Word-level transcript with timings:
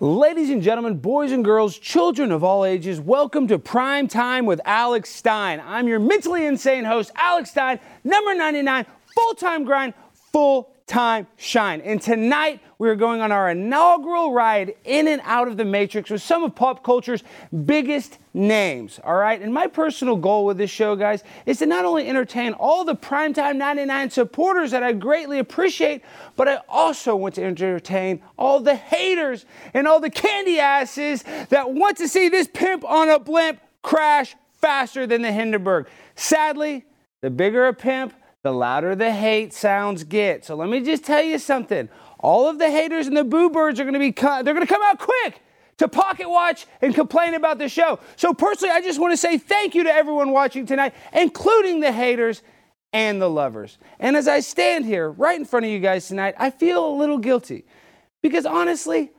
Ladies 0.00 0.50
and 0.50 0.62
gentlemen, 0.62 0.98
boys 0.98 1.32
and 1.32 1.44
girls, 1.44 1.76
children 1.76 2.30
of 2.30 2.44
all 2.44 2.64
ages, 2.64 3.00
welcome 3.00 3.48
to 3.48 3.58
Prime 3.58 4.06
Time 4.06 4.46
with 4.46 4.60
Alex 4.64 5.10
Stein. 5.10 5.60
I'm 5.66 5.88
your 5.88 5.98
mentally 5.98 6.46
insane 6.46 6.84
host, 6.84 7.10
Alex 7.16 7.50
Stein, 7.50 7.80
number 8.04 8.32
99, 8.32 8.86
full 9.12 9.34
time 9.34 9.64
grind, 9.64 9.94
full 10.30 10.70
time 10.86 11.26
shine. 11.36 11.80
And 11.80 12.00
tonight 12.00 12.60
we 12.78 12.88
are 12.88 12.94
going 12.94 13.20
on 13.20 13.32
our 13.32 13.50
inaugural 13.50 14.32
ride 14.32 14.76
in 14.84 15.08
and 15.08 15.20
out 15.24 15.48
of 15.48 15.56
the 15.56 15.64
Matrix 15.64 16.10
with 16.10 16.22
some 16.22 16.44
of 16.44 16.54
pop 16.54 16.84
culture's 16.84 17.24
biggest 17.64 18.18
names. 18.38 19.00
All 19.04 19.16
right. 19.16 19.40
And 19.42 19.52
my 19.52 19.66
personal 19.66 20.16
goal 20.16 20.46
with 20.46 20.56
this 20.56 20.70
show, 20.70 20.96
guys, 20.96 21.24
is 21.44 21.58
to 21.58 21.66
not 21.66 21.84
only 21.84 22.08
entertain 22.08 22.52
all 22.54 22.84
the 22.84 22.94
Primetime 22.94 23.56
99 23.56 24.10
supporters 24.10 24.70
that 24.70 24.82
I 24.82 24.92
greatly 24.92 25.40
appreciate, 25.40 26.02
but 26.36 26.48
I 26.48 26.60
also 26.68 27.16
want 27.16 27.34
to 27.34 27.44
entertain 27.44 28.22
all 28.38 28.60
the 28.60 28.76
haters 28.76 29.44
and 29.74 29.88
all 29.88 30.00
the 30.00 30.10
candy 30.10 30.60
asses 30.60 31.24
that 31.50 31.72
want 31.72 31.98
to 31.98 32.08
see 32.08 32.28
this 32.28 32.46
pimp 32.46 32.84
on 32.84 33.10
a 33.10 33.18
blimp 33.18 33.60
crash 33.82 34.36
faster 34.52 35.06
than 35.06 35.22
the 35.22 35.32
Hindenburg. 35.32 35.88
Sadly, 36.14 36.86
the 37.20 37.30
bigger 37.30 37.66
a 37.66 37.74
pimp, 37.74 38.14
the 38.42 38.52
louder 38.52 38.94
the 38.94 39.12
hate 39.12 39.52
sounds 39.52 40.04
get. 40.04 40.44
So 40.44 40.54
let 40.54 40.68
me 40.68 40.80
just 40.80 41.04
tell 41.04 41.22
you 41.22 41.38
something. 41.38 41.88
All 42.20 42.48
of 42.48 42.58
the 42.58 42.70
haters 42.70 43.08
and 43.08 43.16
the 43.16 43.24
boo 43.24 43.50
birds 43.50 43.80
are 43.80 43.84
going 43.84 43.94
to 43.94 44.00
be 44.00 44.10
they're 44.10 44.54
going 44.54 44.60
to 44.60 44.66
come 44.66 44.82
out 44.82 44.98
quick 44.98 45.42
to 45.78 45.88
pocket 45.88 46.28
watch 46.28 46.66
and 46.82 46.94
complain 46.94 47.34
about 47.34 47.58
the 47.58 47.68
show. 47.68 47.98
So 48.16 48.34
personally, 48.34 48.72
I 48.72 48.80
just 48.80 49.00
want 49.00 49.12
to 49.12 49.16
say 49.16 49.38
thank 49.38 49.74
you 49.74 49.84
to 49.84 49.92
everyone 49.92 50.30
watching 50.30 50.66
tonight, 50.66 50.94
including 51.12 51.80
the 51.80 51.92
haters 51.92 52.42
and 52.92 53.20
the 53.20 53.30
lovers. 53.30 53.78
And 53.98 54.16
as 54.16 54.28
I 54.28 54.40
stand 54.40 54.84
here 54.84 55.10
right 55.10 55.38
in 55.38 55.44
front 55.44 55.66
of 55.66 55.72
you 55.72 55.78
guys 55.78 56.08
tonight, 56.08 56.34
I 56.38 56.50
feel 56.50 56.86
a 56.86 56.94
little 56.94 57.18
guilty 57.18 57.64
because 58.22 58.46
honestly, 58.46 59.10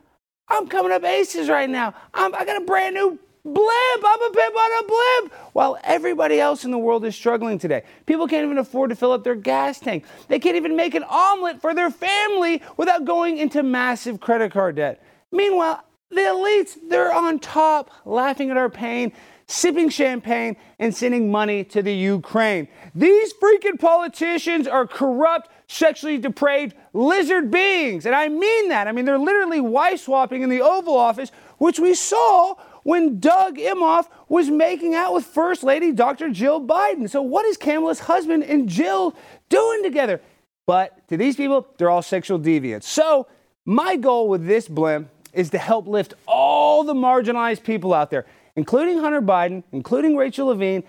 I'm 0.48 0.68
coming 0.68 0.92
up 0.92 1.04
aces 1.04 1.50
right 1.50 1.70
now. 1.70 1.94
I'm, 2.14 2.34
I 2.36 2.46
got 2.46 2.62
a 2.62 2.66
brand 2.66 2.96
new 2.96 3.20
blimp. 3.46 4.04
I'm 4.06 4.22
a 4.22 4.32
pimp 4.32 4.56
on 4.56 4.84
a 4.84 4.88
blimp. 4.88 5.34
While 5.54 5.78
everybody 5.84 6.40
else 6.40 6.66
in 6.66 6.72
the 6.72 6.78
world 6.78 7.06
is 7.06 7.16
struggling 7.16 7.58
today. 7.58 7.84
People 8.06 8.28
can't 8.28 8.44
even 8.44 8.58
afford 8.58 8.90
to 8.90 8.96
fill 8.96 9.12
up 9.12 9.24
their 9.24 9.36
gas 9.36 9.80
tank. 9.80 10.06
They 10.28 10.40
can't 10.40 10.56
even 10.56 10.76
make 10.76 10.96
an 10.96 11.04
omelet 11.04 11.62
for 11.62 11.74
their 11.74 11.92
family 11.92 12.62
without 12.78 13.06
going 13.06 13.38
into 13.38 13.64
massive 13.64 14.20
credit 14.20 14.52
card 14.52 14.76
debt. 14.76 15.04
Meanwhile, 15.32 15.84
the 16.10 16.22
elites, 16.22 16.78
they're 16.88 17.14
on 17.14 17.40
top, 17.40 17.92
laughing 18.06 18.50
at 18.50 18.58
our 18.58 18.70
pain, 18.70 19.14
sipping 19.48 19.90
champagne, 19.90 20.56
and 20.80 20.96
sending 20.96 21.32
money 21.32 21.64
to 21.66 21.82
the 21.82 21.94
Ukraine. 21.94 22.68
These 22.96 23.34
freaking 23.34 23.80
politicians 23.80 24.68
are 24.68 24.88
corrupt, 24.88 25.50
sexually 25.68 26.18
depraved 26.18 26.76
lizard 26.94 27.52
beings. 27.52 28.06
And 28.06 28.16
I 28.16 28.28
mean 28.28 28.70
that. 28.70 28.88
I 28.88 28.92
mean, 28.92 29.06
they're 29.06 29.20
literally 29.20 29.62
wife 29.62 30.02
swapping 30.02 30.42
in 30.42 30.50
the 30.50 30.62
Oval 30.62 30.98
Office, 30.98 31.32
which 31.58 31.80
we 31.80 31.94
saw 31.94 32.56
when 32.84 33.20
Doug 33.20 33.58
Emhoff 33.58 34.08
was 34.30 34.50
making 34.50 34.96
out 34.96 35.14
with 35.14 35.26
First 35.26 35.64
Lady 35.64 35.92
Dr. 35.92 36.30
Jill 36.30 36.66
Biden. 36.66 37.10
So, 37.10 37.22
what 37.22 37.46
is 37.46 37.58
Kamala's 37.58 38.00
husband 38.00 38.44
and 38.44 38.68
Jill 38.68 39.16
doing 39.50 39.84
together? 39.84 40.22
But 40.66 41.08
to 41.10 41.18
these 41.18 41.36
people, 41.36 41.68
they're 41.78 41.90
all 41.90 42.02
sexual 42.02 42.40
deviants. 42.40 42.84
So, 42.84 43.28
my 43.66 43.96
goal 43.96 44.30
with 44.30 44.48
this 44.48 44.68
blimp 44.68 45.10
is 45.34 45.50
to 45.52 45.58
help 45.58 45.88
lift 45.88 46.14
all 46.28 46.84
the 46.84 46.94
marginalized 46.94 47.64
people 47.64 47.94
out 47.94 48.10
there, 48.10 48.26
including 48.56 49.00
Hunter 49.00 49.22
Biden, 49.22 49.64
including 49.72 50.16
Rachel 50.16 50.48
Levine, 50.48 50.84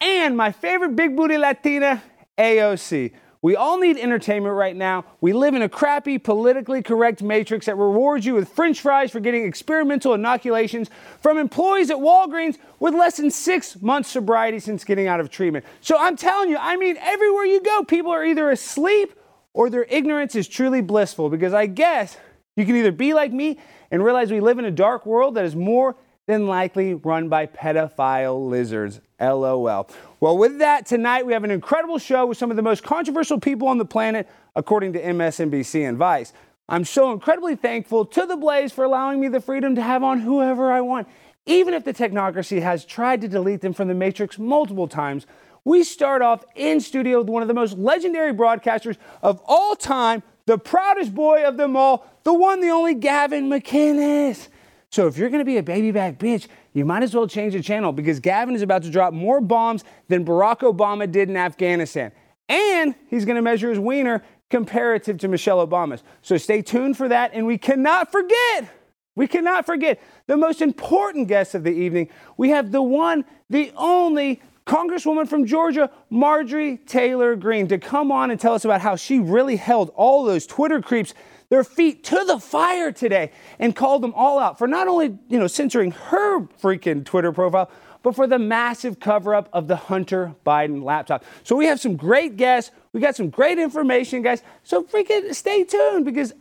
and 0.00 0.36
my 0.36 0.52
favorite 0.52 0.96
big 0.96 1.16
booty 1.16 1.36
Latina, 1.36 2.02
AOC. 2.38 3.12
We 3.42 3.56
all 3.56 3.78
need 3.78 3.96
entertainment 3.96 4.54
right 4.54 4.76
now. 4.76 5.06
We 5.22 5.32
live 5.32 5.54
in 5.54 5.62
a 5.62 5.68
crappy, 5.68 6.18
politically 6.18 6.82
correct 6.82 7.22
matrix 7.22 7.66
that 7.66 7.76
rewards 7.76 8.26
you 8.26 8.34
with 8.34 8.50
french 8.50 8.82
fries 8.82 9.10
for 9.10 9.18
getting 9.18 9.46
experimental 9.46 10.12
inoculations 10.12 10.90
from 11.22 11.38
employees 11.38 11.90
at 11.90 11.96
Walgreens 11.96 12.58
with 12.80 12.92
less 12.94 13.16
than 13.16 13.30
six 13.30 13.80
months 13.80 14.10
sobriety 14.10 14.58
since 14.58 14.84
getting 14.84 15.06
out 15.06 15.20
of 15.20 15.30
treatment. 15.30 15.64
So 15.80 15.96
I'm 15.98 16.16
telling 16.16 16.50
you, 16.50 16.58
I 16.60 16.76
mean, 16.76 16.98
everywhere 16.98 17.46
you 17.46 17.62
go, 17.62 17.82
people 17.82 18.12
are 18.12 18.24
either 18.24 18.50
asleep 18.50 19.14
or 19.54 19.70
their 19.70 19.84
ignorance 19.84 20.34
is 20.34 20.46
truly 20.46 20.82
blissful 20.82 21.30
because 21.30 21.54
I 21.54 21.64
guess 21.64 22.18
you 22.56 22.66
can 22.66 22.76
either 22.76 22.92
be 22.92 23.14
like 23.14 23.32
me 23.32 23.58
and 23.90 24.04
realize 24.04 24.30
we 24.30 24.40
live 24.40 24.58
in 24.58 24.64
a 24.64 24.70
dark 24.70 25.06
world 25.06 25.34
that 25.34 25.44
is 25.44 25.56
more 25.56 25.96
than 26.26 26.46
likely 26.46 26.94
run 26.94 27.28
by 27.28 27.46
pedophile 27.46 28.48
lizards. 28.48 29.00
LOL. 29.20 29.90
Well, 30.20 30.38
with 30.38 30.58
that, 30.58 30.86
tonight 30.86 31.26
we 31.26 31.32
have 31.32 31.44
an 31.44 31.50
incredible 31.50 31.98
show 31.98 32.26
with 32.26 32.38
some 32.38 32.50
of 32.50 32.56
the 32.56 32.62
most 32.62 32.82
controversial 32.82 33.38
people 33.38 33.68
on 33.68 33.78
the 33.78 33.84
planet, 33.84 34.28
according 34.56 34.92
to 34.94 35.02
MSNBC 35.02 35.88
and 35.88 35.98
Vice. 35.98 36.32
I'm 36.68 36.84
so 36.84 37.12
incredibly 37.12 37.56
thankful 37.56 38.04
to 38.06 38.26
the 38.26 38.36
Blaze 38.36 38.72
for 38.72 38.84
allowing 38.84 39.20
me 39.20 39.28
the 39.28 39.40
freedom 39.40 39.74
to 39.74 39.82
have 39.82 40.04
on 40.04 40.20
whoever 40.20 40.70
I 40.70 40.80
want. 40.80 41.08
Even 41.46 41.74
if 41.74 41.84
the 41.84 41.92
technocracy 41.92 42.62
has 42.62 42.84
tried 42.84 43.20
to 43.22 43.28
delete 43.28 43.60
them 43.60 43.72
from 43.72 43.88
the 43.88 43.94
Matrix 43.94 44.38
multiple 44.38 44.86
times, 44.86 45.26
we 45.64 45.82
start 45.82 46.22
off 46.22 46.44
in 46.54 46.80
studio 46.80 47.18
with 47.18 47.28
one 47.28 47.42
of 47.42 47.48
the 47.48 47.54
most 47.54 47.76
legendary 47.76 48.32
broadcasters 48.32 48.96
of 49.20 49.42
all 49.46 49.74
time, 49.74 50.22
the 50.46 50.58
proudest 50.58 51.14
boy 51.14 51.44
of 51.44 51.56
them 51.56 51.76
all, 51.76 52.06
the 52.24 52.34
one, 52.34 52.60
the 52.60 52.70
only 52.70 52.94
Gavin 52.94 53.48
McInnes. 53.48 54.48
So 54.90 55.06
if 55.06 55.16
you're 55.16 55.30
going 55.30 55.40
to 55.40 55.44
be 55.44 55.58
a 55.58 55.62
baby 55.62 55.92
back 55.92 56.18
bitch, 56.18 56.48
you 56.72 56.84
might 56.84 57.02
as 57.02 57.14
well 57.14 57.26
change 57.26 57.52
the 57.52 57.62
channel 57.62 57.92
because 57.92 58.18
Gavin 58.20 58.54
is 58.54 58.62
about 58.62 58.82
to 58.82 58.90
drop 58.90 59.12
more 59.12 59.40
bombs 59.40 59.84
than 60.08 60.24
Barack 60.24 60.60
Obama 60.60 61.10
did 61.10 61.28
in 61.28 61.36
Afghanistan. 61.36 62.12
And 62.48 62.94
he's 63.08 63.24
going 63.24 63.36
to 63.36 63.42
measure 63.42 63.70
his 63.70 63.78
wiener 63.78 64.22
comparative 64.50 65.18
to 65.18 65.28
Michelle 65.28 65.64
Obama's. 65.64 66.02
So 66.22 66.36
stay 66.36 66.62
tuned 66.62 66.96
for 66.96 67.08
that. 67.08 67.30
And 67.32 67.46
we 67.46 67.56
cannot 67.56 68.10
forget, 68.10 68.68
we 69.14 69.28
cannot 69.28 69.64
forget 69.64 70.00
the 70.26 70.36
most 70.36 70.60
important 70.60 71.28
guest 71.28 71.54
of 71.54 71.62
the 71.62 71.70
evening. 71.70 72.08
We 72.36 72.50
have 72.50 72.72
the 72.72 72.82
one, 72.82 73.24
the 73.48 73.72
only 73.76 74.42
Congresswoman 74.66 75.28
from 75.28 75.46
Georgia, 75.46 75.90
Marjorie 76.10 76.76
Taylor 76.78 77.34
Greene, 77.36 77.68
to 77.68 77.78
come 77.78 78.12
on 78.12 78.30
and 78.30 78.38
tell 78.38 78.54
us 78.54 78.64
about 78.64 78.80
how 78.80 78.96
she 78.96 79.18
really 79.18 79.56
held 79.56 79.90
all 79.94 80.24
those 80.24 80.46
Twitter 80.46 80.80
creeps 80.80 81.14
their 81.48 81.64
feet 81.64 82.04
to 82.04 82.24
the 82.24 82.38
fire 82.38 82.92
today 82.92 83.32
and 83.58 83.74
called 83.74 84.02
them 84.02 84.14
all 84.14 84.38
out 84.38 84.58
for 84.58 84.68
not 84.68 84.86
only, 84.86 85.18
you 85.28 85.38
know, 85.38 85.48
censoring 85.48 85.90
her 85.90 86.42
freaking 86.62 87.04
Twitter 87.04 87.32
profile, 87.32 87.70
but 88.02 88.14
for 88.14 88.26
the 88.26 88.38
massive 88.38 89.00
cover 89.00 89.34
up 89.34 89.48
of 89.52 89.66
the 89.66 89.76
Hunter 89.76 90.34
Biden 90.46 90.82
laptop. 90.82 91.24
So 91.42 91.56
we 91.56 91.66
have 91.66 91.80
some 91.80 91.96
great 91.96 92.36
guests. 92.36 92.70
We 92.92 93.00
got 93.00 93.16
some 93.16 93.30
great 93.30 93.58
information, 93.58 94.22
guys. 94.22 94.42
So 94.62 94.84
freaking 94.84 95.34
stay 95.34 95.64
tuned 95.64 96.04
because 96.04 96.32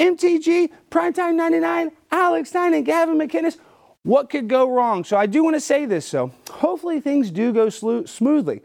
MTG, 0.00 0.70
Primetime 0.90 1.34
99, 1.34 1.92
Alex 2.10 2.48
Stein, 2.48 2.74
and 2.74 2.84
Gavin 2.84 3.16
McInnes, 3.16 3.58
what 4.04 4.30
could 4.30 4.48
go 4.48 4.70
wrong? 4.70 5.02
So 5.04 5.16
I 5.16 5.26
do 5.26 5.42
want 5.42 5.56
to 5.56 5.60
say 5.60 5.84
this. 5.84 6.06
So 6.06 6.32
hopefully 6.50 7.00
things 7.00 7.30
do 7.30 7.52
go 7.52 7.68
slo- 7.68 8.04
smoothly. 8.04 8.62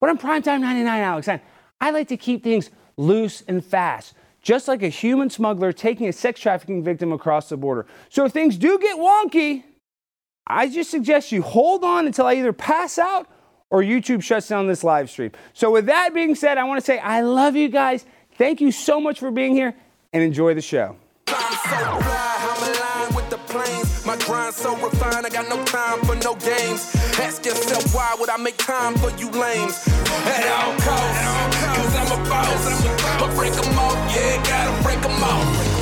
But 0.00 0.10
on 0.10 0.18
Primetime 0.18 0.60
99, 0.60 0.86
Alex 0.86 1.28
I 1.80 1.90
like 1.90 2.08
to 2.08 2.16
keep 2.16 2.44
things 2.44 2.70
loose 2.96 3.42
and 3.48 3.64
fast 3.64 4.14
just 4.42 4.66
like 4.68 4.82
a 4.82 4.88
human 4.88 5.30
smuggler 5.30 5.72
taking 5.72 6.08
a 6.08 6.12
sex 6.12 6.40
trafficking 6.40 6.82
victim 6.82 7.12
across 7.12 7.48
the 7.48 7.56
border. 7.56 7.86
So 8.08 8.24
if 8.24 8.32
things 8.32 8.58
do 8.58 8.78
get 8.78 8.98
wonky, 8.98 9.62
I 10.46 10.68
just 10.68 10.90
suggest 10.90 11.32
you 11.32 11.42
hold 11.42 11.84
on 11.84 12.06
until 12.06 12.26
I 12.26 12.34
either 12.34 12.52
pass 12.52 12.98
out 12.98 13.28
or 13.70 13.82
YouTube 13.82 14.22
shuts 14.22 14.48
down 14.48 14.66
this 14.66 14.84
live 14.84 15.08
stream. 15.08 15.30
So 15.54 15.70
with 15.70 15.86
that 15.86 16.12
being 16.12 16.34
said, 16.34 16.58
I 16.58 16.64
want 16.64 16.80
to 16.80 16.84
say 16.84 16.98
I 16.98 17.22
love 17.22 17.56
you 17.56 17.68
guys. 17.68 18.04
Thank 18.36 18.60
you 18.60 18.72
so 18.72 19.00
much 19.00 19.20
for 19.20 19.30
being 19.30 19.54
here 19.54 19.74
and 20.12 20.22
enjoy 20.22 20.54
the 20.54 20.60
show. 20.60 20.96
Grind 24.32 24.54
so 24.54 24.74
refined, 24.76 25.26
I 25.26 25.28
got 25.28 25.46
no 25.50 25.62
time 25.66 26.00
for 26.06 26.16
no 26.16 26.34
games. 26.36 26.88
Ask 27.20 27.44
yourself 27.44 27.94
why 27.94 28.16
would 28.18 28.30
I 28.30 28.38
make 28.38 28.56
time 28.56 28.94
for 28.94 29.10
you 29.20 29.28
lames? 29.28 29.86
At 30.24 30.48
all 30.56 30.72
costs, 30.80 31.20
cause 31.76 31.94
I'm 32.00 32.12
a 32.16 32.30
boss. 32.30 32.64
But 33.20 33.36
break 33.36 33.52
them 33.52 33.78
off, 33.78 33.92
yeah, 34.16 34.42
gotta 34.48 34.82
break 34.82 35.02
them 35.02 35.22
off. 35.22 35.72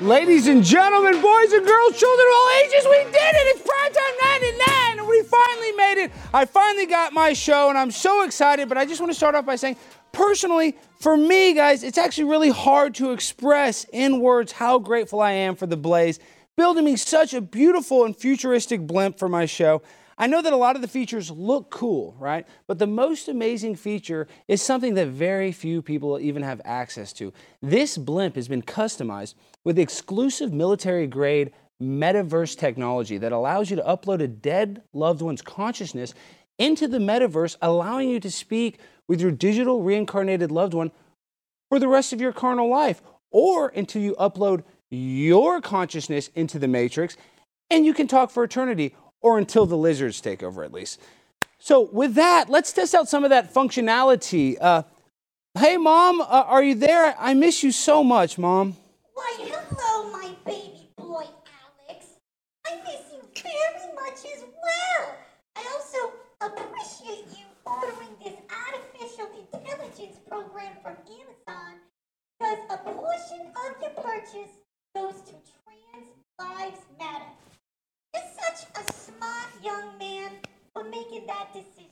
Ladies 0.00 0.48
and 0.48 0.64
gentlemen, 0.64 1.22
boys 1.22 1.52
and 1.52 1.64
girls, 1.64 1.96
children 1.96 2.26
of 2.26 2.34
all 2.34 2.50
ages, 2.64 2.84
we 2.84 3.04
did 3.04 3.14
it! 3.14 3.46
It's 3.54 3.62
Primetime 3.62 4.16
99 4.42 4.98
and 4.98 5.08
we 5.08 5.22
finally 5.22 5.72
made 5.72 6.02
it. 6.02 6.10
I 6.34 6.44
finally 6.44 6.86
got 6.86 7.12
my 7.12 7.34
show 7.34 7.68
and 7.68 7.78
I'm 7.78 7.92
so 7.92 8.24
excited, 8.24 8.68
but 8.68 8.76
I 8.76 8.84
just 8.84 9.00
want 9.00 9.12
to 9.12 9.16
start 9.16 9.36
off 9.36 9.46
by 9.46 9.54
saying 9.54 9.76
personally, 10.14 10.76
for 11.00 11.16
me, 11.16 11.52
guys, 11.52 11.82
it's 11.82 11.98
actually 11.98 12.24
really 12.24 12.50
hard 12.50 12.94
to 12.96 13.12
express 13.12 13.84
in 13.92 14.20
words 14.20 14.52
how 14.52 14.78
grateful 14.78 15.20
I 15.20 15.32
am 15.32 15.56
for 15.56 15.66
the 15.66 15.76
Blaze 15.76 16.18
building 16.56 16.84
me 16.84 16.96
such 16.96 17.34
a 17.34 17.40
beautiful 17.40 18.04
and 18.04 18.16
futuristic 18.16 18.80
blimp 18.80 19.18
for 19.18 19.28
my 19.28 19.44
show. 19.44 19.82
I 20.16 20.28
know 20.28 20.40
that 20.40 20.52
a 20.52 20.56
lot 20.56 20.76
of 20.76 20.82
the 20.82 20.88
features 20.88 21.30
look 21.30 21.70
cool, 21.70 22.14
right? 22.18 22.46
But 22.68 22.78
the 22.78 22.86
most 22.86 23.28
amazing 23.28 23.74
feature 23.74 24.28
is 24.46 24.62
something 24.62 24.94
that 24.94 25.08
very 25.08 25.50
few 25.50 25.82
people 25.82 26.20
even 26.20 26.42
have 26.42 26.60
access 26.64 27.12
to. 27.14 27.32
This 27.60 27.98
blimp 27.98 28.36
has 28.36 28.46
been 28.46 28.62
customized 28.62 29.34
with 29.64 29.78
exclusive 29.78 30.52
military 30.52 31.08
grade 31.08 31.52
metaverse 31.82 32.56
technology 32.56 33.18
that 33.18 33.32
allows 33.32 33.68
you 33.68 33.76
to 33.76 33.82
upload 33.82 34.22
a 34.22 34.28
dead 34.28 34.82
loved 34.92 35.20
one's 35.20 35.42
consciousness 35.42 36.14
into 36.58 36.86
the 36.88 36.98
metaverse, 36.98 37.56
allowing 37.60 38.08
you 38.10 38.20
to 38.20 38.30
speak 38.30 38.78
with 39.08 39.20
your 39.20 39.30
digital 39.30 39.82
reincarnated 39.82 40.50
loved 40.50 40.74
one 40.74 40.90
for 41.68 41.78
the 41.78 41.88
rest 41.88 42.12
of 42.12 42.20
your 42.20 42.32
carnal 42.32 42.68
life. 42.68 43.02
or 43.36 43.68
until 43.70 44.00
you 44.00 44.14
upload 44.14 44.62
your 44.90 45.60
consciousness 45.60 46.30
into 46.36 46.56
the 46.56 46.68
matrix 46.68 47.16
and 47.68 47.84
you 47.84 47.92
can 47.92 48.06
talk 48.06 48.30
for 48.30 48.44
eternity 48.44 48.94
or 49.20 49.38
until 49.38 49.66
the 49.66 49.76
lizards 49.76 50.20
take 50.20 50.40
over 50.42 50.62
at 50.62 50.72
least. 50.72 51.00
So, 51.58 51.80
with 51.92 52.14
that, 52.14 52.48
let's 52.48 52.72
test 52.72 52.94
out 52.94 53.08
some 53.08 53.24
of 53.24 53.30
that 53.30 53.52
functionality. 53.52 54.56
Uh, 54.60 54.84
hey, 55.58 55.76
Mom, 55.78 56.20
uh, 56.20 56.24
are 56.46 56.62
you 56.62 56.76
there? 56.76 57.16
I 57.18 57.34
miss 57.34 57.64
you 57.64 57.72
so 57.72 58.04
much, 58.04 58.38
Mom. 58.38 58.76
Why, 59.14 59.34
hello, 59.38 60.12
my 60.12 60.30
baby 60.46 60.90
boy, 60.96 61.24
Alex. 61.88 62.06
I 62.66 62.76
miss 62.84 63.02
you 63.12 63.20
very 63.42 63.94
much 63.94 64.18
as 64.32 64.42
well. 64.42 65.16
Appreciate 66.44 67.24
you 67.38 67.46
ordering 67.64 68.10
this 68.22 68.34
artificial 68.52 69.28
intelligence 69.50 70.18
program 70.28 70.72
from 70.82 70.94
Amazon 71.08 71.80
because 72.38 72.58
a 72.68 72.76
portion 72.76 73.46
of 73.48 73.80
your 73.80 73.90
purchase 73.92 74.52
goes 74.94 75.14
to 75.22 75.32
Trans 75.32 76.12
Lives 76.38 76.80
Matter. 76.98 77.24
You're 78.14 78.24
such 78.36 78.68
a 78.76 78.92
smart 78.92 79.48
young 79.62 79.96
man 79.98 80.32
for 80.74 80.84
making 80.84 81.26
that 81.28 81.48
decision. 81.54 81.88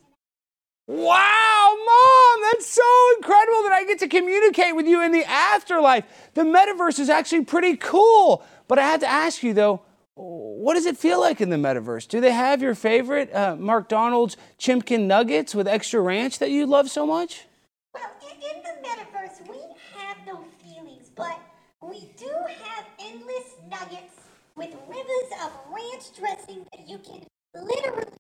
Wow, 0.87 1.75
Mom, 1.87 2.41
that's 2.53 2.67
so 2.67 2.83
incredible 3.17 3.63
that 3.63 3.73
I 3.73 3.85
get 3.87 4.01
to 4.01 4.09
communicate 4.09 4.77
with 4.77 4.87
you 4.87 5.03
in 5.03 5.13
the 5.13 5.25
afterlife. 5.25 6.05
The 6.35 6.43
metaverse 6.43 6.99
is 6.99 7.09
actually 7.09 7.47
pretty 7.47 7.77
cool. 7.79 8.45
But 8.69 8.79
I 8.79 8.83
had 8.83 9.01
to 9.01 9.09
ask 9.09 9.43
you, 9.43 9.55
though, 9.55 9.81
what 10.15 10.75
does 10.75 10.87
it 10.87 10.97
feel 10.97 11.21
like 11.21 11.41
in 11.41 11.51
the 11.51 11.57
metaverse? 11.57 12.07
Do 12.07 12.21
they 12.21 12.33
have 12.33 12.63
your 12.63 12.75
favorite 12.75 13.35
uh, 13.35 13.57
McDonald's 13.59 14.37
Chimkin 14.59 15.07
Nuggets 15.07 15.55
with 15.55 15.67
extra 15.67 16.01
ranch 16.01 16.39
that 16.39 16.51
you 16.51 16.67
love 16.67 16.91
so 16.91 17.07
much? 17.07 17.47
Well, 17.95 18.11
in, 18.23 18.37
in 18.37 18.63
the 18.63 18.89
metaverse, 18.89 19.49
we 19.49 19.59
have 19.97 20.17
no 20.27 20.45
feelings, 20.63 21.11
but 21.15 21.39
we 21.83 22.11
do 22.17 22.31
have 22.65 22.85
endless 23.01 23.57
nuggets 23.71 24.15
with 24.55 24.75
rivers 24.87 25.31
of 25.43 25.53
ranch 25.71 26.15
dressing 26.19 26.67
that 26.73 26.89
you 26.89 26.99
can 26.99 27.25
literally 27.55 28.13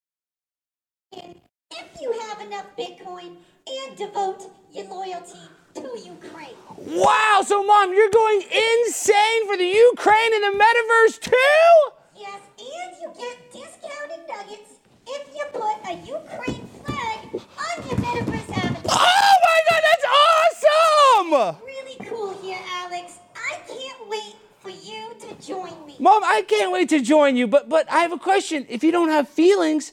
if 1.14 2.00
you 2.00 2.12
have 2.20 2.40
enough 2.40 2.66
Bitcoin 2.76 3.36
and 3.66 3.96
devote 3.96 4.50
your 4.72 4.88
loyalty 4.88 5.38
to 5.74 5.80
Ukraine. 5.80 6.56
Wow, 6.76 7.42
so 7.46 7.62
Mom, 7.64 7.92
you're 7.92 8.10
going 8.10 8.42
insane 8.42 9.46
for 9.46 9.56
the 9.56 9.66
Ukraine 9.66 10.34
in 10.34 10.40
the 10.40 10.58
metaverse 10.58 11.20
too? 11.20 11.74
Yes, 12.16 12.40
and 12.58 12.92
you 13.00 13.12
get 13.18 13.36
discounted 13.52 14.26
nuggets 14.28 14.72
if 15.06 15.28
you 15.34 15.44
put 15.52 15.76
a 15.88 15.94
Ukraine 16.06 16.66
flag 16.84 17.18
on 17.34 17.88
your 17.88 17.98
metaverse 17.98 18.50
avatar. 18.56 18.98
Oh 18.98 19.34
my 19.48 19.58
god, 19.70 19.82
that's 19.88 20.06
awesome! 20.22 21.64
Really 21.64 21.96
cool 22.04 22.36
here, 22.42 22.60
Alex. 22.74 23.18
I 23.36 23.60
can't 23.66 24.08
wait 24.08 24.36
for 24.60 24.70
you 24.70 25.14
to 25.20 25.46
join 25.46 25.86
me. 25.86 25.96
Mom, 25.98 26.22
I 26.24 26.42
can't 26.42 26.72
wait 26.72 26.88
to 26.90 27.00
join 27.00 27.36
you, 27.36 27.46
but 27.46 27.68
but 27.68 27.90
I 27.90 28.00
have 28.00 28.12
a 28.12 28.18
question. 28.18 28.66
If 28.68 28.84
you 28.84 28.92
don't 28.92 29.08
have 29.08 29.28
feelings, 29.28 29.92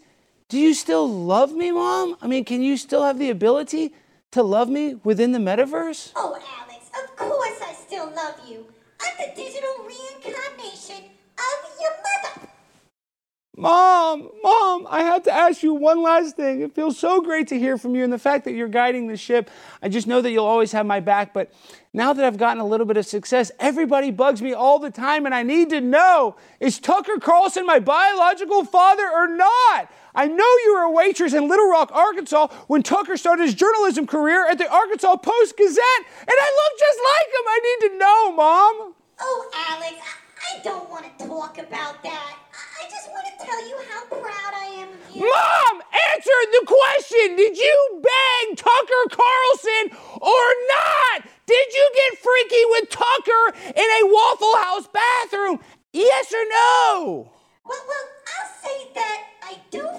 do 0.49 0.57
you 0.57 0.73
still 0.73 1.07
love 1.07 1.53
me, 1.53 1.71
Mom? 1.71 2.17
I 2.21 2.27
mean, 2.27 2.45
can 2.45 2.61
you 2.61 2.77
still 2.77 3.03
have 3.03 3.19
the 3.19 3.29
ability 3.29 3.93
to 4.31 4.43
love 4.43 4.69
me 4.69 4.95
within 5.03 5.31
the 5.31 5.39
metaverse? 5.39 6.11
Oh, 6.15 6.33
Alex, 6.33 6.89
of 7.03 7.15
course 7.15 7.59
I 7.61 7.73
still 7.73 8.11
love 8.13 8.35
you. 8.47 8.65
I'm 9.01 9.13
the 9.17 9.35
digital 9.35 9.69
reincarnation 9.79 11.09
of 11.37 11.69
your 11.81 11.91
mother. 11.91 12.49
Mom, 13.57 14.29
Mom, 14.41 14.87
I 14.89 15.01
have 15.03 15.23
to 15.23 15.33
ask 15.33 15.63
you 15.63 15.73
one 15.73 16.01
last 16.01 16.37
thing. 16.37 16.61
It 16.61 16.73
feels 16.73 16.97
so 16.97 17.19
great 17.19 17.49
to 17.49 17.59
hear 17.59 17.77
from 17.77 17.93
you, 17.93 18.05
and 18.05 18.13
the 18.13 18.19
fact 18.19 18.45
that 18.45 18.53
you're 18.53 18.69
guiding 18.69 19.07
the 19.07 19.17
ship, 19.17 19.49
I 19.81 19.89
just 19.89 20.07
know 20.07 20.21
that 20.21 20.31
you'll 20.31 20.45
always 20.45 20.71
have 20.71 20.85
my 20.85 21.01
back. 21.01 21.33
But 21.33 21.51
now 21.91 22.13
that 22.13 22.23
I've 22.23 22.37
gotten 22.37 22.61
a 22.61 22.65
little 22.65 22.85
bit 22.85 22.95
of 22.95 23.05
success, 23.05 23.51
everybody 23.59 24.11
bugs 24.11 24.41
me 24.41 24.53
all 24.53 24.79
the 24.79 24.91
time, 24.91 25.25
and 25.25 25.35
I 25.35 25.43
need 25.43 25.71
to 25.71 25.81
know 25.81 26.37
is 26.61 26.79
Tucker 26.79 27.17
Carlson 27.19 27.65
my 27.65 27.79
biological 27.79 28.63
father 28.63 29.09
or 29.09 29.27
not? 29.27 29.91
I 30.15 30.27
know 30.27 30.49
you 30.65 30.73
were 30.75 30.83
a 30.83 30.91
waitress 30.91 31.33
in 31.33 31.47
Little 31.47 31.69
Rock, 31.69 31.91
Arkansas 31.93 32.47
when 32.67 32.83
Tucker 32.83 33.17
started 33.17 33.43
his 33.43 33.53
journalism 33.53 34.07
career 34.07 34.49
at 34.49 34.57
the 34.57 34.71
Arkansas 34.71 35.17
Post 35.17 35.57
Gazette, 35.57 36.03
and 36.21 36.29
I 36.29 36.49
look 36.55 36.79
just 36.79 36.99
like 36.99 37.29
him. 37.33 37.45
I 37.47 37.59
need 37.63 37.89
to 37.89 37.97
know, 37.97 38.31
Mom. 38.35 38.93
Oh, 39.21 39.51
Alex, 39.69 39.95
I, 40.01 40.57
I 40.57 40.63
don't 40.63 40.89
want 40.89 41.05
to 41.05 41.27
talk 41.27 41.57
about 41.57 42.01
that. 42.03 42.35
I, 42.53 42.85
I 42.85 42.89
just 42.89 43.09
want 43.11 43.25
to 43.27 43.45
tell 43.45 43.67
you 43.67 43.77
how 43.91 44.05
proud 44.05 44.53
I 44.55 44.65
am 44.81 44.89
of 44.89 45.15
you. 45.15 45.21
Mom, 45.21 45.81
answer 46.15 46.39
the 46.51 46.63
question. 46.65 47.35
Did 47.35 47.57
you 47.57 48.01
bang 48.01 48.55
Tucker 48.55 49.03
Carlson 49.11 49.99
or 50.21 50.45
not? 50.69 51.27
Did 51.45 51.73
you 51.73 51.91
get 51.95 52.19
freaky 52.19 52.63
with 52.69 52.89
Tucker 52.89 53.71
in 53.75 53.83
a 53.83 54.01
Waffle 54.05 54.55
House 54.57 54.87
bathroom? 54.87 55.59
Yes 55.91 56.31
or 56.31 56.45
no? 56.49 57.31
Well, 57.65 57.83
well, 57.87 58.07
I'll 58.39 58.51
say 58.63 58.91
that 58.95 59.23
I 59.43 59.57
do 59.71 59.98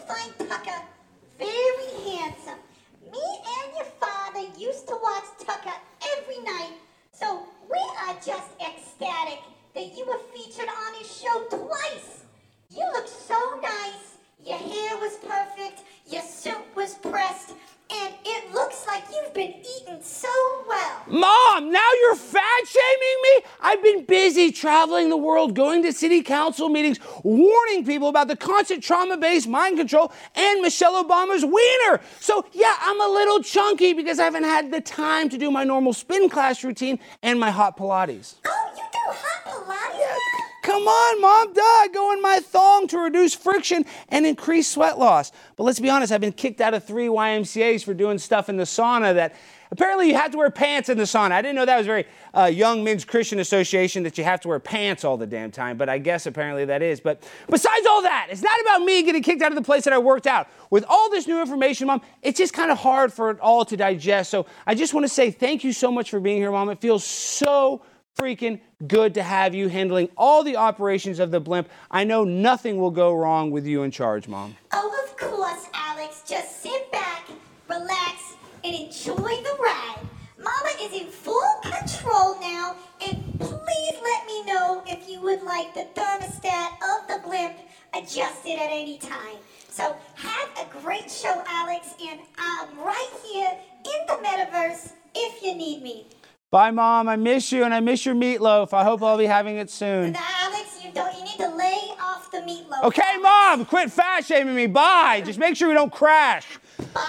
traveling 24.60 25.08
the 25.08 25.16
world, 25.16 25.54
going 25.54 25.82
to 25.82 25.92
city 25.92 26.22
council 26.22 26.68
meetings, 26.68 26.98
warning 27.24 27.84
people 27.84 28.08
about 28.08 28.28
the 28.28 28.36
constant 28.36 28.82
trauma 28.82 29.16
based 29.16 29.48
mind 29.48 29.78
control 29.78 30.12
and 30.34 30.60
Michelle 30.60 31.02
Obama's 31.02 31.44
wiener. 31.44 32.00
So, 32.20 32.44
yeah, 32.52 32.76
I'm 32.80 33.00
a 33.00 33.08
little 33.08 33.42
chunky 33.42 33.94
because 33.94 34.18
I 34.18 34.24
haven't 34.24 34.44
had 34.44 34.70
the 34.70 34.82
time 34.82 35.30
to 35.30 35.38
do 35.38 35.50
my 35.50 35.64
normal 35.64 35.94
spin 35.94 36.28
class 36.28 36.62
routine 36.62 36.98
and 37.22 37.40
my 37.40 37.50
hot 37.50 37.78
Pilates. 37.78 38.34
Oh, 38.46 38.70
you 38.76 38.82
do 38.92 38.98
hot 39.06 39.44
Pilates? 39.46 39.98
Yeah. 39.98 40.16
Come 40.62 40.86
on, 40.86 41.20
mom, 41.22 41.54
duh. 41.54 41.62
I 41.62 41.88
go 41.92 42.12
in 42.12 42.20
my 42.20 42.38
thong 42.40 42.86
to 42.88 42.98
reduce 42.98 43.34
friction 43.34 43.86
and 44.10 44.26
increase 44.26 44.68
sweat 44.68 44.98
loss. 44.98 45.32
But 45.56 45.64
let's 45.64 45.80
be 45.80 45.88
honest, 45.88 46.12
I've 46.12 46.20
been 46.20 46.32
kicked 46.32 46.60
out 46.60 46.74
of 46.74 46.84
three 46.84 47.06
YMCAs 47.06 47.82
for 47.82 47.94
doing 47.94 48.18
stuff 48.18 48.50
in 48.50 48.58
the 48.58 48.64
sauna 48.64 49.14
that 49.14 49.34
apparently 49.70 50.08
you 50.08 50.14
have 50.14 50.30
to 50.32 50.38
wear 50.38 50.50
pants 50.50 50.88
in 50.88 50.98
the 50.98 51.04
sauna. 51.04 51.32
I 51.32 51.42
didn't 51.42 51.56
know 51.56 51.64
that 51.64 51.78
was 51.78 51.86
very 51.86 52.06
uh, 52.36 52.44
Young 52.44 52.84
Men's 52.84 53.04
Christian 53.04 53.38
Association 53.38 54.02
that 54.02 54.18
you 54.18 54.24
have 54.24 54.40
to 54.40 54.48
wear 54.48 54.58
pants 54.58 55.04
all 55.04 55.16
the 55.16 55.26
damn 55.26 55.50
time, 55.50 55.76
but 55.76 55.88
I 55.88 55.98
guess 55.98 56.26
apparently 56.26 56.64
that 56.66 56.82
is. 56.82 57.00
But 57.00 57.22
besides 57.48 57.86
all 57.86 58.02
that, 58.02 58.28
it's 58.30 58.42
not 58.42 58.60
about 58.60 58.82
me 58.82 59.02
getting 59.02 59.22
kicked 59.22 59.42
out 59.42 59.52
of 59.52 59.56
the 59.56 59.62
place 59.62 59.84
that 59.84 59.92
I 59.92 59.98
worked 59.98 60.26
out. 60.26 60.48
With 60.70 60.84
all 60.88 61.10
this 61.10 61.26
new 61.26 61.40
information, 61.40 61.86
Mom, 61.86 62.00
it's 62.22 62.38
just 62.38 62.52
kind 62.52 62.70
of 62.70 62.78
hard 62.78 63.12
for 63.12 63.30
it 63.30 63.40
all 63.40 63.64
to 63.64 63.76
digest. 63.76 64.30
So 64.30 64.46
I 64.66 64.74
just 64.74 64.94
want 64.94 65.04
to 65.04 65.08
say 65.08 65.30
thank 65.30 65.64
you 65.64 65.72
so 65.72 65.90
much 65.90 66.10
for 66.10 66.20
being 66.20 66.38
here, 66.38 66.50
Mom. 66.50 66.68
It 66.70 66.80
feels 66.80 67.04
so 67.04 67.82
freaking 68.18 68.60
good 68.86 69.14
to 69.14 69.22
have 69.22 69.54
you 69.54 69.68
handling 69.68 70.08
all 70.16 70.42
the 70.42 70.56
operations 70.56 71.18
of 71.18 71.30
the 71.30 71.40
blimp. 71.40 71.68
I 71.90 72.04
know 72.04 72.24
nothing 72.24 72.78
will 72.78 72.90
go 72.90 73.14
wrong 73.14 73.50
with 73.50 73.66
you 73.66 73.82
in 73.82 73.90
charge, 73.90 74.28
Mom. 74.28 74.56
Oh, 74.72 75.06
of 75.06 75.16
course, 75.16 75.68
Alex. 75.74 76.22
Just 76.28 76.62
sit 76.62 76.90
back, 76.92 77.28
relax, 77.68 78.29
and 78.64 78.74
enjoy 78.74 79.14
the 79.14 79.56
ride. 79.62 80.06
Mama 80.38 80.70
is 80.80 80.92
in 81.00 81.08
full 81.08 81.60
control 81.62 82.38
now, 82.40 82.76
and 83.06 83.38
please 83.38 83.94
let 84.02 84.26
me 84.26 84.44
know 84.44 84.82
if 84.86 85.08
you 85.08 85.20
would 85.20 85.42
like 85.42 85.74
the 85.74 85.86
thermostat 85.94 86.70
of 86.82 87.08
the 87.08 87.20
blimp 87.26 87.56
adjusted 87.94 88.54
at 88.54 88.70
any 88.70 88.98
time. 88.98 89.36
So 89.68 89.96
have 90.14 90.48
a 90.58 90.80
great 90.80 91.10
show, 91.10 91.42
Alex, 91.46 91.94
and 92.02 92.20
I'm 92.38 92.78
right 92.78 93.10
here 93.24 93.56
in 93.84 94.06
the 94.06 94.14
metaverse 94.14 94.92
if 95.14 95.42
you 95.42 95.54
need 95.54 95.82
me. 95.82 96.06
Bye, 96.50 96.72
Mom. 96.72 97.08
I 97.08 97.14
miss 97.14 97.52
you 97.52 97.62
and 97.62 97.72
I 97.72 97.78
miss 97.80 98.04
your 98.04 98.16
meatloaf. 98.16 98.72
I 98.72 98.82
hope 98.82 99.02
I'll 99.02 99.16
be 99.18 99.26
having 99.26 99.56
it 99.56 99.70
soon. 99.70 100.12
Now, 100.12 100.20
Alex, 100.42 100.80
you 100.84 100.90
don't. 100.92 101.16
You 101.16 101.24
need 101.24 101.36
to 101.36 101.48
lay 101.48 101.78
off 102.00 102.28
the 102.32 102.38
meatloaf. 102.38 102.82
Okay, 102.84 103.16
Mom, 103.22 103.64
quit 103.64 103.92
fat 103.92 104.24
shaming 104.24 104.56
me. 104.56 104.66
Bye. 104.66 105.22
Just 105.24 105.38
make 105.38 105.54
sure 105.54 105.68
we 105.68 105.74
don't 105.74 105.92
crash. 105.92 106.58
Bye, 106.92 107.02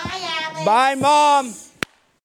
Alex. 0.43 0.65
Bye, 0.65 0.95
Mom. 0.95 1.53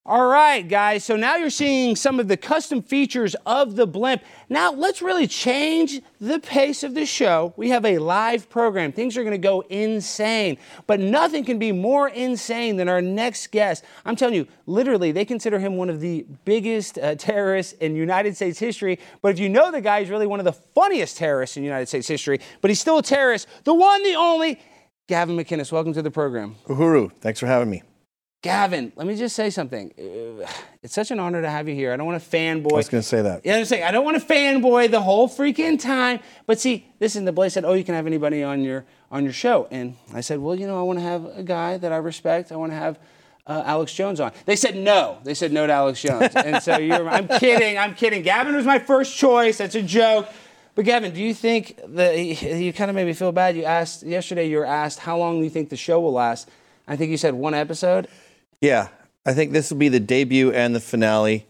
All 0.09 0.29
right, 0.29 0.63
guys, 0.69 1.03
so 1.03 1.17
now 1.17 1.35
you're 1.35 1.51
seeing 1.51 1.97
some 1.97 2.21
of 2.21 2.29
the 2.29 2.37
custom 2.37 2.81
features 2.81 3.35
of 3.45 3.75
the 3.75 3.89
blimp. 3.89 4.23
Now, 4.49 4.73
let's 4.73 5.03
really 5.03 5.27
change 5.27 6.01
the 6.21 6.39
pace 6.39 6.85
of 6.85 6.95
the 6.95 7.05
show. 7.05 7.53
We 7.57 7.71
have 7.71 7.85
a 7.85 7.99
live 7.99 8.49
program. 8.49 8.93
Things 8.93 9.17
are 9.17 9.25
going 9.25 9.33
to 9.33 9.39
go 9.39 9.63
insane, 9.63 10.59
but 10.87 11.01
nothing 11.01 11.45
can 11.45 11.59
be 11.59 11.73
more 11.73 12.09
insane 12.09 12.77
than 12.77 12.89
our 12.89 13.03
next 13.03 13.51
guest. 13.51 13.85
I'm 14.05 14.15
telling 14.15 14.37
you, 14.37 14.47
literally, 14.67 15.11
they 15.11 15.25
consider 15.25 15.59
him 15.59 15.77
one 15.77 15.91
of 15.91 15.99
the 15.99 16.25
biggest 16.45 16.99
uh, 16.99 17.17
terrorists 17.17 17.73
in 17.73 17.97
United 17.97 18.37
States 18.37 18.61
history. 18.61 19.01
But 19.23 19.33
if 19.33 19.41
you 19.41 19.49
know 19.49 19.73
the 19.73 19.81
guy, 19.81 20.03
he's 20.03 20.11
really 20.11 20.29
one 20.29 20.39
of 20.39 20.45
the 20.45 20.53
funniest 20.53 21.17
terrorists 21.17 21.57
in 21.57 21.65
United 21.65 21.89
States 21.89 22.07
history, 22.07 22.39
but 22.61 22.71
he's 22.71 22.81
still 22.81 22.99
a 22.99 23.03
terrorist. 23.03 23.49
The 23.65 23.75
one, 23.75 24.05
the 24.05 24.15
only, 24.15 24.61
Gavin 25.09 25.37
McInnes. 25.37 25.73
Welcome 25.73 25.95
to 25.95 26.03
the 26.03 26.13
program. 26.13 26.55
Uhuru, 26.69 27.11
thanks 27.21 27.41
for 27.41 27.49
having 27.49 27.71
me. 27.71 27.83
Gavin, 28.47 28.93
let 28.97 29.07
me 29.07 29.17
just 29.17 29.37
say 29.37 29.51
something. 29.51 29.93
Uh, 29.99 30.47
It's 30.83 30.95
such 30.95 31.11
an 31.11 31.19
honor 31.21 31.43
to 31.43 31.51
have 31.51 31.69
you 31.69 31.75
here. 31.75 31.93
I 31.93 31.97
don't 31.97 32.07
want 32.07 32.23
to 32.23 32.29
fanboy. 32.29 32.73
I 32.73 32.77
was 32.77 32.89
going 32.89 33.03
to 33.03 33.09
say 33.09 33.23
that. 33.23 33.43
Yeah, 33.45 33.57
I'm 33.57 33.65
saying 33.65 33.83
I 33.85 33.91
don't 33.91 34.05
want 34.05 34.21
to 34.21 34.27
fanboy 34.27 34.91
the 34.91 35.01
whole 35.03 35.29
freaking 35.29 35.81
time. 35.81 36.21
But 36.47 36.61
see, 36.61 36.87
listen, 37.01 37.25
the 37.25 37.33
Blaze 37.33 37.53
said, 37.55 37.65
"Oh, 37.65 37.73
you 37.75 37.85
can 37.85 37.95
have 37.95 38.07
anybody 38.07 38.43
on 38.43 38.63
your 38.63 38.85
on 39.11 39.25
your 39.25 39.33
show," 39.33 39.67
and 39.71 39.97
I 40.15 40.21
said, 40.21 40.39
"Well, 40.39 40.55
you 40.55 40.67
know, 40.67 40.79
I 40.79 40.83
want 40.83 40.99
to 41.01 41.05
have 41.05 41.25
a 41.25 41.43
guy 41.43 41.77
that 41.79 41.93
I 41.93 41.97
respect. 41.97 42.53
I 42.53 42.57
want 42.57 42.73
to 42.73 42.77
have." 42.79 42.99
Uh, 43.49 43.63
Alex 43.65 43.95
Jones 43.95 44.19
on. 44.19 44.33
They 44.45 44.57
said 44.57 44.75
no. 44.75 45.19
They 45.23 45.33
said 45.35 45.53
no 45.53 45.69
to 45.69 45.73
Alex 45.73 46.03
Jones. 46.03 46.33
And 46.35 46.61
so 46.61 46.79
you're, 46.79 47.09
I'm 47.09 47.29
kidding. 47.29 47.79
I'm 47.79 47.95
kidding. 47.95 48.23
Gavin 48.23 48.57
was 48.57 48.67
my 48.67 48.81
first 48.81 49.17
choice. 49.17 49.59
That's 49.59 49.77
a 49.77 49.83
joke. 49.83 50.29
But 50.75 50.85
Gavin, 50.85 51.15
do 51.15 51.23
you 51.23 51.33
think 51.33 51.79
that 51.95 52.19
you 52.19 52.73
kind 52.73 52.91
of 52.91 52.97
made 52.97 53.07
me 53.07 53.13
feel 53.13 53.31
bad? 53.31 53.57
You 53.57 53.63
asked 53.63 54.03
yesterday. 54.03 54.49
You 54.49 54.57
were 54.59 54.67
asked 54.67 54.99
how 54.99 55.17
long 55.17 55.39
do 55.39 55.45
you 55.45 55.51
think 55.51 55.69
the 55.69 55.77
show 55.77 56.01
will 56.01 56.13
last. 56.13 56.49
I 56.89 56.97
think 56.97 57.13
you 57.13 57.17
said 57.17 57.35
one 57.35 57.55
episode. 57.55 58.09
Yeah, 58.61 58.89
I 59.25 59.35
think 59.35 59.53
this 59.53 59.71
will 59.71 59.79
be 59.79 59.89
the 59.89 60.01
debut 60.01 60.53
and 60.53 60.75
the 60.75 60.81
finale. 60.81 61.47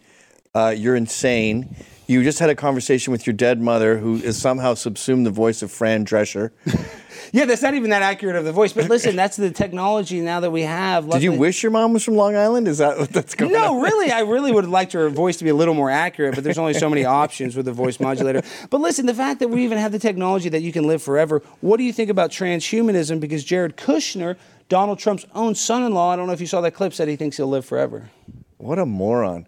Uh, 0.55 0.75
you're 0.77 0.97
insane. 0.97 1.77
You 2.07 2.23
just 2.23 2.39
had 2.39 2.51
a 2.51 2.55
conversation 2.55 3.11
with 3.11 3.27
your 3.27 3.35
dead 3.35 3.61
mother, 3.61 3.99
who 3.99 4.19
has 4.19 4.39
somehow 4.39 4.75
subsumed 4.75 5.27
the 5.27 5.31
voice 5.31 5.63
of 5.63 5.71
Fran 5.71 6.05
Drescher. 6.05 6.51
Yeah, 7.33 7.45
that's 7.45 7.63
not 7.63 7.75
even 7.75 7.91
that 7.91 8.03
accurate 8.03 8.37
of 8.37 8.45
the 8.45 8.53
voice. 8.53 8.73
But 8.73 8.89
listen, 8.89 9.17
that's 9.17 9.37
the 9.37 9.51
technology 9.51 10.21
now 10.21 10.41
that 10.41 10.51
we 10.51 10.63
have. 10.63 11.09
Did 11.11 11.23
you 11.23 11.33
wish 11.33 11.63
your 11.63 11.73
mom 11.73 11.93
was 11.93 12.05
from 12.05 12.15
Long 12.15 12.37
Island? 12.37 12.69
Is 12.69 12.79
that 12.79 12.99
what 12.99 13.11
that's 13.11 13.35
going 13.35 13.55
on? 13.55 13.61
No, 13.61 13.81
really, 13.81 14.11
I 14.11 14.21
really 14.21 14.53
would 14.53 14.65
have 14.65 14.71
liked 14.71 14.93
her 14.93 15.09
voice 15.09 15.37
to 15.39 15.45
be 15.45 15.51
a 15.51 15.55
little 15.55 15.75
more 15.75 15.91
accurate, 15.91 16.35
but 16.35 16.45
there's 16.45 16.59
only 16.59 16.75
so 16.75 16.89
many 16.89 17.05
options 17.23 17.57
with 17.57 17.67
the 17.67 17.73
voice 17.73 18.01
modulator. 18.01 18.43
But 18.71 18.81
listen, 18.81 19.07
the 19.07 19.15
fact 19.15 19.41
that 19.41 19.49
we 19.49 19.65
even 19.65 19.79
have 19.79 19.93
the 19.93 19.99
technology 19.99 20.49
that 20.51 20.63
you 20.63 20.73
can 20.73 20.87
live 20.87 21.03
forever, 21.03 21.43
what 21.61 21.79
do 21.79 21.85
you 21.85 21.93
think 21.93 22.11
about 22.11 22.31
transhumanism? 22.31 23.21
Because 23.21 23.45
Jared 23.45 23.77
Kushner, 23.77 24.37
Donald 24.69 24.99
Trump's 24.99 25.27
own 25.35 25.55
son 25.55 25.83
in 25.85 25.93
law, 25.93 26.13
I 26.13 26.17
don't 26.17 26.27
know 26.27 26.33
if 26.33 26.41
you 26.41 26.47
saw 26.47 26.61
that 26.63 26.73
clip, 26.73 26.93
said 26.93 27.09
he 27.09 27.17
thinks 27.17 27.37
he'll 27.37 27.47
live 27.47 27.65
forever. 27.65 28.11
What 28.59 28.79
a 28.79 28.87
moron. 28.87 29.47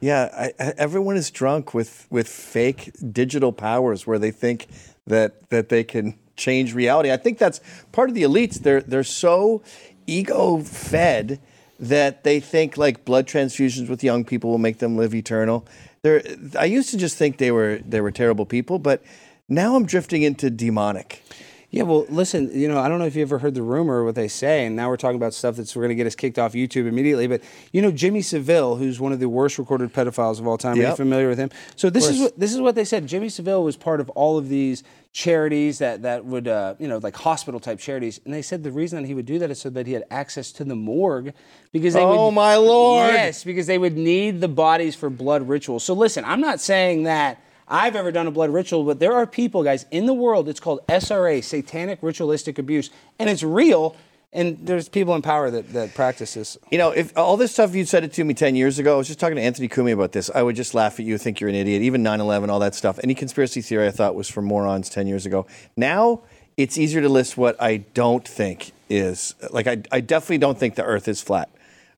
Yeah, 0.00 0.28
I, 0.32 0.52
I, 0.62 0.74
everyone 0.76 1.16
is 1.16 1.30
drunk 1.30 1.74
with, 1.74 2.06
with 2.10 2.28
fake 2.28 2.92
digital 3.12 3.52
powers 3.52 4.06
where 4.06 4.18
they 4.18 4.30
think 4.30 4.68
that 5.06 5.50
that 5.50 5.68
they 5.68 5.84
can 5.84 6.18
change 6.36 6.74
reality. 6.74 7.12
I 7.12 7.16
think 7.16 7.38
that's 7.38 7.60
part 7.92 8.08
of 8.08 8.14
the 8.14 8.22
elites. 8.22 8.60
They're 8.60 8.80
they're 8.80 9.04
so 9.04 9.62
ego 10.06 10.60
fed 10.60 11.40
that 11.78 12.24
they 12.24 12.40
think 12.40 12.76
like 12.76 13.04
blood 13.04 13.26
transfusions 13.26 13.88
with 13.88 14.02
young 14.02 14.24
people 14.24 14.50
will 14.50 14.58
make 14.58 14.78
them 14.78 14.96
live 14.96 15.14
eternal. 15.14 15.66
They're, 16.02 16.22
I 16.58 16.66
used 16.66 16.90
to 16.90 16.96
just 16.96 17.16
think 17.16 17.38
they 17.38 17.50
were 17.50 17.80
they 17.86 18.00
were 18.00 18.10
terrible 18.10 18.46
people, 18.46 18.78
but 18.78 19.02
now 19.48 19.76
I'm 19.76 19.86
drifting 19.86 20.22
into 20.22 20.50
demonic. 20.50 21.22
Yeah, 21.74 21.82
well, 21.82 22.06
listen, 22.08 22.50
you 22.52 22.68
know, 22.68 22.78
I 22.78 22.88
don't 22.88 23.00
know 23.00 23.04
if 23.06 23.16
you 23.16 23.22
ever 23.22 23.38
heard 23.40 23.54
the 23.54 23.62
rumor 23.62 23.94
or 24.00 24.04
what 24.04 24.14
they 24.14 24.28
say, 24.28 24.64
and 24.64 24.76
now 24.76 24.88
we're 24.88 24.96
talking 24.96 25.16
about 25.16 25.34
stuff 25.34 25.56
that's 25.56 25.74
we're 25.74 25.82
going 25.82 25.88
to 25.88 25.96
get 25.96 26.06
us 26.06 26.14
kicked 26.14 26.38
off 26.38 26.52
YouTube 26.52 26.86
immediately. 26.86 27.26
But 27.26 27.42
you 27.72 27.82
know, 27.82 27.90
Jimmy 27.90 28.22
Savile, 28.22 28.76
who's 28.76 29.00
one 29.00 29.12
of 29.12 29.18
the 29.18 29.28
worst 29.28 29.58
recorded 29.58 29.92
pedophiles 29.92 30.38
of 30.38 30.46
all 30.46 30.56
time. 30.56 30.78
Are 30.78 30.82
you 30.82 30.94
familiar 30.94 31.28
with 31.28 31.38
him? 31.38 31.50
So 31.74 31.90
this 31.90 32.08
is 32.08 32.20
what 32.20 32.38
this 32.38 32.52
is 32.54 32.60
what 32.60 32.76
they 32.76 32.84
said. 32.84 33.08
Jimmy 33.08 33.28
Savile 33.28 33.64
was 33.64 33.76
part 33.76 34.00
of 34.00 34.08
all 34.10 34.38
of 34.38 34.48
these 34.48 34.84
charities 35.12 35.78
that 35.78 36.02
that 36.02 36.24
would, 36.24 36.46
uh, 36.46 36.74
you 36.78 36.86
know, 36.86 36.98
like 36.98 37.16
hospital 37.16 37.58
type 37.58 37.80
charities, 37.80 38.20
and 38.24 38.32
they 38.32 38.42
said 38.42 38.62
the 38.62 38.70
reason 38.72 39.00
that 39.02 39.08
he 39.08 39.14
would 39.14 39.26
do 39.26 39.40
that 39.40 39.50
is 39.50 39.60
so 39.60 39.68
that 39.70 39.86
he 39.88 39.94
had 39.94 40.04
access 40.12 40.52
to 40.52 40.64
the 40.64 40.76
morgue 40.76 41.32
because 41.72 41.94
they 41.94 42.02
Oh, 42.02 42.26
would, 42.26 42.34
my 42.34 42.54
Lord. 42.56 43.12
yes, 43.14 43.42
because 43.42 43.66
they 43.66 43.78
would 43.78 43.96
need 43.96 44.40
the 44.40 44.48
bodies 44.48 44.94
for 44.94 45.10
blood 45.10 45.48
rituals. 45.48 45.82
So 45.82 45.94
listen, 45.94 46.24
I'm 46.24 46.40
not 46.40 46.60
saying 46.60 47.02
that. 47.04 47.40
I've 47.68 47.96
ever 47.96 48.12
done 48.12 48.26
a 48.26 48.30
blood 48.30 48.50
ritual, 48.50 48.84
but 48.84 49.00
there 49.00 49.12
are 49.12 49.26
people, 49.26 49.62
guys, 49.62 49.86
in 49.90 50.06
the 50.06 50.14
world. 50.14 50.48
It's 50.48 50.60
called 50.60 50.86
SRA, 50.86 51.42
Satanic 51.42 51.98
Ritualistic 52.02 52.58
Abuse, 52.58 52.90
and 53.18 53.30
it's 53.30 53.42
real. 53.42 53.96
And 54.32 54.58
there's 54.66 54.88
people 54.88 55.14
in 55.14 55.22
power 55.22 55.48
that, 55.48 55.72
that 55.74 55.94
practice 55.94 56.34
this. 56.34 56.58
You 56.72 56.78
know, 56.78 56.90
if 56.90 57.16
all 57.16 57.36
this 57.36 57.52
stuff 57.52 57.72
you 57.72 57.84
said 57.84 58.02
it 58.02 58.12
to 58.14 58.24
me 58.24 58.34
10 58.34 58.56
years 58.56 58.80
ago, 58.80 58.94
I 58.94 58.98
was 58.98 59.06
just 59.06 59.20
talking 59.20 59.36
to 59.36 59.42
Anthony 59.42 59.68
Cumia 59.68 59.92
about 59.92 60.10
this. 60.10 60.28
I 60.34 60.42
would 60.42 60.56
just 60.56 60.74
laugh 60.74 60.98
at 60.98 61.06
you, 61.06 61.16
think 61.18 61.40
you're 61.40 61.48
an 61.48 61.54
idiot. 61.54 61.82
Even 61.82 62.02
9 62.02 62.20
11, 62.20 62.50
all 62.50 62.58
that 62.58 62.74
stuff. 62.74 62.98
Any 63.04 63.14
conspiracy 63.14 63.60
theory 63.60 63.86
I 63.86 63.92
thought 63.92 64.16
was 64.16 64.28
for 64.28 64.42
morons 64.42 64.90
10 64.90 65.06
years 65.06 65.24
ago. 65.24 65.46
Now, 65.76 66.22
it's 66.56 66.76
easier 66.76 67.00
to 67.00 67.08
list 67.08 67.36
what 67.36 67.60
I 67.62 67.78
don't 67.78 68.26
think 68.26 68.72
is. 68.90 69.36
Like, 69.50 69.68
I, 69.68 69.82
I 69.92 70.00
definitely 70.00 70.38
don't 70.38 70.58
think 70.58 70.74
the 70.74 70.84
earth 70.84 71.06
is 71.06 71.22
flat. 71.22 71.48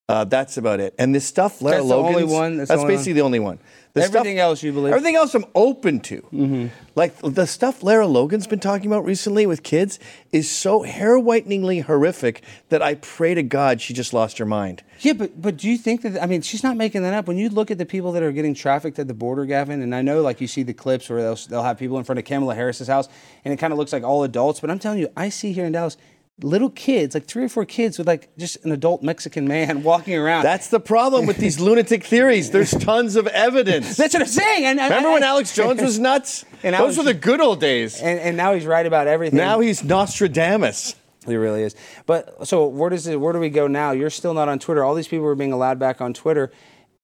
Uh, 0.08 0.25
that's 0.25 0.56
about 0.56 0.78
it. 0.78 0.94
And 0.99 1.14
this 1.14 1.26
stuff, 1.26 1.61
Lara 1.61 1.78
That's 1.78 1.88
the 1.88 1.96
only 1.96 2.25
one? 2.25 2.58
That's 2.58 2.68
That's, 2.68 2.78
the 2.78 2.85
only 2.85 2.94
basically 2.94 3.12
the 3.14 3.23
only 3.23 3.40
one. 3.40 3.58
The 3.97 4.03
Everything 4.03 4.38
else 4.38 4.62
you 4.62 4.73
believe? 4.73 4.88
Mm-hmm. 4.88 4.95
Everything 4.99 5.17
else 5.17 5.35
I'm 5.35 5.47
open 5.55 6.00
to. 6.00 6.71
Like 6.95 7.17
the 7.23 7.47
stuff 7.47 7.83
Lara 7.83 8.07
Logan's 8.07 8.47
been 8.47 8.61
talking 8.61 8.88
about 8.88 9.07
recently 9.07 9.47
with 9.47 9.62
kids 9.62 9.99
is 10.33 10.50
so 10.50 10.83
hair 10.83 11.19
whiteningly 11.19 11.81
horrific 11.81 12.43
that 12.69 12.83
I 12.83 12.97
pray 12.97 13.33
to 13.33 13.43
God 13.43 13.81
she 13.81 13.95
just 13.95 14.12
lost 14.12 14.37
her 14.37 14.45
mind. 14.45 14.83
Yeah, 15.00 15.15
but 15.15 15.41
but 15.41 15.57
do 15.57 15.71
you 15.71 15.79
think 15.79 16.03
that 16.03 16.23
I 16.23 16.26
mean 16.26 16.43
she's 16.43 16.62
not 16.62 16.76
making 16.76 17.05
that 17.05 17.15
up? 17.15 17.26
When 17.26 17.38
you 17.38 17.49
look 17.49 17.71
at 17.71 17.79
the 17.79 17.87
people 17.87 18.12
that 18.12 18.23
are 18.23 18.33
getting 18.33 18.53
trafficked 18.53 18.99
at 18.99 19.09
the 19.09 19.15
border, 19.15 19.47
Gavin, 19.47 19.81
and 19.81 19.95
I 19.95 20.03
know 20.03 20.21
like 20.21 20.43
you 20.43 20.47
see 20.47 20.62
the 20.62 20.75
clips 20.75 21.09
where 21.09 21.23
they'll 21.23 21.37
they'll 21.49 21.62
have 21.62 21.79
people 21.79 21.97
in 21.97 22.05
front 22.05 22.19
of 22.19 22.26
Kamala 22.26 22.55
Harris's 22.55 22.88
house, 22.88 23.09
and 23.47 23.55
it 23.55 23.57
kind 23.57 23.73
of 23.73 23.79
looks 23.79 23.95
like 23.95 24.03
all 24.03 24.25
adults. 24.25 24.61
But 24.61 24.71
I'm 24.71 24.79
telling 24.79 24.99
you, 24.99 25.09
I 25.17 25.31
see 25.31 25.53
here 25.53 25.65
in 25.65 25.73
Dallas 25.73 25.97
little 26.43 26.69
kids, 26.69 27.14
like 27.14 27.26
three 27.26 27.45
or 27.45 27.49
four 27.49 27.64
kids 27.64 27.97
with 27.99 28.07
like 28.07 28.28
just 28.37 28.62
an 28.64 28.73
adult 28.73 29.02
Mexican 29.02 29.49
man 29.49 29.83
walking 29.83 30.14
around. 30.14 30.43
That's 30.45 30.69
the 30.69 30.81
problem 30.81 31.26
with 31.26 31.38
these 31.38 31.59
lunatic 31.59 32.05
theories. 32.05 32.50
There's 32.50 32.71
tons 32.78 33.16
of 33.16 33.26
evidence. 33.28 33.97
That's 33.97 34.12
what 34.14 34.23
I'm 34.23 34.28
saying. 34.28 34.64
And, 34.66 34.78
Remember 34.78 35.12
when 35.12 35.23
Alex 35.23 35.55
Jones 35.55 35.81
was 35.81 35.99
nuts? 36.11 36.45
And 36.62 36.75
Those 36.75 36.81
Alex- 36.81 36.99
were 36.99 37.05
the 37.05 37.14
good 37.14 37.40
old 37.40 37.61
days. 37.61 38.00
And, 38.00 38.19
and 38.21 38.37
now 38.37 38.52
he's 38.55 38.66
right 38.66 38.85
about 38.85 39.07
everything. 39.07 39.38
Now 39.38 39.61
he's 39.61 39.83
Nostradamus. 39.83 40.95
He 41.26 41.37
really 41.37 41.62
is. 41.62 41.75
But 42.07 42.47
so 42.47 42.66
where 42.66 42.90
does 42.90 43.07
it? 43.07 43.21
Where 43.21 43.33
do 43.33 43.40
we 43.40 43.50
go 43.50 43.66
now? 43.66 43.90
You're 43.90 44.11
still 44.11 44.35
not 44.35 44.49
on 44.49 44.59
Twitter. 44.59 44.85
All 44.85 44.95
these 44.95 45.09
people 45.09 45.26
are 45.26 45.35
being 45.35 45.52
allowed 45.52 45.78
back 45.78 46.00
on 46.00 46.14
Twitter, 46.14 46.52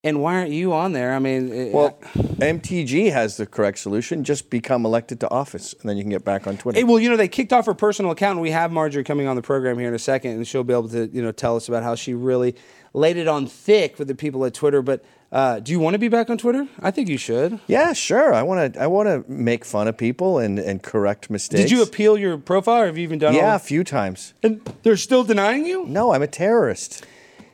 and 0.04 0.20
why 0.20 0.34
aren't 0.34 0.50
you 0.50 0.72
on 0.72 0.92
there? 0.92 1.14
I 1.14 1.18
mean, 1.20 1.52
it- 1.52 1.72
Well, 1.72 1.98
MTG 2.40 3.10
has 3.12 3.36
the 3.36 3.46
correct 3.46 3.78
solution. 3.78 4.24
Just 4.24 4.50
become 4.50 4.84
elected 4.84 5.20
to 5.20 5.30
office, 5.30 5.74
and 5.80 5.88
then 5.88 5.96
you 5.96 6.02
can 6.02 6.10
get 6.10 6.24
back 6.24 6.46
on 6.46 6.56
Twitter. 6.56 6.78
Hey, 6.78 6.84
well, 6.84 6.98
you 6.98 7.08
know, 7.08 7.16
they 7.16 7.28
kicked 7.28 7.52
off 7.52 7.66
her 7.66 7.74
personal 7.74 8.10
account, 8.10 8.32
and 8.32 8.40
we 8.42 8.50
have 8.50 8.72
Marjorie 8.72 9.04
coming 9.04 9.26
on 9.28 9.36
the 9.36 9.42
program 9.42 9.78
here 9.78 9.88
in 9.88 9.94
a 9.94 9.98
second, 10.00 10.32
and 10.32 10.46
she'll 10.46 10.64
be 10.64 10.72
able 10.72 10.88
to, 10.88 11.08
you 11.12 11.22
know, 11.22 11.30
tell 11.32 11.54
us 11.56 11.68
about 11.68 11.82
how 11.84 11.94
she 11.94 12.14
really 12.14 12.56
laid 12.94 13.16
it 13.16 13.28
on 13.28 13.46
thick 13.46 13.98
with 13.98 14.08
the 14.08 14.14
people 14.14 14.44
at 14.44 14.54
Twitter. 14.54 14.82
But 14.82 15.04
uh, 15.30 15.60
do 15.60 15.70
you 15.72 15.78
want 15.80 15.94
to 15.94 15.98
be 15.98 16.08
back 16.08 16.28
on 16.30 16.36
Twitter? 16.36 16.66
I 16.80 16.90
think 16.90 17.08
you 17.08 17.16
should. 17.16 17.60
yeah, 17.68 17.92
sure. 17.92 18.34
I 18.34 18.42
want 18.42 18.74
to. 18.74 18.82
I 18.82 18.88
want 18.88 19.06
to 19.08 19.24
make 19.30 19.64
fun 19.64 19.86
of 19.88 19.96
people 19.96 20.38
and, 20.38 20.58
and 20.58 20.82
correct 20.82 21.30
mistakes. 21.30 21.62
Did 21.62 21.70
you 21.70 21.82
appeal 21.82 22.18
your 22.18 22.36
profile, 22.38 22.82
or 22.82 22.86
have 22.86 22.98
you 22.98 23.04
even 23.04 23.18
done? 23.20 23.34
Yeah, 23.34 23.50
all 23.50 23.56
a 23.56 23.60
few 23.60 23.84
times. 23.84 24.34
and 24.42 24.60
they're 24.82 24.96
still 24.96 25.22
denying 25.24 25.64
you, 25.64 25.86
No, 25.86 26.12
I'm 26.12 26.22
a 26.22 26.26
terrorist. 26.26 27.06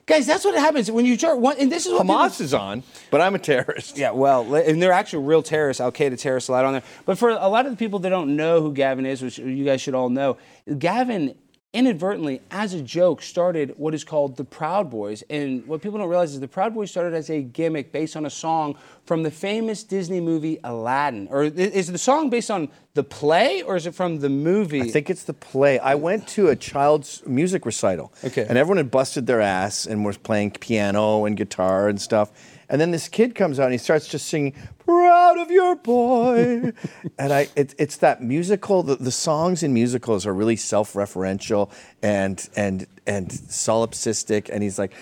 Guys. 0.09 0.27
That's 0.27 0.45
what 0.45 0.55
happens 0.57 0.91
when 0.91 1.07
you 1.07 1.17
start. 1.17 1.39
One, 1.39 1.57
and 1.59 1.71
this 1.71 1.87
is 1.87 1.93
what 1.93 2.03
people- 2.03 2.17
Hamas 2.17 2.41
is 2.41 2.53
on, 2.53 2.83
but 3.13 3.21
I'm 3.21 3.37
a 3.37 3.39
terrorist. 3.39 3.97
Yeah, 3.97 4.11
well, 4.11 4.53
and 4.57 4.83
they're 4.83 4.91
actual 4.93 5.23
real 5.23 5.43
terrorists, 5.43 5.81
Al 5.81 5.93
Qaeda 5.93 6.19
terrorists 6.19 6.49
a 6.49 6.53
lot 6.53 6.65
on 6.65 6.73
there. 6.73 6.83
But 7.05 7.19
for 7.19 7.31
a 7.31 7.49
lot 7.49 7.67
of 7.67 7.73
the 7.73 7.77
people 7.77 8.01
that 8.01 8.09
don't 8.11 8.35
know 8.35 8.61
who 8.61 8.73
Gavin 8.73 9.07
is, 9.07 9.23
which 9.23 9.39
you 9.39 9.65
guys 9.65 9.81
should 9.81 9.95
all 9.95 10.09
know, 10.09 10.37
Gavin 10.79 11.37
inadvertently, 11.75 12.41
as 12.51 12.73
a 12.73 12.81
joke, 12.81 13.21
started 13.21 13.75
what 13.77 13.95
is 13.95 14.03
called 14.03 14.37
the 14.37 14.45
Proud 14.45 14.91
Boys. 14.91 15.23
And 15.29 15.67
what 15.67 15.83
people 15.83 15.99
don't 15.99 16.09
realize 16.09 16.33
is 16.33 16.41
the 16.41 16.49
Proud 16.49 16.75
Boys 16.75 16.91
started 16.91 17.15
as 17.15 17.29
a 17.29 17.43
gimmick 17.43 17.93
based 17.93 18.17
on 18.17 18.25
a 18.25 18.31
song 18.31 18.77
from 19.05 19.23
the 19.23 19.31
famous 19.31 19.85
Disney 19.85 20.21
movie 20.21 20.59
Aladdin. 20.65 21.29
Or 21.31 21.45
is 21.45 21.93
the 21.93 21.99
song 21.99 22.31
based 22.31 22.51
on 22.51 22.69
the 22.95 23.05
play, 23.05 23.63
or 23.63 23.77
is 23.77 23.87
it 23.87 23.95
from 23.95 24.21
the 24.21 24.31
movie? 24.31 24.83
I 24.83 24.89
think 24.89 25.11
it's 25.11 25.25
the 25.25 25.35
play. 25.35 25.79
I 25.79 25.95
went 25.95 26.27
to 26.29 26.49
a 26.49 26.57
child's 26.57 27.23
music 27.27 27.67
recital. 27.67 28.13
Okay. 28.25 28.47
And 28.49 28.57
everyone 28.57 28.79
had 28.79 28.91
busted 28.91 29.27
their 29.27 29.41
ass 29.41 29.87
and 29.87 30.05
was 30.05 30.17
playing 30.17 30.53
piano 30.53 31.27
and 31.27 31.37
guitar 31.37 31.89
and 31.89 32.01
stuff. 32.01 32.33
And 32.71 32.81
then 32.81 32.91
this 32.91 33.09
kid 33.09 33.35
comes 33.35 33.59
out 33.59 33.65
and 33.65 33.73
he 33.73 33.79
starts 33.79 34.09
just 34.09 34.29
singing, 34.29 34.55
Proud 34.85 35.39
of 35.39 35.51
your 35.51 35.77
boy. 35.77 36.73
and 37.19 37.33
I 37.33 37.49
it, 37.57 37.75
it's 37.79 37.97
that 37.99 38.23
musical, 38.23 38.83
the, 38.83 38.97
the 38.97 39.13
songs 39.13 39.63
in 39.63 39.73
musicals 39.73 40.27
are 40.27 40.35
really 40.35 40.57
self-referential 40.57 41.71
and 42.03 42.49
and 42.57 42.87
and 43.07 43.29
solipsistic. 43.29 44.51
And 44.51 44.63
he's 44.63 44.79
like, 44.79 44.93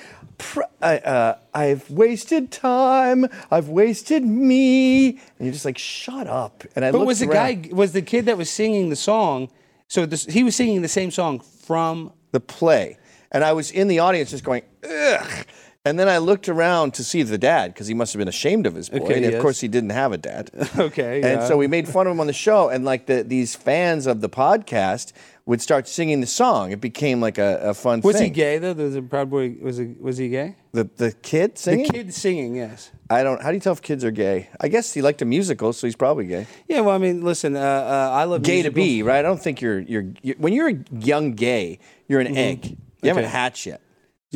I, 0.83 0.99
uh, 0.99 1.39
I've 1.55 1.91
wasted 1.91 2.51
time, 2.51 3.27
I've 3.51 3.69
wasted 3.69 4.25
me. 4.25 5.09
And 5.09 5.21
you're 5.41 5.53
just 5.53 5.65
like, 5.65 5.79
shut 5.79 6.27
up. 6.27 6.65
And 6.75 6.85
I 6.85 6.93
but 6.93 7.07
was 7.07 7.21
the 7.21 7.29
around. 7.29 7.63
guy, 7.63 7.75
was 7.75 7.93
the 7.93 8.03
kid 8.03 8.27
that 8.27 8.37
was 8.37 8.51
singing 8.51 8.91
the 8.91 8.97
song, 8.97 9.49
so 9.89 10.05
this, 10.05 10.25
he 10.27 10.45
was 10.45 10.55
singing 10.55 10.83
the 10.83 10.89
same 10.89 11.11
song 11.11 11.41
from 11.41 12.13
the 12.33 12.41
play. 12.41 12.99
And 13.33 13.45
I 13.45 13.53
was 13.53 13.71
in 13.71 13.89
the 13.89 13.99
audience 14.01 14.31
just 14.31 14.45
going, 14.45 14.63
ugh. 14.85 15.47
And 15.87 16.01
then 16.01 16.09
I 16.09 16.19
looked 16.19 16.49
around 16.49 16.95
to 16.95 17.05
see 17.05 17.23
the 17.23 17.39
dad 17.39 17.73
because 17.73 17.87
he 17.87 17.95
must 17.95 18.13
have 18.13 18.19
been 18.19 18.27
ashamed 18.27 18.67
of 18.67 18.75
his 18.75 18.89
boy. 18.89 18.99
Okay, 18.99 19.15
and 19.15 19.25
yes. 19.25 19.35
of 19.35 19.41
course, 19.41 19.61
he 19.61 19.69
didn't 19.69 19.91
have 19.91 20.11
a 20.11 20.19
dad. 20.19 20.51
Okay, 20.77 21.23
And 21.23 21.41
yeah. 21.41 21.49
so 21.49 21.57
we 21.57 21.69
made 21.69 21.89
fun 21.89 22.07
of 22.07 22.13
him 22.13 22.21
on 22.21 22.27
the 22.27 22.33
show. 22.33 22.69
And 22.69 22.85
like 22.85 23.07
the, 23.07 23.23
these 23.23 23.55
fans 23.55 24.07
of 24.07 24.21
the 24.21 24.29
podcast 24.29 25.13
would 25.47 25.63
start 25.63 25.87
singing 25.87 26.21
the 26.21 26.27
song. 26.27 26.73
It 26.73 26.81
became 26.81 27.21
like 27.21 27.39
a, 27.39 27.59
a 27.71 27.75
fun 27.75 28.01
Was 28.01 28.17
thing. 28.17 28.23
Was 28.23 28.27
he 28.27 28.31
gay 28.31 28.59
though? 28.59 28.75
The, 28.75 28.89
the 28.89 29.03
Proud 29.03 29.31
Boy 29.31 29.57
was 29.61 29.77
he, 29.77 29.95
was 29.99 30.19
he 30.19 30.29
gay? 30.29 30.57
The, 30.73 30.91
the 30.97 31.13
kid 31.13 31.57
singing? 31.57 31.87
The 31.87 31.93
kid 31.93 32.15
singing, 32.15 32.57
yes. 32.57 32.91
I 33.09 33.23
don't. 33.23 33.41
How 33.41 33.51
do 33.51 33.55
you 33.55 33.61
tell 33.61 33.73
if 33.73 33.81
kids 33.81 34.05
are 34.05 34.11
gay? 34.11 34.51
I 34.61 34.67
guess 34.67 34.93
he 34.93 35.03
liked 35.03 35.23
a 35.23 35.25
musical, 35.25 35.73
so 35.73 35.87
he's 35.87 35.97
probably 35.97 36.27
gay. 36.27 36.49
Yeah, 36.69 36.81
well, 36.81 36.97
I 36.97 36.99
mean, 36.99 37.23
listen, 37.23 37.55
uh, 37.55 37.61
uh, 37.61 38.11
I 38.13 38.25
love 38.25 38.43
Gay 38.43 38.63
to 38.63 38.71
be, 38.73 39.05
right? 39.05 39.21
I 39.21 39.23
don't 39.23 39.41
think 39.41 39.61
you're, 39.61 39.79
you're, 39.81 40.07
you 40.23 40.35
when 40.39 40.53
you're 40.53 40.69
a 40.69 40.79
young 40.93 41.35
gay, 41.35 41.79
you're 42.09 42.21
an 42.21 42.37
egg. 42.37 42.77
You 43.03 43.11
haven't 43.11 43.25
Mm-hmm. 43.25 43.33
Hatched 43.33 43.67
yet. 43.67 43.81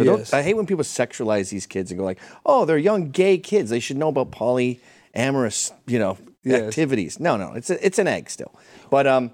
So 0.05 0.17
Yes. 0.17 0.33
I 0.33 0.43
hate 0.43 0.55
when 0.57 0.67
people 0.67 0.85
sexualize 0.85 1.51
these 1.51 1.67
kids 1.67 1.91
and 1.91 1.99
go 1.99 2.05
like, 2.05 2.19
"Oh, 2.47 2.65
they're 2.65 2.79
young 2.79 3.11
gay 3.11 3.39
kids. 3.39 3.71
They 3.71 3.81
should 3.81 3.97
know 3.99 4.09
about 4.09 4.31
polyamorous, 4.31 5.73
you 5.87 5.99
know, 5.99 6.17
Yes. 6.43 6.63
activities." 6.63 7.21
No, 7.21 7.37
no, 7.37 7.53
it's 7.55 7.71
a, 7.71 7.85
it's 7.85 7.99
an 7.99 8.07
egg 8.09 8.31
still. 8.31 8.53
But 8.91 9.07
um, 9.07 9.31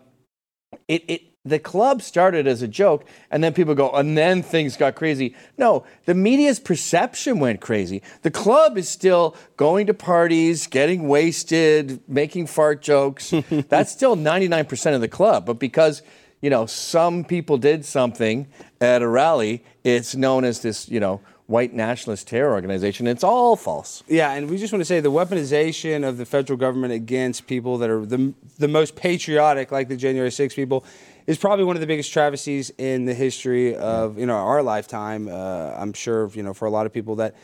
it 0.88 1.04
it 1.08 1.22
the 1.44 1.58
club 1.60 2.02
started 2.02 2.48
as 2.48 2.60
a 2.62 2.66
joke, 2.66 3.04
and 3.30 3.42
then 3.44 3.52
people 3.52 3.76
go, 3.76 3.90
and 3.90 4.18
then 4.18 4.42
things 4.42 4.76
got 4.76 4.96
crazy. 4.96 5.36
No, 5.56 5.84
the 6.04 6.14
media's 6.14 6.58
perception 6.58 7.38
went 7.38 7.60
crazy. 7.60 8.02
The 8.22 8.32
club 8.32 8.76
is 8.76 8.88
still 8.88 9.36
going 9.56 9.86
to 9.86 9.94
parties, 9.94 10.66
getting 10.66 11.06
wasted, 11.06 12.00
making 12.08 12.48
fart 12.48 12.82
jokes. 12.82 13.32
That's 13.68 13.92
still 13.92 14.16
ninety 14.16 14.48
nine 14.48 14.64
percent 14.66 14.96
of 14.96 15.00
the 15.00 15.08
club, 15.08 15.46
but 15.46 15.60
because 15.60 16.02
you 16.40 16.50
know 16.50 16.66
some 16.66 17.24
people 17.24 17.58
did 17.58 17.84
something 17.84 18.48
at 18.80 19.00
a 19.02 19.08
rally, 19.08 19.62
it's 19.86 20.16
known 20.16 20.44
as 20.44 20.60
this 20.60 20.88
you 20.88 20.98
know 20.98 21.20
white 21.46 21.72
nationalist 21.72 22.26
terror 22.26 22.52
organization. 22.52 23.06
It's 23.06 23.22
all 23.22 23.54
false. 23.54 24.02
Yeah, 24.08 24.32
and 24.32 24.50
we 24.50 24.58
just 24.58 24.72
want 24.72 24.80
to 24.80 24.84
say 24.84 24.98
the 24.98 25.12
weaponization 25.12 26.06
of 26.06 26.18
the 26.18 26.26
federal 26.26 26.56
government 26.56 26.92
against 26.92 27.46
people 27.46 27.78
that 27.78 27.88
are 27.88 28.04
the, 28.04 28.34
the 28.58 28.66
most 28.66 28.96
patriotic, 28.96 29.70
like 29.70 29.86
the 29.86 29.96
January 29.96 30.32
6 30.32 30.54
people, 30.56 30.84
is 31.28 31.38
probably 31.38 31.64
one 31.64 31.76
of 31.76 31.80
the 31.80 31.86
biggest 31.86 32.12
travesties 32.12 32.72
in 32.78 33.04
the 33.04 33.14
history 33.14 33.76
of 33.76 34.18
you 34.18 34.26
know 34.26 34.34
our 34.34 34.62
lifetime. 34.62 35.28
Uh, 35.28 35.72
I'm 35.76 35.92
sure 35.92 36.28
you 36.34 36.42
know 36.42 36.52
for 36.52 36.66
a 36.66 36.70
lot 36.70 36.86
of 36.86 36.92
people 36.92 37.14
that 37.16 37.36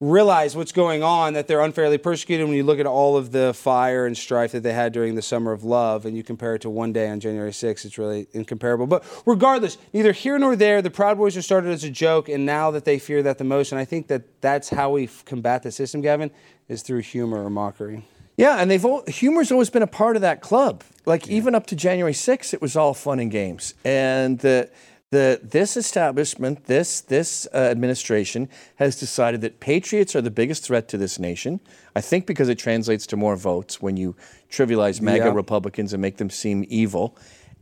realize 0.00 0.54
what's 0.54 0.72
going 0.72 1.02
on 1.02 1.32
that 1.32 1.46
they're 1.48 1.62
unfairly 1.62 1.96
persecuted 1.96 2.46
when 2.46 2.54
you 2.54 2.62
look 2.62 2.78
at 2.78 2.86
all 2.86 3.16
of 3.16 3.32
the 3.32 3.54
fire 3.54 4.04
and 4.04 4.16
strife 4.16 4.52
that 4.52 4.62
they 4.62 4.74
had 4.74 4.92
during 4.92 5.14
the 5.14 5.22
summer 5.22 5.52
of 5.52 5.64
love 5.64 6.04
and 6.04 6.14
you 6.14 6.22
compare 6.22 6.54
it 6.54 6.60
to 6.60 6.68
one 6.68 6.92
day 6.92 7.08
on 7.08 7.18
January 7.18 7.50
6th 7.50 7.86
it's 7.86 7.96
really 7.96 8.26
incomparable 8.32 8.86
but 8.86 9.02
regardless 9.24 9.78
neither 9.94 10.12
here 10.12 10.38
nor 10.38 10.54
there 10.54 10.82
the 10.82 10.90
proud 10.90 11.16
boys 11.16 11.34
were 11.34 11.40
started 11.40 11.70
as 11.70 11.82
a 11.82 11.88
joke 11.88 12.28
and 12.28 12.44
now 12.44 12.70
that 12.70 12.84
they 12.84 12.98
fear 12.98 13.22
that 13.22 13.38
the 13.38 13.44
most 13.44 13.72
and 13.72 13.78
I 13.78 13.86
think 13.86 14.08
that 14.08 14.42
that's 14.42 14.68
how 14.68 14.90
we 14.90 15.08
combat 15.24 15.62
the 15.62 15.72
system 15.72 16.02
Gavin 16.02 16.30
is 16.68 16.82
through 16.82 17.00
humor 17.00 17.42
or 17.42 17.48
mockery 17.48 18.04
Yeah, 18.36 18.56
and 18.58 18.70
they've 18.70 18.84
al- 18.84 19.04
humor's 19.06 19.50
always 19.50 19.70
been 19.70 19.82
a 19.82 19.86
part 19.86 20.14
of 20.16 20.20
that 20.20 20.42
club. 20.42 20.84
Like 21.06 21.26
even 21.28 21.54
up 21.54 21.66
to 21.68 21.76
January 21.76 22.12
6th, 22.12 22.52
it 22.52 22.60
was 22.60 22.76
all 22.76 22.92
fun 22.92 23.18
and 23.18 23.30
games. 23.30 23.72
And 23.82 24.40
the 24.40 24.68
the 25.10 25.40
this 25.42 25.76
establishment, 25.76 26.64
this 26.66 27.00
this 27.00 27.46
uh, 27.54 27.58
administration 27.58 28.48
has 28.76 28.98
decided 28.98 29.40
that 29.42 29.60
patriots 29.60 30.16
are 30.16 30.20
the 30.20 30.30
biggest 30.30 30.64
threat 30.64 30.88
to 30.88 30.98
this 30.98 31.18
nation. 31.18 31.60
I 31.94 32.00
think 32.00 32.26
because 32.26 32.48
it 32.48 32.58
translates 32.58 33.06
to 33.08 33.16
more 33.16 33.36
votes 33.36 33.80
when 33.80 33.96
you 33.96 34.16
trivialize 34.50 35.00
MAGA 35.00 35.26
Yeah. 35.26 35.32
Republicans 35.32 35.92
and 35.92 36.02
make 36.02 36.16
them 36.16 36.30
seem 36.30 36.64
evil. 36.68 37.16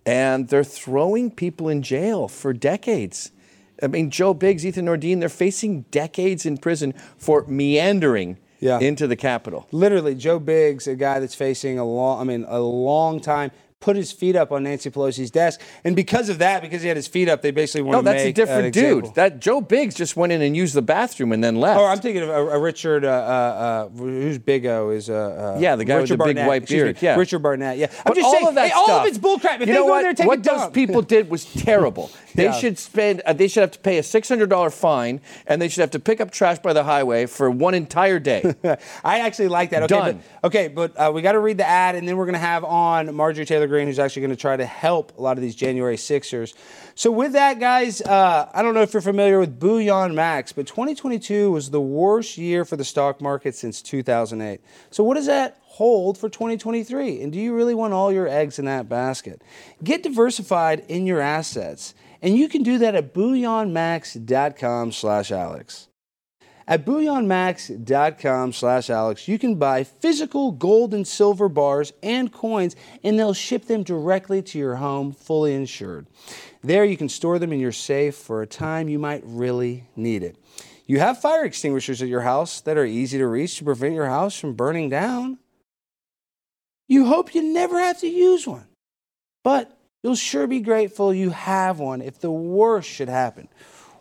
And 0.07 0.49
they're 0.49 0.65
throwing 0.65 1.31
people 1.31 1.69
in 1.69 1.83
jail 1.83 2.29
for 2.29 2.53
decades. 2.53 3.31
I 3.83 3.89
mean, 3.89 4.11
Joe 4.11 4.35
Biggs, 4.35 4.65
Ethan 4.65 4.87
Nordean, 4.87 5.21
they're 5.21 5.29
facing 5.29 5.83
decades 5.91 6.47
in 6.47 6.59
prison 6.59 6.93
for 7.19 7.45
meandering 7.47 8.39
Yeah. 8.61 8.79
into 8.81 9.07
the 9.07 9.17
Capitol. 9.17 9.67
literally 9.73 10.15
Joe 10.15 10.39
Biggs, 10.39 10.87
a 10.87 10.95
guy 10.95 11.21
that's 11.21 11.35
facing 11.35 11.79
a 11.79 11.85
long, 11.85 12.21
I 12.21 12.25
mean, 12.25 12.45
a 12.49 12.61
long 12.61 13.21
time, 13.21 13.51
put 13.85 13.97
his 13.97 14.11
feet 14.11 14.35
up 14.35 14.51
on 14.51 14.63
Nancy 14.63 14.91
Pelosi's 14.91 15.31
desk, 15.31 15.61
and 15.85 15.95
because 15.95 16.31
of 16.31 16.39
that, 16.39 16.63
because 16.63 16.81
he 16.81 16.89
had 16.89 16.97
his 16.97 17.07
feet 17.07 17.29
up, 17.29 17.43
they 17.43 17.51
basically 17.51 17.83
want 17.83 17.93
No, 17.93 17.99
to 18.01 18.05
that's 18.07 18.25
make 18.25 18.31
a 18.31 18.33
different 18.33 18.65
an 18.67 18.71
dude. 18.73 18.83
example. 18.85 19.11
That 19.13 19.41
Joe 19.41 19.61
Biggs 19.61 19.95
just 19.95 20.17
went 20.17 20.33
in 20.33 20.41
and 20.41 20.57
used 20.57 20.75
the 20.75 20.81
bathroom 20.83 21.33
and 21.33 21.45
then 21.45 21.57
left. 21.61 21.79
Oh, 21.79 21.85
I'm 21.85 21.99
thinking 22.01 22.23
of 22.23 22.31
a, 22.31 22.47
a 22.49 22.59
Richard, 22.59 23.05
uh, 23.05 23.09
uh, 23.09 23.11
uh, 23.11 23.89
who's 23.91 24.39
Big 24.39 24.65
O 24.67 24.89
is 24.89 25.11
uh, 25.11 25.55
uh, 25.57 25.61
Yeah, 25.61 25.77
the 25.77 25.85
guy 25.85 25.97
with 25.97 26.05
Richard 26.11 26.21
the 26.21 26.25
big 26.25 26.37
Barnett, 26.37 26.49
white 26.49 26.67
beard, 26.67 26.97
yeah. 27.03 27.17
Richard 27.17 27.41
Barnett. 27.41 27.77
Yeah, 27.77 27.87
I'm 27.91 28.03
But 28.07 28.15
just 28.15 28.25
all 28.25 28.33
saying, 28.33 28.47
of 28.49 28.55
that 28.55 28.67
hey, 28.69 28.73
all 28.75 28.85
stuff. 28.87 29.03
of 29.03 29.09
it's 29.09 29.19
bullcrap. 29.19 29.55
If 29.57 29.61
you 29.61 29.67
they 29.67 29.73
know 29.75 29.83
go 29.85 29.91
what? 29.91 29.99
in 29.99 30.03
there 30.05 30.15
take 30.15 30.27
what 30.27 30.43
those 30.43 30.71
people 30.71 31.03
did 31.03 31.29
was 31.29 31.45
terrible. 31.53 32.11
They 32.35 32.45
Yeah. 32.45 32.53
should 32.53 32.79
spend. 32.79 33.23
Uh, 33.25 33.33
they 33.33 33.49
should 33.49 33.61
have 33.61 33.71
to 33.73 33.79
pay 33.79 33.99
a 33.99 34.03
six 34.03 34.29
hundred 34.29 34.51
dollar 34.51 34.71
fine, 34.71 35.21
and 35.47 35.61
they 35.63 35.69
should 35.69 35.81
have 35.83 35.91
to 35.93 36.01
pick 36.01 36.21
up 36.21 36.31
trash 36.31 36.59
by 36.59 36.73
the 36.73 36.85
highway 36.85 37.27
for 37.27 37.51
one 37.51 37.75
entire 37.75 38.19
day. 38.19 38.55
I 39.05 39.21
actually 39.21 39.49
like 39.49 39.71
that. 39.71 39.85
Okay, 39.85 39.95
Done. 39.95 40.21
but, 40.43 40.47
okay, 40.49 40.69
but 40.69 40.93
uh, 40.99 41.13
we 41.15 41.23
got 41.23 41.33
to 41.33 41.39
read 41.41 41.59
the 41.59 41.67
ad, 41.67 41.95
and 41.95 42.07
then 42.09 42.17
we're 42.17 42.27
going 42.27 42.35
to 42.35 42.39
have 42.39 42.65
on 42.65 43.15
Marjorie 43.15 43.45
Taylor 43.47 43.67
Greene, 43.67 43.87
who's 43.87 43.99
actually 43.99 44.23
going 44.23 44.31
to 44.31 44.41
try 44.41 44.57
to 44.57 44.67
help 44.67 45.17
a 45.19 45.23
lot 45.23 45.37
of 45.39 45.43
these 45.43 45.55
January 45.55 45.97
Sixers. 45.97 46.55
So 46.97 47.11
with 47.11 47.33
that, 47.33 47.59
guys, 47.61 48.01
uh, 48.03 48.49
I 48.53 48.63
don't 48.63 48.75
know 48.75 48.83
if 48.83 48.93
you're 48.93 49.03
familiar 49.03 49.39
with 49.41 49.59
BullionMax, 49.59 50.55
but 50.55 50.67
2022 50.67 51.51
was 51.51 51.71
the 51.71 51.81
worst 51.81 52.39
year 52.39 52.65
for 52.65 52.77
the 52.77 52.85
stock 52.85 53.21
market 53.21 53.55
since 53.55 53.83
2008. 53.83 54.61
So 54.91 55.03
what 55.05 55.15
does 55.15 55.27
that 55.27 55.59
hold 55.63 56.17
for 56.17 56.29
2023? 56.29 57.21
And 57.21 57.33
do 57.33 57.39
you 57.41 57.53
really 57.55 57.75
want 57.75 57.93
all 57.93 58.13
your 58.13 58.29
eggs 58.29 58.59
in 58.61 58.65
that 58.67 58.89
basket? 58.89 59.43
Get 59.83 60.03
diversified 60.05 60.85
in 60.89 61.05
your 61.07 61.21
assets, 61.21 61.95
and 62.25 62.37
you 62.37 62.49
can 62.49 62.65
do 62.65 62.79
that 62.79 62.97
at 62.97 63.15
bullionmax.com/alex. 63.15 65.89
At 66.67 66.87
bullionmax.com 66.87 68.53
slash 68.55 68.89
Alex, 68.89 69.29
you 69.29 69.39
can 69.39 69.57
buy 69.57 69.85
physical 69.85 70.51
gold 70.51 70.95
and 70.95 71.07
silver 71.07 71.51
bars 71.51 71.93
and 72.03 72.33
coins, 72.33 72.75
and 73.03 73.19
they'll 73.19 73.35
ship 73.35 73.67
them 73.67 73.83
directly 73.83 74.41
to 74.41 74.59
your 74.59 74.77
home, 74.77 75.13
fully 75.13 75.53
insured. 75.53 76.07
There, 76.63 76.87
you 76.87 76.97
can 76.97 77.11
store 77.11 77.39
them 77.39 77.53
in 77.53 77.61
your 77.61 77.73
safe 77.73 78.15
for 78.15 78.41
a 78.41 78.47
time 78.47 78.89
you 78.89 78.99
might 78.99 79.21
really 79.27 79.91
need 79.95 80.23
it. 80.23 80.39
You 80.87 81.01
have 81.01 81.21
fire 81.21 81.45
extinguishers 81.45 82.01
at 82.01 82.09
your 82.09 82.23
house 82.23 82.63
that 82.63 82.79
are 82.79 82.87
easy 82.87 83.19
to 83.19 83.27
reach 83.27 83.59
to 83.59 83.65
prevent 83.65 83.95
your 83.95 84.07
house 84.07 84.39
from 84.39 84.55
burning 84.55 84.89
down. 84.89 85.37
You 86.89 87.05
hope 87.07 87.35
you 87.35 87.43
never 87.43 87.79
have 87.79 88.01
to 88.01 88.09
use 88.09 88.47
one, 88.47 88.69
but 89.43 89.74
you'll 90.05 90.15
sure 90.15 90.47
be 90.47 90.61
grateful 90.61 91.13
you 91.13 91.31
have 91.31 91.81
one 91.81 92.01
if 92.01 92.21
the 92.21 92.31
worst 92.31 92.89
should 92.89 93.09
happen. 93.09 93.49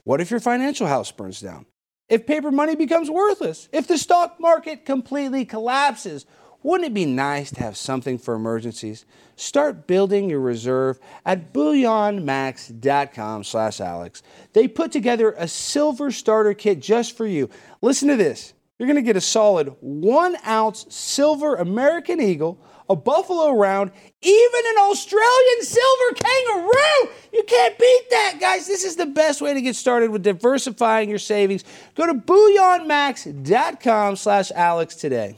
What 0.03 0.21
if 0.21 0.29
your 0.29 0.41
financial 0.41 0.85
house 0.85 1.11
burns 1.11 1.39
down? 1.39 1.65
If 2.09 2.27
paper 2.27 2.51
money 2.51 2.75
becomes 2.75 3.09
worthless? 3.09 3.69
If 3.71 3.87
the 3.87 3.97
stock 3.97 4.39
market 4.39 4.85
completely 4.85 5.45
collapses? 5.45 6.27
Wouldn't 6.61 6.89
it 6.89 6.93
be 6.93 7.05
nice 7.05 7.51
to 7.51 7.61
have 7.61 7.75
something 7.75 8.17
for 8.17 8.35
emergencies? 8.35 9.05
Start 9.35 9.87
building 9.87 10.29
your 10.29 10.39
reserve 10.39 10.99
at 11.25 11.53
bullionmax.com 11.53 13.43
slash 13.43 13.81
Alex. 13.81 14.23
They 14.53 14.67
put 14.67 14.91
together 14.91 15.33
a 15.37 15.47
silver 15.47 16.11
starter 16.11 16.53
kit 16.53 16.79
just 16.79 17.17
for 17.17 17.25
you. 17.25 17.49
Listen 17.81 18.09
to 18.09 18.15
this. 18.15 18.53
You're 18.77 18.87
going 18.87 18.95
to 18.95 19.01
get 19.01 19.15
a 19.17 19.21
solid 19.21 19.75
one 19.79 20.35
ounce 20.45 20.85
silver 20.89 21.55
American 21.55 22.21
Eagle, 22.21 22.59
a 22.89 22.95
Buffalo 22.95 23.51
Round, 23.51 23.91
even 24.21 24.61
an 24.65 24.77
Australian 24.79 25.61
silver 25.61 26.13
kangaroo. 26.15 27.09
You 27.33 27.43
can't 27.43 27.77
beat 27.77 28.09
that, 28.11 28.37
guys. 28.39 28.67
This 28.67 28.83
is 28.83 28.95
the 28.95 29.05
best 29.05 29.41
way 29.41 29.53
to 29.53 29.61
get 29.61 29.75
started 29.75 30.11
with 30.11 30.23
diversifying 30.23 31.09
your 31.09 31.19
savings. 31.19 31.65
Go 31.95 32.05
to 32.05 32.13
bullionmax.com 32.13 34.15
slash 34.15 34.51
Alex 34.51 34.95
today. 34.95 35.37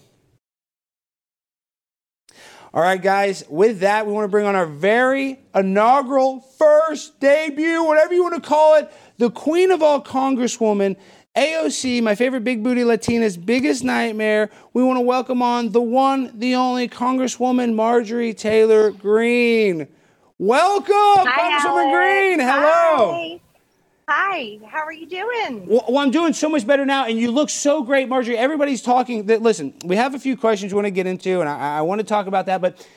All 2.75 2.81
right, 2.81 3.01
guys, 3.01 3.45
with 3.47 3.79
that, 3.79 4.05
we 4.05 4.12
want 4.12 4.25
to 4.25 4.29
bring 4.29 4.45
on 4.45 4.53
our 4.53 4.65
very 4.65 5.39
inaugural 5.55 6.41
first 6.41 7.21
debut, 7.21 7.81
whatever 7.86 8.13
you 8.13 8.21
want 8.21 8.36
to 8.36 8.45
call 8.45 8.75
it, 8.75 8.91
the 9.17 9.31
queen 9.31 9.71
of 9.71 9.81
all 9.81 10.03
Congresswoman, 10.03 10.97
AOC, 11.36 12.02
my 12.02 12.15
favorite 12.15 12.45
big 12.45 12.63
booty 12.63 12.86
Latina's 12.86 13.36
biggest 13.36 13.84
nightmare. 13.84 14.50
We 14.71 14.84
want 14.84 14.98
to 14.98 15.02
welcome 15.02 15.41
on 15.41 15.74
the 15.74 15.82
one, 15.82 16.32
the 16.39 16.56
only 16.56 16.88
Congresswoman 16.88 17.76
Marjorie 17.76 18.34
Taylor 18.34 18.91
Greene. 18.91 19.86
Welcome, 20.38 20.93
Hi, 21.28 21.60
Congresswoman 21.60 21.91
Alex. 21.91 21.98
Greene. 21.98 22.39
Hello. 22.39 23.12
Hi. 23.12 23.39
Hi. 24.08 24.60
How 24.65 24.84
are 24.84 24.93
you 24.93 25.08
doing? 25.08 25.67
Well, 25.67 25.84
well, 25.89 25.98
I'm 25.98 26.12
doing 26.12 26.32
so 26.32 26.48
much 26.48 26.65
better 26.65 26.86
now, 26.86 27.06
and 27.06 27.19
you 27.19 27.32
look 27.32 27.50
so 27.50 27.84
great, 27.84 28.08
Marjorie. 28.08 28.38
Everybody's 28.38 28.82
talking. 28.82 29.26
That, 29.26 29.41
listen, 29.41 29.74
we 29.84 29.98
have 29.98 30.15
a 30.15 30.19
few 30.19 30.38
questions 30.38 30.71
we 30.71 30.76
want 30.76 30.86
to 30.86 30.91
get 30.91 31.06
into, 31.06 31.41
and 31.41 31.50
I, 31.50 31.80
I 31.80 31.82
want 31.82 32.00
to 32.00 32.08
talk 32.08 32.28
about 32.28 32.45
that. 32.45 32.62
But 32.62 32.88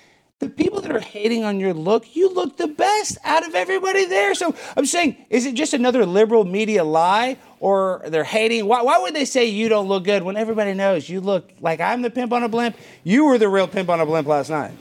the 0.40 0.48
people 0.48 0.80
that 0.80 0.94
are 0.94 1.00
hating 1.00 1.44
on 1.44 1.58
your 1.58 1.74
look, 1.74 2.14
you 2.14 2.32
look 2.32 2.56
the 2.56 2.68
best 2.68 3.18
out 3.24 3.46
of 3.46 3.54
everybody 3.54 4.04
there. 4.04 4.34
So 4.34 4.54
I'm 4.76 4.86
saying, 4.86 5.16
is 5.30 5.46
it 5.46 5.54
just 5.54 5.74
another 5.74 6.06
liberal 6.06 6.44
media 6.44 6.84
lie, 6.84 7.38
or 7.58 8.02
they're 8.06 8.24
hating? 8.24 8.66
Why, 8.66 8.82
why 8.82 8.98
would 8.98 9.14
they 9.14 9.24
say 9.24 9.46
you 9.46 9.68
don't 9.68 9.88
look 9.88 10.04
good 10.04 10.22
when 10.22 10.36
everybody 10.36 10.74
knows 10.74 11.08
you 11.08 11.20
look 11.20 11.50
like 11.60 11.80
I'm 11.80 12.02
the 12.02 12.10
pimp 12.10 12.32
on 12.32 12.44
a 12.44 12.48
blimp? 12.48 12.76
You 13.02 13.24
were 13.24 13.38
the 13.38 13.48
real 13.48 13.66
pimp 13.66 13.88
on 13.88 14.00
a 14.00 14.06
blimp 14.06 14.28
last 14.28 14.50
night. 14.50 14.72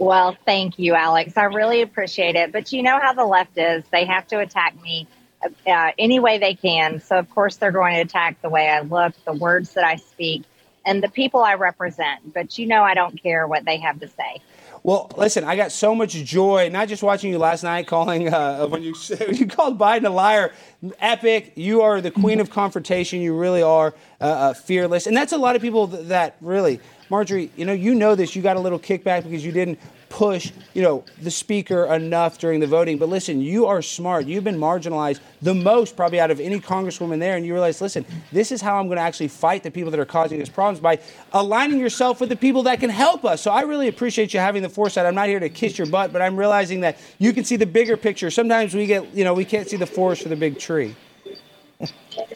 Well, 0.00 0.36
thank 0.44 0.76
you, 0.80 0.94
Alex. 0.94 1.36
I 1.36 1.44
really 1.44 1.80
appreciate 1.80 2.34
it. 2.34 2.50
But 2.50 2.72
you 2.72 2.82
know 2.82 2.98
how 3.00 3.12
the 3.12 3.24
left 3.24 3.56
is. 3.56 3.84
They 3.92 4.04
have 4.06 4.26
to 4.28 4.40
attack 4.40 4.74
me 4.82 5.06
uh, 5.66 5.92
any 5.96 6.18
way 6.18 6.38
they 6.38 6.54
can. 6.54 7.00
So, 7.00 7.16
of 7.16 7.30
course, 7.30 7.56
they're 7.56 7.70
going 7.70 7.94
to 7.94 8.00
attack 8.00 8.42
the 8.42 8.48
way 8.48 8.68
I 8.68 8.80
look, 8.80 9.14
the 9.24 9.34
words 9.34 9.74
that 9.74 9.84
I 9.84 9.96
speak, 9.96 10.42
and 10.84 11.00
the 11.00 11.08
people 11.08 11.44
I 11.44 11.54
represent. 11.54 12.34
But 12.34 12.58
you 12.58 12.66
know, 12.66 12.82
I 12.82 12.94
don't 12.94 13.22
care 13.22 13.46
what 13.46 13.64
they 13.64 13.76
have 13.78 14.00
to 14.00 14.08
say. 14.08 14.42
Well, 14.84 15.10
listen, 15.16 15.44
I 15.44 15.56
got 15.56 15.72
so 15.72 15.94
much 15.94 16.12
joy, 16.12 16.68
not 16.70 16.88
just 16.88 17.02
watching 17.02 17.32
you 17.32 17.38
last 17.38 17.62
night, 17.62 17.86
calling 17.86 18.28
uh, 18.28 18.66
when 18.68 18.82
you 18.82 18.94
you 19.32 19.46
called 19.46 19.78
Biden 19.78 20.04
a 20.04 20.10
liar. 20.10 20.52
Epic! 20.98 21.52
You 21.56 21.80
are 21.80 22.02
the 22.02 22.10
queen 22.10 22.38
of 22.38 22.50
confrontation. 22.50 23.22
You 23.22 23.34
really 23.34 23.62
are 23.62 23.94
uh, 24.20 24.24
uh, 24.24 24.52
fearless, 24.52 25.06
and 25.06 25.16
that's 25.16 25.32
a 25.32 25.38
lot 25.38 25.56
of 25.56 25.62
people 25.62 25.88
th- 25.88 26.08
that 26.08 26.36
really 26.42 26.80
Marjorie, 27.10 27.50
you 27.56 27.64
know, 27.64 27.72
you 27.72 27.94
know 27.94 28.14
this. 28.14 28.34
You 28.34 28.42
got 28.42 28.56
a 28.56 28.60
little 28.60 28.78
kickback 28.78 29.24
because 29.24 29.44
you 29.44 29.52
didn't 29.52 29.78
push, 30.08 30.52
you 30.74 30.82
know, 30.82 31.04
the 31.22 31.30
speaker 31.30 31.86
enough 31.86 32.38
during 32.38 32.60
the 32.60 32.66
voting. 32.66 32.98
But 32.98 33.08
listen, 33.08 33.40
you 33.40 33.66
are 33.66 33.82
smart. 33.82 34.26
You've 34.26 34.44
been 34.44 34.58
marginalized 34.58 35.18
the 35.42 35.54
most 35.54 35.96
probably 35.96 36.20
out 36.20 36.30
of 36.30 36.38
any 36.38 36.60
congresswoman 36.60 37.18
there, 37.18 37.36
and 37.36 37.44
you 37.44 37.52
realize, 37.52 37.80
listen, 37.80 38.06
this 38.30 38.52
is 38.52 38.60
how 38.60 38.78
I'm 38.78 38.86
going 38.86 38.96
to 38.96 39.02
actually 39.02 39.28
fight 39.28 39.64
the 39.64 39.72
people 39.72 39.90
that 39.90 39.98
are 39.98 40.04
causing 40.04 40.38
these 40.38 40.48
problems 40.48 40.78
by 40.78 41.00
aligning 41.32 41.80
yourself 41.80 42.20
with 42.20 42.28
the 42.28 42.36
people 42.36 42.62
that 42.64 42.78
can 42.78 42.90
help 42.90 43.24
us. 43.24 43.42
So 43.42 43.50
I 43.50 43.62
really 43.62 43.88
appreciate 43.88 44.32
you 44.32 44.40
having 44.40 44.62
the 44.62 44.68
foresight. 44.68 45.04
I'm 45.04 45.16
not 45.16 45.28
here 45.28 45.40
to 45.40 45.48
kiss 45.48 45.78
your 45.78 45.88
butt, 45.88 46.12
but 46.12 46.22
I'm 46.22 46.36
realizing 46.36 46.80
that 46.80 46.98
you 47.18 47.32
can 47.32 47.42
see 47.42 47.56
the 47.56 47.66
bigger 47.66 47.96
picture. 47.96 48.30
Sometimes 48.30 48.72
we 48.72 48.86
get, 48.86 49.12
you 49.14 49.24
know, 49.24 49.34
we 49.34 49.44
can't 49.44 49.68
see 49.68 49.76
the 49.76 49.86
forest 49.86 50.22
for 50.22 50.28
the 50.28 50.36
big 50.36 50.58
tree. 50.60 50.94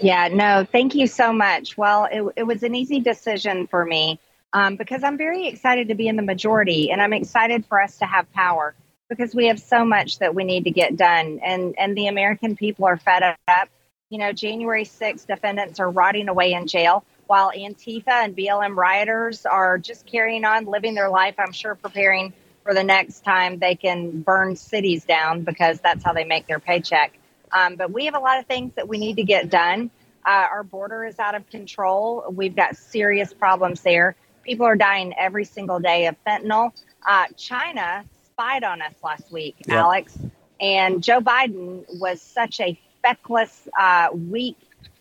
Yeah, 0.00 0.26
no, 0.28 0.66
thank 0.70 0.96
you 0.96 1.06
so 1.06 1.32
much. 1.32 1.78
Well, 1.78 2.08
it, 2.10 2.24
it 2.36 2.42
was 2.42 2.64
an 2.64 2.74
easy 2.74 2.98
decision 2.98 3.68
for 3.68 3.84
me 3.84 4.18
um, 4.52 4.76
because 4.76 5.04
I'm 5.04 5.18
very 5.18 5.46
excited 5.46 5.88
to 5.88 5.94
be 5.94 6.08
in 6.08 6.16
the 6.16 6.22
majority 6.22 6.90
and 6.90 7.00
I'm 7.00 7.12
excited 7.12 7.66
for 7.66 7.80
us 7.80 7.98
to 7.98 8.06
have 8.06 8.30
power 8.32 8.74
because 9.08 9.34
we 9.34 9.46
have 9.46 9.58
so 9.58 9.84
much 9.84 10.18
that 10.18 10.34
we 10.34 10.44
need 10.44 10.64
to 10.64 10.70
get 10.70 10.96
done 10.96 11.40
and, 11.42 11.74
and 11.78 11.96
the 11.96 12.08
American 12.08 12.56
people 12.56 12.84
are 12.86 12.96
fed 12.96 13.22
up. 13.22 13.68
You 14.10 14.18
know, 14.18 14.32
January 14.32 14.84
6th 14.84 15.26
defendants 15.26 15.80
are 15.80 15.90
rotting 15.90 16.28
away 16.28 16.52
in 16.52 16.66
jail 16.66 17.04
while 17.28 17.52
Antifa 17.54 18.08
and 18.08 18.34
BLM 18.34 18.74
rioters 18.74 19.44
are 19.44 19.78
just 19.78 20.06
carrying 20.06 20.44
on, 20.44 20.64
living 20.64 20.94
their 20.94 21.10
life, 21.10 21.34
I'm 21.38 21.52
sure 21.52 21.74
preparing 21.74 22.32
for 22.64 22.72
the 22.74 22.82
next 22.82 23.22
time 23.22 23.58
they 23.58 23.74
can 23.74 24.22
burn 24.22 24.56
cities 24.56 25.04
down 25.04 25.42
because 25.42 25.78
that's 25.80 26.02
how 26.02 26.14
they 26.14 26.24
make 26.24 26.46
their 26.46 26.58
paycheck. 26.58 27.18
Um, 27.52 27.76
but 27.76 27.92
we 27.92 28.06
have 28.06 28.14
a 28.14 28.18
lot 28.18 28.38
of 28.38 28.46
things 28.46 28.72
that 28.76 28.88
we 28.88 28.98
need 28.98 29.16
to 29.16 29.24
get 29.24 29.50
done. 29.50 29.90
Uh, 30.26 30.46
our 30.50 30.62
border 30.62 31.04
is 31.04 31.18
out 31.18 31.34
of 31.34 31.48
control. 31.50 32.24
We've 32.30 32.56
got 32.56 32.76
serious 32.76 33.32
problems 33.32 33.82
there. 33.82 34.16
People 34.48 34.64
are 34.64 34.76
dying 34.76 35.12
every 35.18 35.44
single 35.44 35.78
day 35.78 36.06
of 36.06 36.16
fentanyl. 36.26 36.72
Uh, 37.06 37.26
China 37.36 38.02
spied 38.24 38.64
on 38.64 38.80
us 38.80 38.94
last 39.04 39.30
week. 39.30 39.56
Alex, 39.68 40.16
and 40.58 41.02
Joe 41.02 41.20
Biden 41.20 41.84
was 42.00 42.22
such 42.22 42.58
a 42.58 42.80
feckless, 43.02 43.68
uh, 43.78 44.08
weak, 44.10 44.56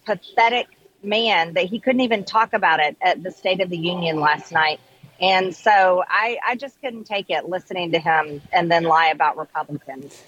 pathetic 0.05 0.67
man 1.01 1.53
that 1.53 1.63
he 1.63 1.79
couldn't 1.79 2.01
even 2.01 2.25
talk 2.25 2.51
about 2.51 2.81
it 2.81 2.97
at 3.01 3.23
the 3.23 3.31
State 3.31 3.61
of 3.61 3.69
the 3.69 3.77
Union 3.77 4.19
last 4.19 4.51
night. 4.51 4.81
And 5.21 5.55
so 5.55 6.03
I, 6.05 6.37
I 6.45 6.57
just 6.57 6.81
couldn't 6.81 7.05
take 7.05 7.29
it 7.29 7.47
listening 7.47 7.93
to 7.93 7.99
him 7.99 8.41
and 8.51 8.69
then 8.69 8.83
lie 8.83 9.07
about 9.07 9.37
Republicans. 9.37 10.21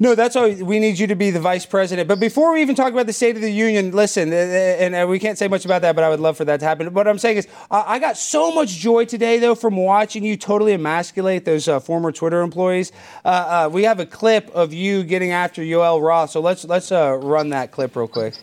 No, 0.00 0.14
that's 0.14 0.36
all. 0.36 0.48
We 0.48 0.78
need 0.78 0.98
you 0.98 1.08
to 1.08 1.16
be 1.16 1.30
the 1.30 1.40
vice 1.40 1.66
president. 1.66 2.06
But 2.06 2.20
before 2.20 2.52
we 2.52 2.62
even 2.62 2.76
talk 2.76 2.92
about 2.92 3.06
the 3.06 3.12
State 3.12 3.34
of 3.34 3.42
the 3.42 3.50
Union, 3.50 3.90
listen, 3.90 4.32
and 4.32 5.08
we 5.08 5.18
can't 5.18 5.36
say 5.36 5.48
much 5.48 5.64
about 5.64 5.82
that, 5.82 5.96
but 5.96 6.04
I 6.04 6.08
would 6.08 6.20
love 6.20 6.36
for 6.36 6.44
that 6.44 6.60
to 6.60 6.66
happen. 6.66 6.94
What 6.94 7.08
I'm 7.08 7.18
saying 7.18 7.38
is, 7.38 7.48
I 7.68 7.98
got 7.98 8.16
so 8.16 8.52
much 8.52 8.70
joy 8.70 9.06
today, 9.06 9.40
though, 9.40 9.56
from 9.56 9.76
watching 9.76 10.22
you 10.22 10.36
totally 10.36 10.72
emasculate 10.72 11.44
those 11.44 11.66
uh, 11.66 11.80
former 11.80 12.12
Twitter 12.12 12.42
employees. 12.42 12.92
Uh, 13.24 13.28
uh, 13.66 13.70
we 13.72 13.82
have 13.82 13.98
a 13.98 14.06
clip 14.06 14.48
of 14.50 14.72
you 14.72 15.02
getting 15.02 15.32
after 15.32 15.62
Yoel 15.62 16.00
Roth, 16.00 16.30
so 16.30 16.40
let's 16.40 16.64
let's 16.64 16.92
uh, 16.92 17.18
run 17.20 17.48
that 17.50 17.72
clip 17.72 17.96
real 17.96 18.06
quick. 18.06 18.34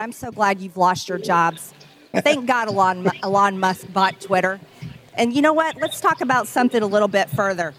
I'm 0.00 0.12
so 0.12 0.30
glad 0.30 0.60
you've 0.60 0.78
lost 0.78 1.08
your 1.08 1.18
jobs. 1.18 1.74
Thank 2.14 2.46
God 2.46 2.68
Elon, 2.68 3.10
Elon 3.22 3.58
Musk 3.58 3.92
bought 3.92 4.20
Twitter. 4.20 4.58
And 5.16 5.32
you 5.34 5.42
know 5.42 5.52
what? 5.52 5.76
Let's 5.76 6.00
talk 6.00 6.20
about 6.20 6.48
something 6.48 6.82
a 6.82 6.86
little 6.86 7.08
bit 7.08 7.30
further. 7.30 7.74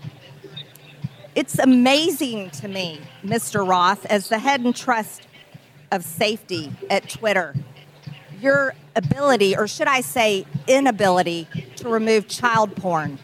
It's 1.36 1.60
amazing 1.60 2.52
to 2.52 2.70
me, 2.70 3.02
Mr. 3.22 3.68
Roth, 3.68 4.06
as 4.06 4.30
the 4.30 4.40
head 4.40 4.62
and 4.62 4.74
trust 4.74 5.28
of 5.92 6.06
safety 6.06 6.72
at 6.90 7.10
Twitter, 7.10 7.54
your 8.40 8.74
ability, 8.96 9.54
or 9.56 9.68
should 9.68 9.88
I 9.88 10.00
say, 10.00 10.46
inability, 10.66 11.48
to 11.76 11.90
remove 11.90 12.30
child 12.30 12.74
porn. 12.78 13.20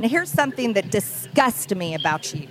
Now, 0.00 0.08
here's 0.08 0.28
something 0.28 0.72
that 0.72 0.90
disgusts 0.90 1.72
me 1.72 1.94
about 1.94 2.34
you. 2.34 2.48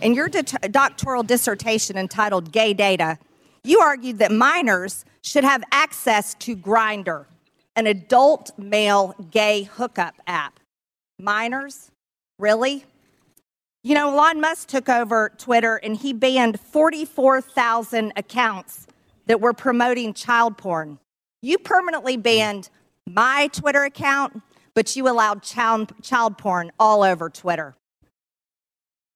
In 0.00 0.14
your 0.14 0.28
doctoral 0.28 1.24
dissertation 1.24 1.98
entitled 1.98 2.52
Gay 2.52 2.74
Data, 2.74 3.18
you 3.64 3.80
argued 3.80 4.18
that 4.18 4.30
minors 4.30 5.04
should 5.22 5.42
have 5.42 5.64
access 5.72 6.34
to 6.34 6.54
Grindr, 6.56 7.26
an 7.74 7.88
adult 7.88 8.56
male 8.56 9.16
gay 9.32 9.64
hookup 9.64 10.14
app. 10.28 10.60
Minors? 11.18 11.90
Really? 12.38 12.84
You 13.86 13.94
know, 13.94 14.12
Elon 14.12 14.40
Musk 14.40 14.66
took 14.66 14.88
over 14.88 15.30
Twitter 15.38 15.76
and 15.76 15.96
he 15.96 16.12
banned 16.12 16.58
44,000 16.58 18.12
accounts 18.16 18.88
that 19.26 19.40
were 19.40 19.52
promoting 19.52 20.12
child 20.12 20.58
porn. 20.58 20.98
You 21.40 21.56
permanently 21.58 22.16
banned 22.16 22.68
my 23.06 23.48
Twitter 23.52 23.84
account, 23.84 24.42
but 24.74 24.96
you 24.96 25.08
allowed 25.08 25.44
child, 25.44 25.92
child 26.02 26.36
porn 26.36 26.72
all 26.80 27.04
over 27.04 27.30
Twitter. 27.30 27.76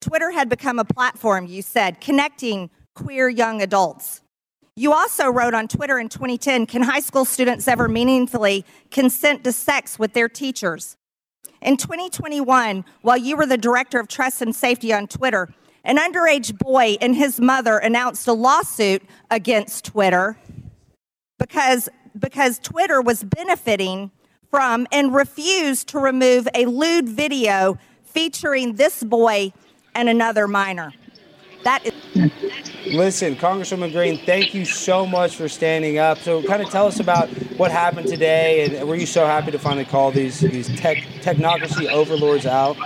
Twitter 0.00 0.30
had 0.30 0.48
become 0.48 0.78
a 0.78 0.84
platform, 0.84 1.46
you 1.46 1.62
said, 1.62 2.00
connecting 2.00 2.70
queer 2.94 3.28
young 3.28 3.62
adults. 3.62 4.20
You 4.76 4.92
also 4.92 5.28
wrote 5.30 5.52
on 5.52 5.66
Twitter 5.66 5.98
in 5.98 6.08
2010 6.08 6.66
Can 6.66 6.82
high 6.82 7.00
school 7.00 7.24
students 7.24 7.66
ever 7.66 7.88
meaningfully 7.88 8.64
consent 8.92 9.42
to 9.42 9.50
sex 9.50 9.98
with 9.98 10.12
their 10.12 10.28
teachers? 10.28 10.96
In 11.62 11.76
2021, 11.76 12.84
while 13.02 13.16
you 13.18 13.36
were 13.36 13.46
the 13.46 13.58
director 13.58 14.00
of 14.00 14.08
trust 14.08 14.40
and 14.40 14.54
safety 14.54 14.92
on 14.92 15.06
Twitter, 15.06 15.48
an 15.84 15.98
underage 15.98 16.56
boy 16.58 16.96
and 17.00 17.14
his 17.14 17.40
mother 17.40 17.76
announced 17.76 18.26
a 18.26 18.32
lawsuit 18.32 19.02
against 19.30 19.84
Twitter 19.84 20.38
because, 21.38 21.88
because 22.18 22.58
Twitter 22.58 23.02
was 23.02 23.22
benefiting 23.22 24.10
from 24.50 24.86
and 24.90 25.14
refused 25.14 25.88
to 25.88 25.98
remove 25.98 26.48
a 26.54 26.64
lewd 26.64 27.08
video 27.08 27.78
featuring 28.04 28.74
this 28.74 29.04
boy 29.04 29.52
and 29.94 30.08
another 30.08 30.48
minor. 30.48 30.92
That 31.64 31.84
is. 31.86 31.92
Listen, 32.86 33.36
Congresswoman 33.36 33.92
Greene, 33.92 34.18
thank 34.24 34.54
you 34.54 34.64
so 34.64 35.06
much 35.06 35.36
for 35.36 35.48
standing 35.48 35.98
up. 35.98 36.18
So, 36.18 36.42
kind 36.42 36.62
of 36.62 36.70
tell 36.70 36.86
us 36.86 37.00
about 37.00 37.28
what 37.58 37.70
happened 37.70 38.08
today, 38.08 38.64
and 38.64 38.88
were 38.88 38.94
you 38.94 39.04
so 39.04 39.26
happy 39.26 39.50
to 39.50 39.58
finally 39.58 39.84
call 39.84 40.10
these 40.10 40.40
these 40.40 40.68
tech 40.80 40.96
technocracy 41.20 41.90
overlords 41.90 42.46
out? 42.46 42.76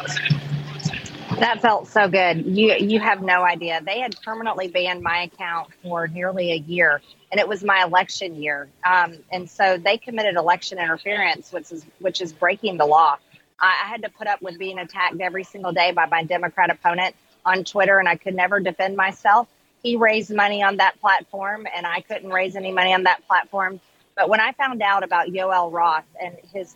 That 1.38 1.61
felt 1.61 1.88
so 1.88 2.09
good. 2.09 2.47
You 2.47 2.75
you 2.75 3.01
have 3.01 3.23
no 3.23 3.42
idea. 3.42 3.81
They 3.85 3.99
had 3.99 4.14
permanently 4.23 4.68
banned 4.68 5.03
my 5.03 5.23
account 5.23 5.70
for 5.83 6.07
nearly 6.07 6.53
a 6.53 6.57
year, 6.57 7.01
and 7.33 7.40
it 7.40 7.49
was 7.49 7.64
my 7.64 7.83
election 7.83 8.40
year. 8.40 8.68
Um, 8.85 9.16
and 9.33 9.51
so 9.51 9.77
they 9.77 9.99
committed 9.99 10.37
election 10.37 10.79
interference, 10.79 11.53
which 11.53 11.73
is 11.73 11.85
which 11.99 12.20
is 12.20 12.33
breaking 12.33 12.77
the 12.77 12.87
law. 12.87 13.16
I, 13.59 13.83
I 13.85 13.88
had 13.88 14.03
to 14.03 14.11
put 14.11 14.27
up 14.27 14.42
with 14.42 14.59
being 14.59 14.79
attacked 14.79 15.20
every 15.20 15.44
single 15.44 15.73
day 15.73 15.92
by 15.92 16.07
my 16.07 16.23
Democrat 16.25 16.70
opponent 16.70 17.16
on 17.44 17.64
Twitter 17.64 17.99
and 17.99 18.09
I 18.09 18.16
could 18.16 18.35
never 18.35 18.61
defend 18.61 18.97
myself. 18.97 19.49
He 19.83 19.97
raised 19.97 20.35
money 20.35 20.62
on 20.62 20.79
that 20.79 21.01
platform 21.01 21.66
and 21.75 21.87
I 21.87 22.01
couldn't 22.01 22.31
raise 22.31 22.57
any 22.57 22.73
money 22.73 22.94
on 22.94 23.05
that 23.05 23.27
platform. 23.27 23.81
But 24.16 24.29
when 24.29 24.40
I 24.40 24.53
found 24.53 24.81
out 24.81 25.03
about 25.03 25.29
Yoel 25.29 25.73
Roth 25.73 26.05
and 26.20 26.37
his 26.53 26.75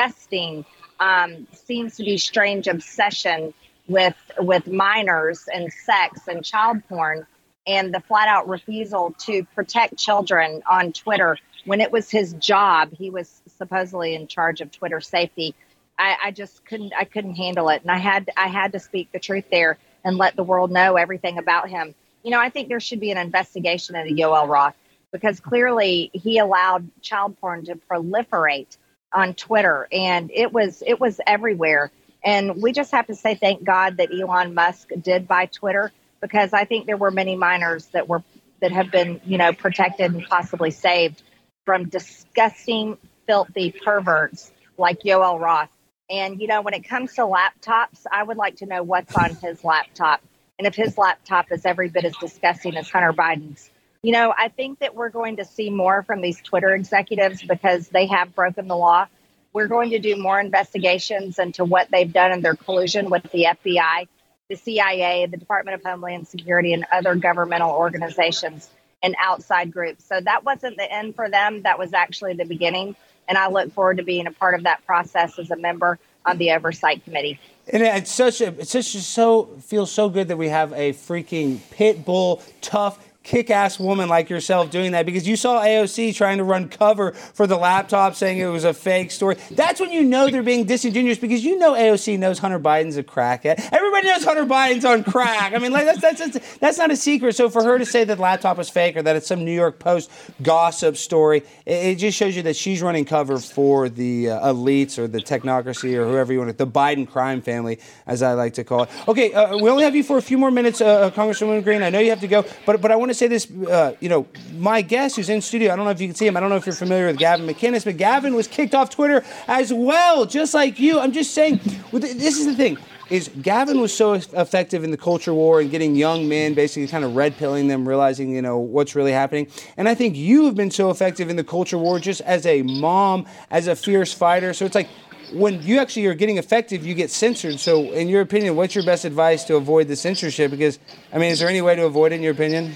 disgusting, 0.00 0.64
um, 0.98 1.46
seems 1.52 1.96
to 1.96 2.04
be 2.04 2.18
strange 2.18 2.66
obsession 2.66 3.54
with 3.88 4.14
with 4.38 4.66
minors 4.66 5.48
and 5.52 5.72
sex 5.72 6.28
and 6.28 6.44
child 6.44 6.82
porn, 6.88 7.26
and 7.66 7.92
the 7.92 8.00
flat 8.00 8.28
out 8.28 8.48
refusal 8.48 9.14
to 9.18 9.44
protect 9.54 9.96
children 9.96 10.62
on 10.68 10.92
Twitter 10.92 11.36
when 11.64 11.80
it 11.80 11.92
was 11.92 12.10
his 12.10 12.32
job, 12.34 12.92
he 12.92 13.10
was 13.10 13.42
supposedly 13.58 14.14
in 14.14 14.26
charge 14.26 14.60
of 14.60 14.70
Twitter 14.70 15.00
safety. 15.00 15.54
I, 15.98 16.16
I 16.24 16.30
just 16.30 16.64
couldn't 16.64 16.92
I 16.96 17.04
couldn't 17.04 17.34
handle 17.34 17.68
it, 17.68 17.82
and 17.82 17.90
I 17.90 17.98
had 17.98 18.30
I 18.36 18.48
had 18.48 18.72
to 18.72 18.78
speak 18.78 19.12
the 19.12 19.18
truth 19.18 19.44
there 19.50 19.78
and 20.04 20.16
let 20.16 20.36
the 20.36 20.44
world 20.44 20.70
know 20.70 20.96
everything 20.96 21.38
about 21.38 21.68
him. 21.68 21.94
You 22.22 22.30
know, 22.30 22.40
I 22.40 22.50
think 22.50 22.68
there 22.68 22.80
should 22.80 23.00
be 23.00 23.10
an 23.10 23.18
investigation 23.18 23.96
into 23.96 24.14
Yoel 24.14 24.48
Roth 24.48 24.74
because 25.10 25.40
clearly 25.40 26.10
he 26.12 26.38
allowed 26.38 26.88
child 27.02 27.38
porn 27.40 27.64
to 27.64 27.76
proliferate 27.76 28.76
on 29.12 29.34
Twitter, 29.34 29.88
and 29.90 30.30
it 30.32 30.52
was 30.52 30.82
it 30.86 31.00
was 31.00 31.20
everywhere. 31.26 31.90
And 32.22 32.62
we 32.62 32.72
just 32.72 32.92
have 32.92 33.06
to 33.06 33.14
say 33.14 33.34
thank 33.34 33.64
God 33.64 33.96
that 33.96 34.10
Elon 34.12 34.54
Musk 34.54 34.90
did 35.00 35.26
buy 35.26 35.46
Twitter 35.46 35.90
because 36.20 36.52
I 36.52 36.64
think 36.64 36.86
there 36.86 36.98
were 36.98 37.10
many 37.10 37.36
minors 37.36 37.86
that 37.88 38.08
were 38.08 38.22
that 38.60 38.72
have 38.72 38.90
been 38.90 39.20
you 39.24 39.38
know 39.38 39.52
protected 39.52 40.12
and 40.12 40.24
possibly 40.26 40.70
saved 40.70 41.22
from 41.64 41.88
disgusting, 41.88 42.98
filthy 43.26 43.72
perverts 43.72 44.50
like 44.76 45.00
Yoel 45.00 45.40
Roth 45.40 45.70
and, 46.10 46.40
you 46.40 46.48
know, 46.48 46.60
when 46.60 46.74
it 46.74 46.88
comes 46.88 47.14
to 47.14 47.22
laptops, 47.22 48.04
I 48.10 48.24
would 48.24 48.36
like 48.36 48.56
to 48.56 48.66
know 48.66 48.82
what's 48.82 49.14
on 49.16 49.36
his 49.36 49.62
laptop 49.62 50.20
and 50.58 50.66
if 50.66 50.74
his 50.74 50.98
laptop 50.98 51.52
is 51.52 51.64
every 51.64 51.88
bit 51.88 52.04
as 52.04 52.16
disgusting 52.16 52.76
as 52.76 52.90
Hunter 52.90 53.12
Biden's. 53.12 53.70
You 54.02 54.12
know, 54.12 54.32
I 54.36 54.48
think 54.48 54.78
that 54.78 54.94
we're 54.94 55.10
going 55.10 55.36
to 55.36 55.44
see 55.44 55.68
more 55.68 56.02
from 56.02 56.22
these 56.22 56.40
Twitter 56.40 56.74
executives 56.74 57.42
because 57.42 57.88
they 57.88 58.06
have 58.06 58.34
broken 58.34 58.66
the 58.66 58.76
law. 58.76 59.06
We're 59.52 59.66
going 59.66 59.90
to 59.90 59.98
do 59.98 60.16
more 60.16 60.40
investigations 60.40 61.38
into 61.38 61.66
what 61.66 61.90
they've 61.90 62.10
done 62.10 62.32
in 62.32 62.40
their 62.40 62.54
collusion 62.54 63.10
with 63.10 63.24
the 63.24 63.44
FBI, 63.44 64.08
the 64.48 64.56
CIA, 64.56 65.26
the 65.26 65.36
Department 65.36 65.74
of 65.74 65.82
Homeland 65.84 66.28
Security, 66.28 66.72
and 66.72 66.86
other 66.90 67.14
governmental 67.14 67.72
organizations 67.72 68.70
and 69.02 69.14
outside 69.20 69.70
groups. 69.70 70.04
So 70.04 70.18
that 70.18 70.44
wasn't 70.44 70.78
the 70.78 70.90
end 70.90 71.14
for 71.14 71.28
them. 71.28 71.62
That 71.62 71.78
was 71.78 71.92
actually 71.92 72.34
the 72.34 72.46
beginning. 72.46 72.96
and 73.28 73.36
I 73.36 73.48
look 73.48 73.72
forward 73.72 73.98
to 73.98 74.02
being 74.02 74.26
a 74.26 74.32
part 74.32 74.54
of 74.54 74.62
that 74.62 74.84
process 74.86 75.38
as 75.38 75.50
a 75.50 75.56
member 75.56 75.98
on 76.24 76.38
the 76.38 76.52
oversight 76.52 77.04
committee. 77.04 77.38
And 77.68 77.82
it's 77.82 78.10
such 78.10 78.40
a, 78.40 78.48
it's 78.58 78.74
a, 78.74 78.82
so 78.82 79.44
feels 79.62 79.92
so 79.92 80.08
good 80.08 80.28
that 80.28 80.36
we 80.36 80.48
have 80.48 80.72
a 80.72 80.92
freaking 80.94 81.60
pit 81.70 82.04
bull, 82.04 82.42
tough, 82.60 82.98
kick-ass 83.22 83.78
woman 83.78 84.08
like 84.08 84.30
yourself 84.30 84.70
doing 84.70 84.92
that 84.92 85.04
because 85.04 85.28
you 85.28 85.36
saw 85.36 85.62
AOC 85.62 86.14
trying 86.14 86.38
to 86.38 86.44
run 86.44 86.68
cover 86.68 87.12
for 87.12 87.46
the 87.46 87.56
laptop 87.56 88.14
saying 88.14 88.38
it 88.38 88.46
was 88.46 88.64
a 88.64 88.72
fake 88.72 89.10
story. 89.10 89.36
That's 89.50 89.78
when 89.78 89.92
you 89.92 90.04
know 90.04 90.30
they're 90.30 90.42
being 90.42 90.64
disingenuous 90.64 91.18
because 91.18 91.44
you 91.44 91.58
know 91.58 91.74
AOC 91.74 92.18
knows 92.18 92.38
Hunter 92.38 92.58
Biden's 92.58 92.96
a 92.96 93.02
crackhead. 93.02 93.68
Everybody 93.72 94.06
knows 94.06 94.24
Hunter 94.24 94.46
Biden's 94.46 94.84
on 94.84 95.04
crack. 95.04 95.52
I 95.52 95.58
mean, 95.58 95.70
like 95.70 95.84
that's, 95.84 96.00
that's 96.00 96.18
that's 96.18 96.56
that's 96.56 96.78
not 96.78 96.90
a 96.90 96.96
secret. 96.96 97.36
So 97.36 97.50
for 97.50 97.62
her 97.62 97.78
to 97.78 97.84
say 97.84 98.04
that 98.04 98.16
the 98.16 98.22
laptop 98.22 98.56
was 98.56 98.70
fake 98.70 98.96
or 98.96 99.02
that 99.02 99.16
it's 99.16 99.26
some 99.26 99.44
New 99.44 99.54
York 99.54 99.78
Post 99.78 100.10
gossip 100.42 100.96
story, 100.96 101.42
it, 101.66 101.72
it 101.72 101.94
just 101.96 102.16
shows 102.16 102.34
you 102.34 102.42
that 102.44 102.56
she's 102.56 102.80
running 102.80 103.04
cover 103.04 103.38
for 103.38 103.88
the 103.88 104.30
uh, 104.30 104.52
elites 104.52 104.98
or 104.98 105.06
the 105.06 105.20
technocracy 105.20 105.94
or 105.94 106.06
whoever 106.06 106.32
you 106.32 106.38
want 106.38 106.50
it, 106.50 106.58
the 106.58 106.66
Biden 106.66 107.08
crime 107.08 107.42
family, 107.42 107.78
as 108.06 108.22
I 108.22 108.32
like 108.32 108.54
to 108.54 108.64
call 108.64 108.84
it. 108.84 108.90
Okay, 109.06 109.32
uh, 109.34 109.58
we 109.58 109.68
only 109.68 109.84
have 109.84 109.94
you 109.94 110.02
for 110.02 110.16
a 110.16 110.22
few 110.22 110.38
more 110.38 110.50
minutes, 110.50 110.80
uh, 110.80 110.86
uh 110.86 111.10
Congresswoman 111.10 111.62
Greene. 111.62 111.82
I 111.82 111.90
know 111.90 111.98
you 111.98 112.10
have 112.10 112.20
to 112.20 112.28
go, 112.28 112.44
but 112.64 112.80
but 112.80 112.90
I 112.90 112.96
want 112.96 113.09
to 113.10 113.14
say 113.14 113.28
this, 113.28 113.50
uh, 113.50 113.94
you 114.00 114.08
know, 114.08 114.26
my 114.56 114.82
guest 114.82 115.16
who's 115.16 115.28
in 115.28 115.40
studio, 115.40 115.72
I 115.72 115.76
don't 115.76 115.84
know 115.84 115.90
if 115.90 116.00
you 116.00 116.08
can 116.08 116.14
see 116.14 116.26
him. 116.26 116.36
I 116.36 116.40
don't 116.40 116.50
know 116.50 116.56
if 116.56 116.66
you're 116.66 116.74
familiar 116.74 117.06
with 117.06 117.18
Gavin 117.18 117.46
McInnes, 117.46 117.84
but 117.84 117.96
Gavin 117.96 118.34
was 118.34 118.48
kicked 118.48 118.74
off 118.74 118.90
Twitter 118.90 119.24
as 119.46 119.72
well, 119.72 120.26
just 120.26 120.54
like 120.54 120.78
you. 120.78 120.98
I'm 121.00 121.12
just 121.12 121.34
saying, 121.34 121.60
this 121.92 122.38
is 122.38 122.46
the 122.46 122.54
thing 122.54 122.78
is 123.10 123.28
Gavin 123.42 123.80
was 123.80 123.94
so 123.94 124.12
effective 124.12 124.84
in 124.84 124.92
the 124.92 124.96
culture 124.96 125.34
war 125.34 125.60
and 125.60 125.70
getting 125.70 125.96
young 125.96 126.28
men 126.28 126.54
basically 126.54 126.86
kind 126.86 127.04
of 127.04 127.16
red 127.16 127.36
pilling 127.36 127.66
them, 127.66 127.86
realizing, 127.86 128.32
you 128.32 128.40
know, 128.40 128.58
what's 128.58 128.94
really 128.94 129.12
happening. 129.12 129.48
And 129.76 129.88
I 129.88 129.94
think 129.94 130.16
you 130.16 130.44
have 130.44 130.54
been 130.54 130.70
so 130.70 130.90
effective 130.90 131.28
in 131.28 131.36
the 131.36 131.44
culture 131.44 131.76
war 131.76 131.98
just 131.98 132.20
as 132.22 132.46
a 132.46 132.62
mom, 132.62 133.26
as 133.50 133.66
a 133.66 133.74
fierce 133.74 134.12
fighter. 134.12 134.54
So 134.54 134.64
it's 134.64 134.76
like 134.76 134.88
when 135.32 135.62
you 135.62 135.78
actually 135.78 136.06
are 136.06 136.14
getting 136.14 136.38
effective, 136.38 136.86
you 136.86 136.94
get 136.94 137.10
censored. 137.10 137.60
So, 137.60 137.92
in 137.92 138.08
your 138.08 138.20
opinion, 138.20 138.56
what's 138.56 138.74
your 138.74 138.84
best 138.84 139.04
advice 139.04 139.44
to 139.44 139.56
avoid 139.56 139.88
the 139.88 139.96
censorship? 139.96 140.50
Because, 140.50 140.78
I 141.12 141.18
mean, 141.18 141.30
is 141.30 141.38
there 141.38 141.48
any 141.48 141.62
way 141.62 141.76
to 141.76 141.84
avoid 141.84 142.12
it, 142.12 142.16
in 142.16 142.22
your 142.22 142.32
opinion? 142.32 142.74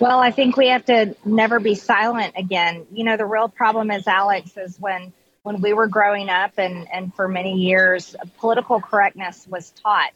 Well, 0.00 0.20
I 0.20 0.30
think 0.30 0.56
we 0.56 0.68
have 0.68 0.84
to 0.86 1.14
never 1.24 1.60
be 1.60 1.74
silent 1.74 2.34
again. 2.36 2.86
You 2.92 3.04
know, 3.04 3.16
the 3.16 3.26
real 3.26 3.48
problem 3.48 3.90
is, 3.90 4.06
Alex, 4.06 4.56
is 4.56 4.78
when 4.78 5.12
when 5.42 5.60
we 5.60 5.72
were 5.72 5.86
growing 5.88 6.28
up 6.28 6.52
and, 6.58 6.86
and 6.92 7.14
for 7.14 7.26
many 7.26 7.54
years, 7.54 8.14
political 8.38 8.80
correctness 8.80 9.46
was 9.48 9.70
taught 9.70 10.12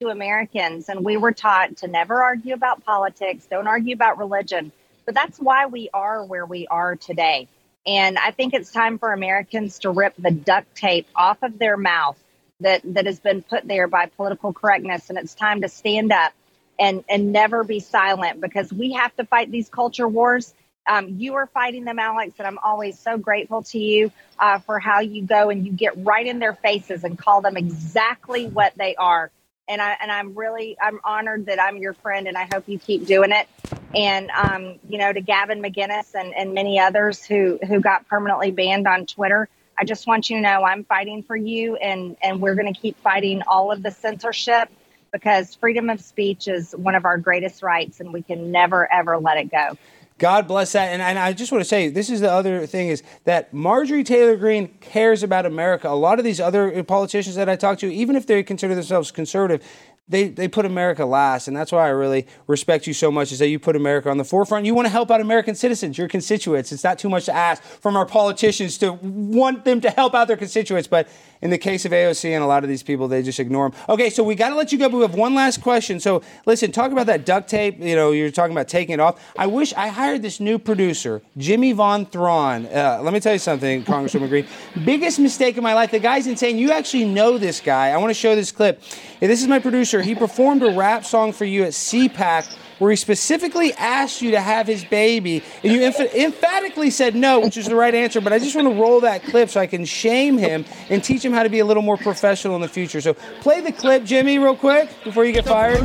to 0.00 0.08
Americans, 0.08 0.90
and 0.90 1.04
we 1.04 1.16
were 1.16 1.32
taught 1.32 1.78
to 1.78 1.88
never 1.88 2.22
argue 2.22 2.52
about 2.52 2.84
politics, 2.84 3.46
don't 3.46 3.66
argue 3.66 3.94
about 3.94 4.18
religion. 4.18 4.72
But 5.06 5.14
that's 5.14 5.38
why 5.38 5.66
we 5.66 5.88
are 5.94 6.24
where 6.24 6.44
we 6.44 6.66
are 6.66 6.96
today. 6.96 7.48
And 7.86 8.18
I 8.18 8.32
think 8.32 8.52
it's 8.52 8.70
time 8.70 8.98
for 8.98 9.12
Americans 9.12 9.78
to 9.80 9.90
rip 9.90 10.14
the 10.18 10.30
duct 10.32 10.74
tape 10.76 11.06
off 11.14 11.42
of 11.42 11.58
their 11.58 11.76
mouth 11.76 12.18
that, 12.60 12.82
that 12.84 13.06
has 13.06 13.20
been 13.20 13.42
put 13.42 13.66
there 13.66 13.86
by 13.86 14.06
political 14.06 14.52
correctness. 14.52 15.08
And 15.08 15.18
it's 15.18 15.34
time 15.34 15.62
to 15.62 15.68
stand 15.68 16.12
up 16.12 16.32
and 16.78 17.04
and 17.08 17.32
never 17.32 17.64
be 17.64 17.80
silent 17.80 18.40
because 18.40 18.72
we 18.72 18.92
have 18.92 19.14
to 19.16 19.24
fight 19.24 19.50
these 19.50 19.68
culture 19.68 20.08
wars. 20.08 20.54
Um, 20.88 21.16
you 21.18 21.34
are 21.34 21.46
fighting 21.46 21.84
them, 21.84 21.98
Alex, 21.98 22.34
and 22.38 22.46
I'm 22.46 22.58
always 22.58 22.98
so 22.98 23.18
grateful 23.18 23.62
to 23.64 23.78
you 23.78 24.12
uh, 24.38 24.60
for 24.60 24.78
how 24.78 25.00
you 25.00 25.22
go 25.22 25.50
and 25.50 25.66
you 25.66 25.72
get 25.72 26.04
right 26.04 26.26
in 26.26 26.38
their 26.38 26.54
faces 26.54 27.04
and 27.04 27.18
call 27.18 27.40
them 27.40 27.56
exactly 27.56 28.46
what 28.46 28.74
they 28.76 28.94
are. 28.94 29.30
And 29.68 29.82
I 29.82 29.96
and 30.00 30.12
I'm 30.12 30.34
really 30.34 30.76
I'm 30.80 31.00
honored 31.04 31.46
that 31.46 31.60
I'm 31.60 31.78
your 31.78 31.94
friend, 31.94 32.28
and 32.28 32.36
I 32.38 32.44
hope 32.44 32.68
you 32.68 32.78
keep 32.78 33.06
doing 33.06 33.32
it. 33.32 33.48
And 33.94 34.30
um, 34.30 34.78
you 34.88 34.98
know, 34.98 35.12
to 35.12 35.20
Gavin 35.20 35.60
McGinnis 35.62 36.14
and, 36.14 36.34
and 36.34 36.54
many 36.54 36.78
others 36.78 37.24
who 37.24 37.58
who 37.66 37.80
got 37.80 38.08
permanently 38.08 38.52
banned 38.52 38.86
on 38.86 39.06
Twitter, 39.06 39.48
I 39.76 39.84
just 39.84 40.06
want 40.06 40.30
you 40.30 40.36
to 40.36 40.42
know 40.42 40.64
I'm 40.64 40.84
fighting 40.84 41.24
for 41.24 41.34
you, 41.36 41.76
and 41.76 42.16
and 42.22 42.40
we're 42.40 42.54
going 42.54 42.72
to 42.72 42.78
keep 42.78 42.96
fighting 43.00 43.42
all 43.48 43.72
of 43.72 43.82
the 43.82 43.90
censorship 43.90 44.68
because 45.16 45.54
freedom 45.54 45.88
of 45.88 46.00
speech 46.00 46.46
is 46.46 46.72
one 46.72 46.94
of 46.94 47.06
our 47.06 47.16
greatest 47.16 47.62
rights 47.62 48.00
and 48.00 48.12
we 48.12 48.22
can 48.22 48.52
never, 48.52 48.90
ever 48.92 49.16
let 49.16 49.38
it 49.38 49.50
go. 49.50 49.76
God 50.18 50.46
bless 50.46 50.72
that. 50.72 50.88
And, 50.88 51.02
and, 51.02 51.18
I 51.18 51.32
just 51.32 51.52
want 51.52 51.60
to 51.60 51.68
say, 51.68 51.88
this 51.88 52.08
is 52.08 52.20
the 52.20 52.30
other 52.30 52.66
thing 52.66 52.88
is 52.88 53.02
that 53.24 53.52
Marjorie 53.52 54.04
Taylor 54.04 54.36
Greene 54.36 54.68
cares 54.80 55.22
about 55.22 55.44
America. 55.44 55.88
A 55.88 55.90
lot 55.90 56.18
of 56.18 56.24
these 56.24 56.40
other 56.40 56.82
politicians 56.84 57.36
that 57.36 57.50
I 57.50 57.56
talk 57.56 57.78
to, 57.80 57.92
even 57.92 58.16
if 58.16 58.26
they 58.26 58.42
consider 58.42 58.74
themselves 58.74 59.10
conservative, 59.10 59.66
they, 60.08 60.28
they 60.28 60.46
put 60.46 60.64
America 60.64 61.04
last, 61.04 61.48
and 61.48 61.56
that's 61.56 61.72
why 61.72 61.84
I 61.84 61.88
really 61.88 62.28
respect 62.46 62.86
you 62.86 62.94
so 62.94 63.10
much. 63.10 63.32
Is 63.32 63.40
that 63.40 63.48
you 63.48 63.58
put 63.58 63.74
America 63.74 64.08
on 64.08 64.18
the 64.18 64.24
forefront. 64.24 64.64
You 64.64 64.72
want 64.72 64.86
to 64.86 64.92
help 64.92 65.10
out 65.10 65.20
American 65.20 65.56
citizens, 65.56 65.98
your 65.98 66.06
constituents. 66.06 66.70
It's 66.70 66.84
not 66.84 67.00
too 67.00 67.08
much 67.08 67.24
to 67.24 67.34
ask 67.34 67.60
from 67.60 67.96
our 67.96 68.06
politicians 68.06 68.78
to 68.78 68.92
want 68.92 69.64
them 69.64 69.80
to 69.80 69.90
help 69.90 70.14
out 70.14 70.28
their 70.28 70.36
constituents. 70.36 70.86
But 70.86 71.08
in 71.42 71.50
the 71.50 71.58
case 71.58 71.84
of 71.84 71.90
AOC 71.90 72.30
and 72.30 72.44
a 72.44 72.46
lot 72.46 72.62
of 72.62 72.68
these 72.68 72.84
people, 72.84 73.08
they 73.08 73.20
just 73.22 73.40
ignore 73.40 73.70
them. 73.70 73.80
Okay, 73.88 74.08
so 74.08 74.22
we 74.22 74.36
got 74.36 74.50
to 74.50 74.54
let 74.54 74.70
you 74.70 74.78
go, 74.78 74.88
but 74.88 74.98
we 74.98 75.02
have 75.02 75.14
one 75.14 75.34
last 75.34 75.60
question. 75.60 75.98
So 75.98 76.22
listen, 76.46 76.70
talk 76.70 76.92
about 76.92 77.06
that 77.06 77.26
duct 77.26 77.48
tape. 77.48 77.80
You 77.80 77.96
know, 77.96 78.12
you're 78.12 78.30
talking 78.30 78.52
about 78.52 78.68
taking 78.68 78.94
it 78.94 79.00
off. 79.00 79.20
I 79.36 79.48
wish 79.48 79.74
I 79.74 79.88
hired 79.88 80.22
this 80.22 80.38
new 80.38 80.56
producer, 80.58 81.20
Jimmy 81.36 81.72
Von 81.72 82.06
Thron. 82.06 82.66
Uh, 82.66 83.00
let 83.02 83.12
me 83.12 83.18
tell 83.18 83.32
you 83.32 83.40
something, 83.40 83.82
Congresswoman 83.82 84.28
Greene. 84.28 84.46
Biggest 84.84 85.18
mistake 85.18 85.56
of 85.56 85.64
my 85.64 85.74
life. 85.74 85.90
The 85.90 85.98
guy's 85.98 86.28
insane. 86.28 86.58
You 86.58 86.70
actually 86.70 87.06
know 87.06 87.38
this 87.38 87.60
guy. 87.60 87.88
I 87.88 87.96
want 87.96 88.10
to 88.10 88.14
show 88.14 88.36
this 88.36 88.52
clip. 88.52 88.80
this 89.18 89.42
is 89.42 89.48
my 89.48 89.58
producer. 89.58 89.95
He 90.02 90.14
performed 90.14 90.62
a 90.62 90.70
rap 90.70 91.04
song 91.04 91.32
for 91.32 91.44
you 91.44 91.64
at 91.64 91.70
CPAC 91.70 92.56
where 92.78 92.90
he 92.90 92.96
specifically 92.96 93.72
asked 93.74 94.20
you 94.20 94.32
to 94.32 94.40
have 94.40 94.66
his 94.66 94.84
baby, 94.84 95.42
and 95.64 95.72
you 95.72 95.80
emph- 95.80 96.14
emphatically 96.14 96.90
said 96.90 97.14
no, 97.14 97.40
which 97.40 97.56
is 97.56 97.66
the 97.66 97.74
right 97.74 97.94
answer. 97.94 98.20
But 98.20 98.32
I 98.32 98.38
just 98.38 98.54
want 98.54 98.68
to 98.68 98.74
roll 98.74 99.00
that 99.00 99.22
clip 99.22 99.48
so 99.48 99.60
I 99.60 99.66
can 99.66 99.84
shame 99.84 100.36
him 100.36 100.64
and 100.90 101.02
teach 101.02 101.24
him 101.24 101.32
how 101.32 101.42
to 101.42 101.48
be 101.48 101.60
a 101.60 101.64
little 101.64 101.82
more 101.82 101.96
professional 101.96 102.54
in 102.54 102.60
the 102.60 102.68
future. 102.68 103.00
So 103.00 103.14
play 103.40 103.60
the 103.60 103.72
clip, 103.72 104.04
Jimmy, 104.04 104.38
real 104.38 104.56
quick 104.56 104.90
before 105.04 105.24
you 105.24 105.32
get 105.32 105.46
fired. 105.46 105.84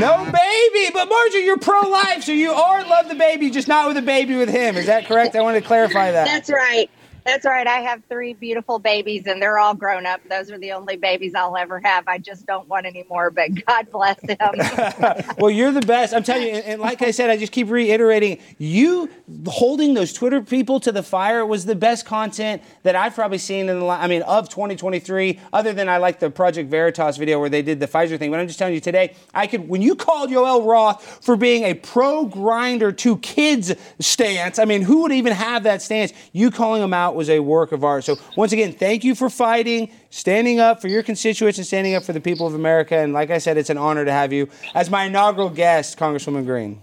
No 0.00 0.24
baby, 0.24 0.90
but 0.94 1.10
Marjorie, 1.10 1.44
you're 1.44 1.58
pro-life, 1.58 2.24
so 2.24 2.32
you 2.32 2.52
are 2.52 2.88
love 2.88 3.08
the 3.08 3.14
baby, 3.14 3.50
just 3.50 3.68
not 3.68 3.86
with 3.86 3.98
a 3.98 4.02
baby 4.02 4.34
with 4.34 4.48
him. 4.48 4.76
Is 4.76 4.86
that 4.86 5.04
correct? 5.04 5.36
I 5.36 5.42
wanted 5.42 5.60
to 5.60 5.66
clarify 5.66 6.10
that. 6.12 6.24
That's 6.24 6.48
right. 6.48 6.88
That's 7.30 7.44
right. 7.44 7.66
I 7.66 7.78
have 7.78 8.02
three 8.08 8.34
beautiful 8.34 8.80
babies 8.80 9.28
and 9.28 9.40
they're 9.40 9.58
all 9.58 9.74
grown 9.74 10.04
up. 10.04 10.20
Those 10.28 10.50
are 10.50 10.58
the 10.58 10.72
only 10.72 10.96
babies 10.96 11.32
I'll 11.36 11.56
ever 11.56 11.78
have. 11.78 12.08
I 12.08 12.18
just 12.18 12.44
don't 12.44 12.68
want 12.68 12.86
any 12.86 13.04
more, 13.08 13.30
but 13.30 13.50
God 13.66 13.90
bless 13.90 14.20
them. 14.20 14.36
well, 15.38 15.50
you're 15.50 15.70
the 15.70 15.80
best. 15.80 16.12
I'm 16.12 16.24
telling 16.24 16.48
you. 16.48 16.54
And, 16.54 16.64
and, 16.64 16.80
like 16.80 17.02
I 17.02 17.12
said, 17.12 17.30
I 17.30 17.36
just 17.36 17.52
keep 17.52 17.70
reiterating 17.70 18.38
you 18.58 19.08
holding 19.46 19.94
those 19.94 20.12
Twitter 20.12 20.40
people 20.40 20.80
to 20.80 20.90
the 20.90 21.04
fire 21.04 21.46
was 21.46 21.66
the 21.66 21.76
best 21.76 22.04
content 22.04 22.62
that 22.82 22.96
I've 22.96 23.14
probably 23.14 23.38
seen 23.38 23.68
in 23.68 23.78
the, 23.78 23.86
I 23.86 24.08
mean, 24.08 24.22
of 24.22 24.48
2023, 24.48 25.38
other 25.52 25.72
than 25.72 25.88
I 25.88 25.98
like 25.98 26.18
the 26.18 26.30
Project 26.30 26.68
Veritas 26.68 27.16
video 27.16 27.38
where 27.38 27.48
they 27.48 27.62
did 27.62 27.78
the 27.78 27.86
Pfizer 27.86 28.18
thing. 28.18 28.32
But 28.32 28.40
I'm 28.40 28.48
just 28.48 28.58
telling 28.58 28.74
you 28.74 28.80
today, 28.80 29.14
I 29.32 29.46
could, 29.46 29.68
when 29.68 29.82
you 29.82 29.94
called 29.94 30.30
Yoel 30.30 30.66
Roth 30.66 31.24
for 31.24 31.36
being 31.36 31.62
a 31.62 31.74
pro 31.74 32.26
Grindr 32.26 32.96
to 32.96 33.18
kids 33.18 33.72
stance, 34.00 34.58
I 34.58 34.64
mean, 34.64 34.82
who 34.82 35.02
would 35.02 35.12
even 35.12 35.32
have 35.32 35.62
that 35.62 35.80
stance? 35.80 36.12
You 36.32 36.50
calling 36.50 36.80
them 36.80 36.92
out 36.92 37.10
out 37.10 37.16
was 37.20 37.28
a 37.28 37.40
work 37.40 37.72
of 37.72 37.84
art. 37.84 38.02
So, 38.04 38.16
once 38.34 38.52
again, 38.52 38.72
thank 38.72 39.04
you 39.04 39.14
for 39.14 39.28
fighting, 39.28 39.90
standing 40.08 40.58
up 40.58 40.80
for 40.80 40.88
your 40.88 41.02
constituents, 41.02 41.58
and 41.58 41.66
standing 41.66 41.94
up 41.94 42.02
for 42.02 42.14
the 42.14 42.20
people 42.20 42.46
of 42.46 42.54
America. 42.54 42.96
And 42.96 43.12
like 43.12 43.28
I 43.30 43.36
said, 43.36 43.58
it's 43.58 43.68
an 43.68 43.76
honor 43.76 44.06
to 44.06 44.12
have 44.12 44.32
you 44.32 44.48
as 44.74 44.88
my 44.88 45.04
inaugural 45.04 45.50
guest, 45.50 45.98
Congresswoman 45.98 46.46
Greene. 46.46 46.80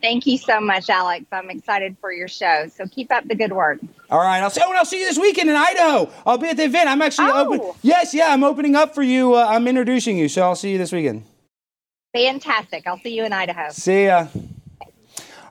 Thank 0.00 0.24
you 0.26 0.38
so 0.38 0.60
much, 0.60 0.88
Alex. 0.88 1.24
I'm 1.32 1.50
excited 1.50 1.96
for 1.98 2.12
your 2.12 2.28
show. 2.28 2.68
So 2.68 2.86
keep 2.86 3.10
up 3.10 3.26
the 3.26 3.34
good 3.34 3.52
work. 3.52 3.80
All 4.08 4.20
right. 4.20 4.40
I'll 4.40 4.50
see. 4.50 4.60
Oh, 4.62 4.68
and 4.68 4.78
I'll 4.78 4.84
see 4.84 5.00
you 5.00 5.06
this 5.06 5.18
weekend 5.18 5.50
in 5.50 5.56
Idaho. 5.56 6.12
I'll 6.24 6.38
be 6.38 6.48
at 6.48 6.58
the 6.58 6.64
event. 6.64 6.88
I'm 6.88 7.02
actually 7.02 7.30
oh. 7.32 7.46
open. 7.46 7.80
Yes, 7.82 8.14
yeah. 8.14 8.28
I'm 8.28 8.44
opening 8.44 8.76
up 8.76 8.94
for 8.94 9.02
you. 9.02 9.34
Uh, 9.34 9.46
I'm 9.48 9.66
introducing 9.66 10.16
you. 10.16 10.28
So 10.28 10.42
I'll 10.42 10.56
see 10.56 10.72
you 10.72 10.78
this 10.78 10.92
weekend. 10.92 11.24
Fantastic. 12.12 12.86
I'll 12.86 12.98
see 12.98 13.16
you 13.16 13.24
in 13.24 13.32
Idaho. 13.32 13.70
See 13.70 14.04
ya. 14.04 14.28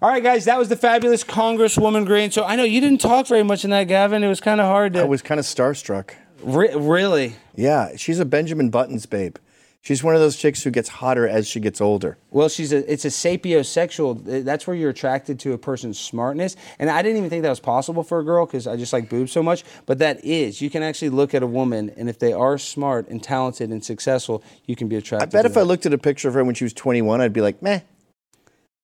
All 0.03 0.09
right, 0.09 0.21
guys, 0.21 0.43
that 0.43 0.59
was 0.59 0.67
the 0.67 0.75
fabulous 0.75 1.23
Congresswoman 1.23 2.05
Greene. 2.05 2.29
So 2.29 2.43
I 2.43 2.57
know 2.57 2.65
you 2.65 2.81
didn't 2.81 2.99
talk 2.99 3.25
very 3.25 3.41
much 3.41 3.63
in 3.63 3.69
that, 3.69 3.85
Gavin. 3.85 4.21
It 4.21 4.27
was 4.27 4.41
kind 4.41 4.59
of 4.59 4.67
hard 4.67 4.91
to. 4.95 4.99
I 4.99 5.05
was 5.05 5.21
kind 5.21 5.39
of 5.39 5.45
starstruck. 5.45 6.11
Re- 6.41 6.75
really? 6.75 7.35
Yeah, 7.55 7.95
she's 7.95 8.19
a 8.19 8.25
Benjamin 8.25 8.69
Buttons 8.69 9.05
babe. 9.05 9.37
She's 9.79 10.03
one 10.03 10.13
of 10.13 10.19
those 10.19 10.35
chicks 10.35 10.61
who 10.61 10.71
gets 10.71 10.89
hotter 10.89 11.25
as 11.25 11.47
she 11.47 11.61
gets 11.61 11.79
older. 11.79 12.17
Well, 12.31 12.49
she's 12.49 12.73
a 12.73 12.91
it's 12.91 13.05
a 13.05 13.07
sapiosexual. 13.07 14.27
Eh, 14.27 14.41
that's 14.41 14.67
where 14.67 14.75
you're 14.75 14.89
attracted 14.89 15.39
to 15.39 15.53
a 15.53 15.57
person's 15.57 15.97
smartness. 15.97 16.57
And 16.79 16.89
I 16.89 17.01
didn't 17.01 17.19
even 17.19 17.29
think 17.29 17.43
that 17.43 17.49
was 17.49 17.61
possible 17.61 18.03
for 18.03 18.19
a 18.19 18.25
girl 18.25 18.45
because 18.45 18.67
I 18.67 18.75
just 18.75 18.91
like 18.91 19.07
boobs 19.07 19.31
so 19.31 19.41
much. 19.41 19.63
But 19.85 19.99
that 19.99 20.25
is. 20.25 20.61
You 20.61 20.69
can 20.69 20.83
actually 20.83 21.11
look 21.11 21.33
at 21.33 21.43
a 21.43 21.47
woman, 21.47 21.93
and 21.95 22.09
if 22.09 22.19
they 22.19 22.33
are 22.33 22.57
smart 22.57 23.07
and 23.07 23.23
talented 23.23 23.69
and 23.69 23.81
successful, 23.85 24.43
you 24.65 24.75
can 24.75 24.89
be 24.89 24.97
attracted. 24.97 25.29
I 25.29 25.31
bet 25.31 25.45
if 25.45 25.53
them. 25.53 25.61
I 25.61 25.63
looked 25.63 25.85
at 25.85 25.93
a 25.93 25.97
picture 25.97 26.27
of 26.27 26.33
her 26.33 26.43
when 26.43 26.55
she 26.55 26.65
was 26.65 26.73
21, 26.73 27.21
I'd 27.21 27.31
be 27.31 27.39
like, 27.39 27.61
meh. 27.61 27.79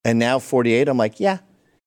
And 0.04 0.18
now 0.18 0.38
48, 0.38 0.88
I'm 0.88 0.96
like, 0.96 1.20
yeah. 1.20 1.38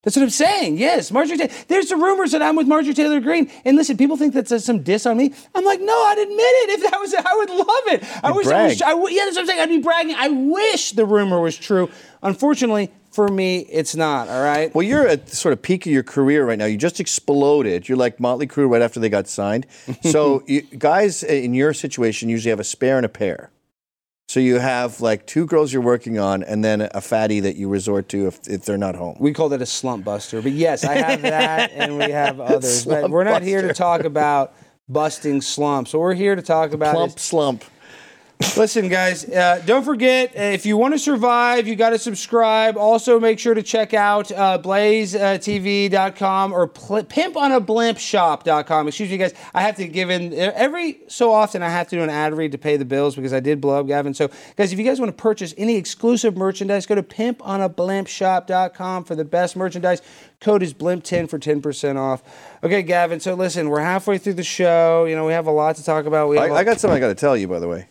That's 0.03 0.17
what 0.17 0.23
I'm 0.23 0.29
saying. 0.31 0.77
Yes, 0.77 1.11
Marjorie. 1.13 1.37
Taylor. 1.37 1.53
There's 1.69 1.87
the 1.87 1.95
rumors 1.95 2.33
that 2.33 2.41
I'm 2.41 2.57
with 2.57 2.67
Marjorie 2.67 2.93
Taylor 2.93 3.21
Greene, 3.21 3.49
and 3.63 3.77
listen, 3.77 3.95
people 3.95 4.17
think 4.17 4.33
that's 4.33 4.51
uh, 4.51 4.59
some 4.59 4.83
diss 4.83 5.05
on 5.05 5.15
me. 5.15 5.33
I'm 5.55 5.63
like, 5.63 5.79
no, 5.79 5.93
I'd 5.93 6.17
admit 6.17 6.39
it. 6.39 6.69
If 6.71 6.91
that 6.91 6.99
was, 6.99 7.13
it, 7.13 7.25
I 7.25 7.33
would 7.37 7.49
love 7.49 7.67
it. 8.01 8.03
I 8.21 8.27
You'd 8.27 8.35
wish. 8.35 8.45
I 8.47 8.49
brag. 8.49 8.69
wish. 8.71 8.81
I 8.81 8.89
w- 8.89 9.15
yeah, 9.15 9.23
that's 9.23 9.37
what 9.37 9.41
I'm 9.43 9.47
saying. 9.47 9.61
I'd 9.61 9.69
be 9.69 9.77
bragging. 9.77 10.15
I 10.17 10.27
wish 10.27 10.91
the 10.91 11.05
rumor 11.05 11.39
was 11.39 11.55
true. 11.55 11.89
Unfortunately, 12.21 12.91
for 13.11 13.29
me, 13.29 13.59
it's 13.59 13.95
not. 13.95 14.27
All 14.27 14.43
right. 14.43 14.75
Well, 14.75 14.83
you're 14.83 15.07
at 15.07 15.27
the 15.27 15.37
sort 15.37 15.53
of 15.53 15.61
peak 15.61 15.85
of 15.85 15.93
your 15.93 16.03
career 16.03 16.45
right 16.45 16.59
now. 16.59 16.65
You 16.65 16.77
just 16.77 16.99
exploded. 16.99 17.87
You're 17.87 17.97
like 17.97 18.19
Motley 18.19 18.45
Crue 18.45 18.69
right 18.69 18.81
after 18.81 18.99
they 18.99 19.07
got 19.09 19.29
signed. 19.29 19.65
So, 20.03 20.43
you, 20.47 20.63
guys 20.63 21.23
in 21.23 21.53
your 21.53 21.73
situation 21.73 22.27
usually 22.27 22.49
have 22.49 22.59
a 22.59 22.65
spare 22.65 22.97
and 22.97 23.05
a 23.05 23.09
pair. 23.09 23.51
So 24.33 24.39
you 24.39 24.57
have 24.57 24.99
like 24.99 25.27
two 25.27 25.45
girls 25.45 25.71
you're 25.71 25.83
working 25.83 26.17
on, 26.17 26.41
and 26.41 26.65
then 26.65 26.81
a 26.81 27.01
fatty 27.01 27.39
that 27.41 27.55
you 27.55 27.69
resort 27.69 28.09
to 28.09 28.25
if, 28.25 28.39
if 28.47 28.65
they're 28.65 28.79
not 28.79 28.95
home. 28.95 29.15
We 29.19 29.31
call 29.31 29.53
it 29.53 29.61
a 29.61 29.65
slump 29.67 30.05
buster, 30.05 30.41
but 30.41 30.53
yes, 30.53 30.83
I 30.83 30.95
have 30.95 31.21
that, 31.21 31.71
and 31.71 31.99
we 31.99 32.09
have 32.09 32.39
others. 32.39 32.83
But 32.83 33.11
we're 33.11 33.25
not 33.25 33.43
here 33.43 33.61
to 33.61 33.75
talk 33.75 34.05
about 34.05 34.55
busting 34.89 35.41
slumps. 35.41 35.93
What 35.93 35.99
we're 35.99 36.15
here 36.15 36.35
to 36.35 36.41
talk 36.41 36.73
about 36.73 36.95
Plump 36.95 37.17
is 37.17 37.21
slump. 37.21 37.63
Listen, 38.55 38.87
guys, 38.87 39.27
uh, 39.29 39.61
don't 39.65 39.83
forget 39.83 40.29
uh, 40.37 40.41
if 40.41 40.63
you 40.65 40.77
want 40.77 40.93
to 40.93 40.99
survive, 40.99 41.67
you 41.67 41.75
got 41.75 41.89
to 41.89 41.97
subscribe. 41.97 42.77
Also, 42.77 43.19
make 43.19 43.39
sure 43.39 43.55
to 43.55 43.63
check 43.63 43.95
out 43.95 44.31
uh, 44.31 44.59
blazetv.com 44.59 46.53
or 46.53 46.67
pl- 46.67 47.03
pimponablimpshop.com. 47.03 48.87
Excuse 48.87 49.09
me, 49.09 49.17
guys. 49.17 49.33
I 49.55 49.61
have 49.61 49.75
to 49.77 49.87
give 49.87 50.11
in 50.11 50.33
every 50.33 50.99
so 51.07 51.31
often, 51.31 51.63
I 51.63 51.69
have 51.69 51.87
to 51.89 51.95
do 51.95 52.03
an 52.03 52.11
ad 52.11 52.35
read 52.37 52.51
to 52.51 52.57
pay 52.59 52.77
the 52.77 52.85
bills 52.85 53.15
because 53.15 53.33
I 53.33 53.39
did 53.39 53.59
blow 53.59 53.79
up 53.79 53.87
Gavin. 53.87 54.13
So, 54.13 54.29
guys, 54.55 54.71
if 54.71 54.77
you 54.77 54.85
guys 54.85 54.99
want 54.99 55.09
to 55.15 55.19
purchase 55.21 55.55
any 55.57 55.75
exclusive 55.75 56.37
merchandise, 56.37 56.85
go 56.85 56.93
to 56.95 57.03
pimponablimpshop.com 57.03 59.03
for 59.03 59.15
the 59.15 59.25
best 59.25 59.55
merchandise. 59.55 60.01
Code 60.41 60.61
is 60.61 60.75
blimp10 60.75 61.27
for 61.27 61.39
10% 61.39 61.97
off. 61.97 62.21
Okay, 62.63 62.83
Gavin, 62.83 63.19
so 63.19 63.33
listen, 63.33 63.69
we're 63.69 63.79
halfway 63.81 64.19
through 64.19 64.33
the 64.33 64.43
show. 64.43 65.05
You 65.05 65.15
know, 65.15 65.25
we 65.25 65.33
have 65.33 65.47
a 65.47 65.51
lot 65.51 65.75
to 65.77 65.83
talk 65.83 66.05
about. 66.05 66.29
We 66.29 66.37
I, 66.37 66.47
a- 66.47 66.53
I 66.53 66.63
got 66.63 66.79
something 66.79 66.97
I 66.97 66.99
got 66.99 67.07
to 67.07 67.15
tell 67.15 67.35
you, 67.35 67.47
by 67.47 67.57
the 67.59 67.67
way. 67.67 67.87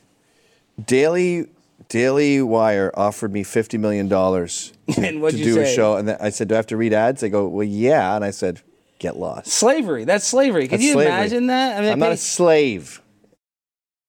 Daily 0.85 1.48
Daily 1.88 2.40
Wire 2.40 2.90
offered 2.94 3.32
me 3.32 3.42
fifty 3.42 3.78
million 3.78 4.08
dollars 4.08 4.72
to, 4.90 5.30
do 5.30 5.61
a 5.61 5.66
show, 5.66 5.96
and 5.96 6.08
then 6.08 6.16
I 6.20 6.30
said, 6.30 6.48
"Do 6.48 6.54
I 6.54 6.56
have 6.56 6.66
to 6.68 6.76
read 6.76 6.92
ads?" 6.92 7.20
They 7.20 7.28
go, 7.28 7.46
"Well, 7.46 7.66
yeah," 7.66 8.16
and 8.16 8.24
I 8.24 8.30
said, 8.30 8.61
"Get 8.98 9.16
lost." 9.16 9.48
Slavery. 9.48 10.04
That's 10.04 10.26
slavery. 10.26 10.68
Can 10.68 10.78
That's 10.78 10.85
you 10.85 10.92
slavery. 10.94 11.12
imagine 11.12 11.46
that? 11.48 11.78
I 11.78 11.80
mean, 11.82 11.92
I'm 11.92 11.98
not 11.98 12.12
a 12.12 12.16
slave. 12.16 13.00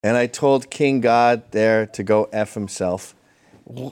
And 0.02 0.18
I 0.18 0.28
told 0.28 0.70
King 0.70 1.00
God 1.02 1.44
there 1.52 1.86
to 1.88 2.04
go 2.04 2.30
f 2.34 2.54
himself. 2.54 3.16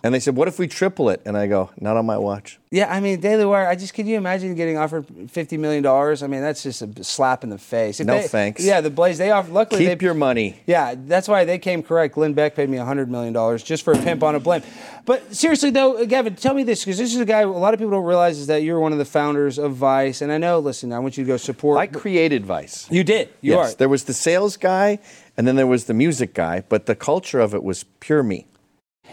And 0.04 0.14
they 0.14 0.20
said, 0.20 0.36
"What 0.36 0.48
if 0.48 0.60
we 0.60 0.68
triple 0.68 1.10
it?" 1.10 1.22
And 1.26 1.38
I 1.38 1.48
go, 1.48 1.70
"Not 1.80 1.98
on 1.98 2.06
my 2.06 2.18
watch." 2.18 2.60
yeah, 2.72 2.92
I 2.94 3.00
mean, 3.00 3.20
Daily 3.20 3.46
Wire. 3.46 3.68
I 3.68 3.76
just 3.76 3.94
can 3.94 4.08
you 4.08 4.16
imagine 4.18 4.56
getting 4.56 4.78
offered 4.78 5.06
fifty 5.30 5.58
million 5.58 5.84
dollars? 5.84 6.24
I 6.24 6.28
mean, 6.28 6.42
that's 6.42 6.64
just 6.64 6.82
a 6.82 7.04
slap 7.04 7.44
in 7.44 7.50
the 7.50 7.58
face. 7.58 8.00
If 8.00 8.08
No 8.08 8.18
they- 8.22 8.28
thanks. 8.28 8.64
Yeah, 8.64 8.82
the 8.82 8.90
Blaze. 8.90 9.18
They 9.18 9.32
offer. 9.32 9.52
Luckily, 9.52 9.86
Keep 9.88 10.00
they, 10.00 10.06
your 10.06 10.14
money. 10.14 10.62
Yeah, 10.66 10.96
that's 10.98 11.28
why 11.28 11.46
they 11.46 11.58
came 11.60 11.84
correct. 11.84 12.16
Glenn 12.16 12.34
Beck 12.34 12.56
paid 12.56 12.70
me 12.70 12.78
hundred 12.78 13.10
million 13.12 13.34
dollars 13.34 13.64
just 13.64 13.84
for 13.84 13.94
a 13.94 13.98
pimp 13.98 14.24
on 14.24 14.36
a 14.36 14.40
blimp. 14.40 14.66
But 15.06 15.36
seriously 15.36 15.72
though, 15.72 15.98
uh, 15.98 16.06
Gavin, 16.06 16.36
tell 16.36 16.54
me 16.54 16.64
this 16.64 16.84
because 16.86 16.98
this 16.98 17.14
is 17.14 17.20
a 17.20 17.26
guy 17.26 17.42
a 17.42 17.48
lot 17.48 17.74
of 17.74 17.80
people 17.80 17.92
don't 17.92 18.06
realize 18.06 18.38
is 18.38 18.48
that 18.48 18.62
you're 18.64 18.80
one 18.80 18.92
of 18.92 18.98
the 19.00 19.06
founders 19.06 19.58
of 19.58 19.74
Vice, 19.76 20.22
and 20.22 20.32
I 20.32 20.38
know. 20.38 20.60
Listen, 20.60 20.94
I 20.94 21.00
want 21.00 21.18
you 21.18 21.24
to 21.24 21.28
go 21.28 21.38
support. 21.38 21.78
I 21.80 21.88
created 21.88 22.46
Vice. 22.46 22.88
you 22.92 23.04
did. 23.04 23.30
You 23.42 23.54
yes, 23.54 23.74
are. 23.74 23.78
there 23.78 23.90
was 23.90 24.04
the 24.04 24.14
sales 24.14 24.58
guy, 24.58 25.00
and 25.38 25.48
then 25.48 25.56
there 25.56 25.68
was 25.68 25.86
the 25.86 25.94
music 25.94 26.34
guy, 26.34 26.64
but 26.70 26.86
the 26.86 26.96
culture 26.96 27.40
of 27.40 27.54
it 27.54 27.64
was 27.64 27.84
pure 28.00 28.22
me. 28.24 28.46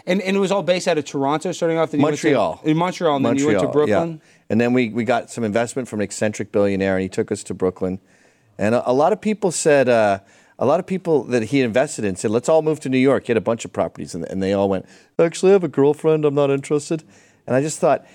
And, 0.05 0.21
and 0.21 0.35
it 0.35 0.39
was 0.39 0.51
all 0.51 0.63
based 0.63 0.87
out 0.87 0.97
of 0.97 1.05
Toronto, 1.05 1.51
starting 1.51 1.77
off. 1.77 1.91
Then 1.91 1.99
you 1.99 2.05
went 2.05 2.17
to- 2.17 2.27
Montreal. 2.27 2.61
in 2.63 2.77
Montreal, 2.77 3.15
and 3.17 3.25
then 3.25 3.37
you 3.37 3.47
went 3.47 3.59
to 3.59 3.67
Brooklyn. 3.67 4.21
Yeah. 4.23 4.29
And 4.49 4.61
then 4.61 4.73
we, 4.73 4.89
we 4.89 5.03
got 5.03 5.29
some 5.29 5.43
investment 5.43 5.87
from 5.87 5.99
an 5.99 6.03
eccentric 6.03 6.51
billionaire, 6.51 6.95
and 6.95 7.03
he 7.03 7.09
took 7.09 7.31
us 7.31 7.43
to 7.43 7.53
Brooklyn. 7.53 7.99
And 8.57 8.75
a, 8.75 8.89
a 8.89 8.93
lot 8.93 9.13
of 9.13 9.21
people 9.21 9.51
said, 9.51 9.89
uh, 9.89 10.19
a 10.57 10.65
lot 10.65 10.79
of 10.79 10.85
people 10.85 11.23
that 11.25 11.43
he 11.43 11.61
invested 11.61 12.05
in 12.05 12.15
said, 12.15 12.31
let's 12.31 12.49
all 12.49 12.61
move 12.61 12.79
to 12.81 12.89
New 12.89 12.97
York. 12.97 13.25
He 13.25 13.31
had 13.31 13.37
a 13.37 13.41
bunch 13.41 13.65
of 13.65 13.73
properties, 13.73 14.15
and, 14.15 14.25
and 14.25 14.41
they 14.41 14.53
all 14.53 14.69
went, 14.69 14.85
actually, 15.17 15.51
I 15.51 15.53
have 15.53 15.63
a 15.63 15.69
girlfriend. 15.69 16.25
I'm 16.25 16.35
not 16.35 16.49
interested. 16.49 17.03
And 17.47 17.55
I 17.55 17.61
just 17.61 17.79
thought, 17.79 18.05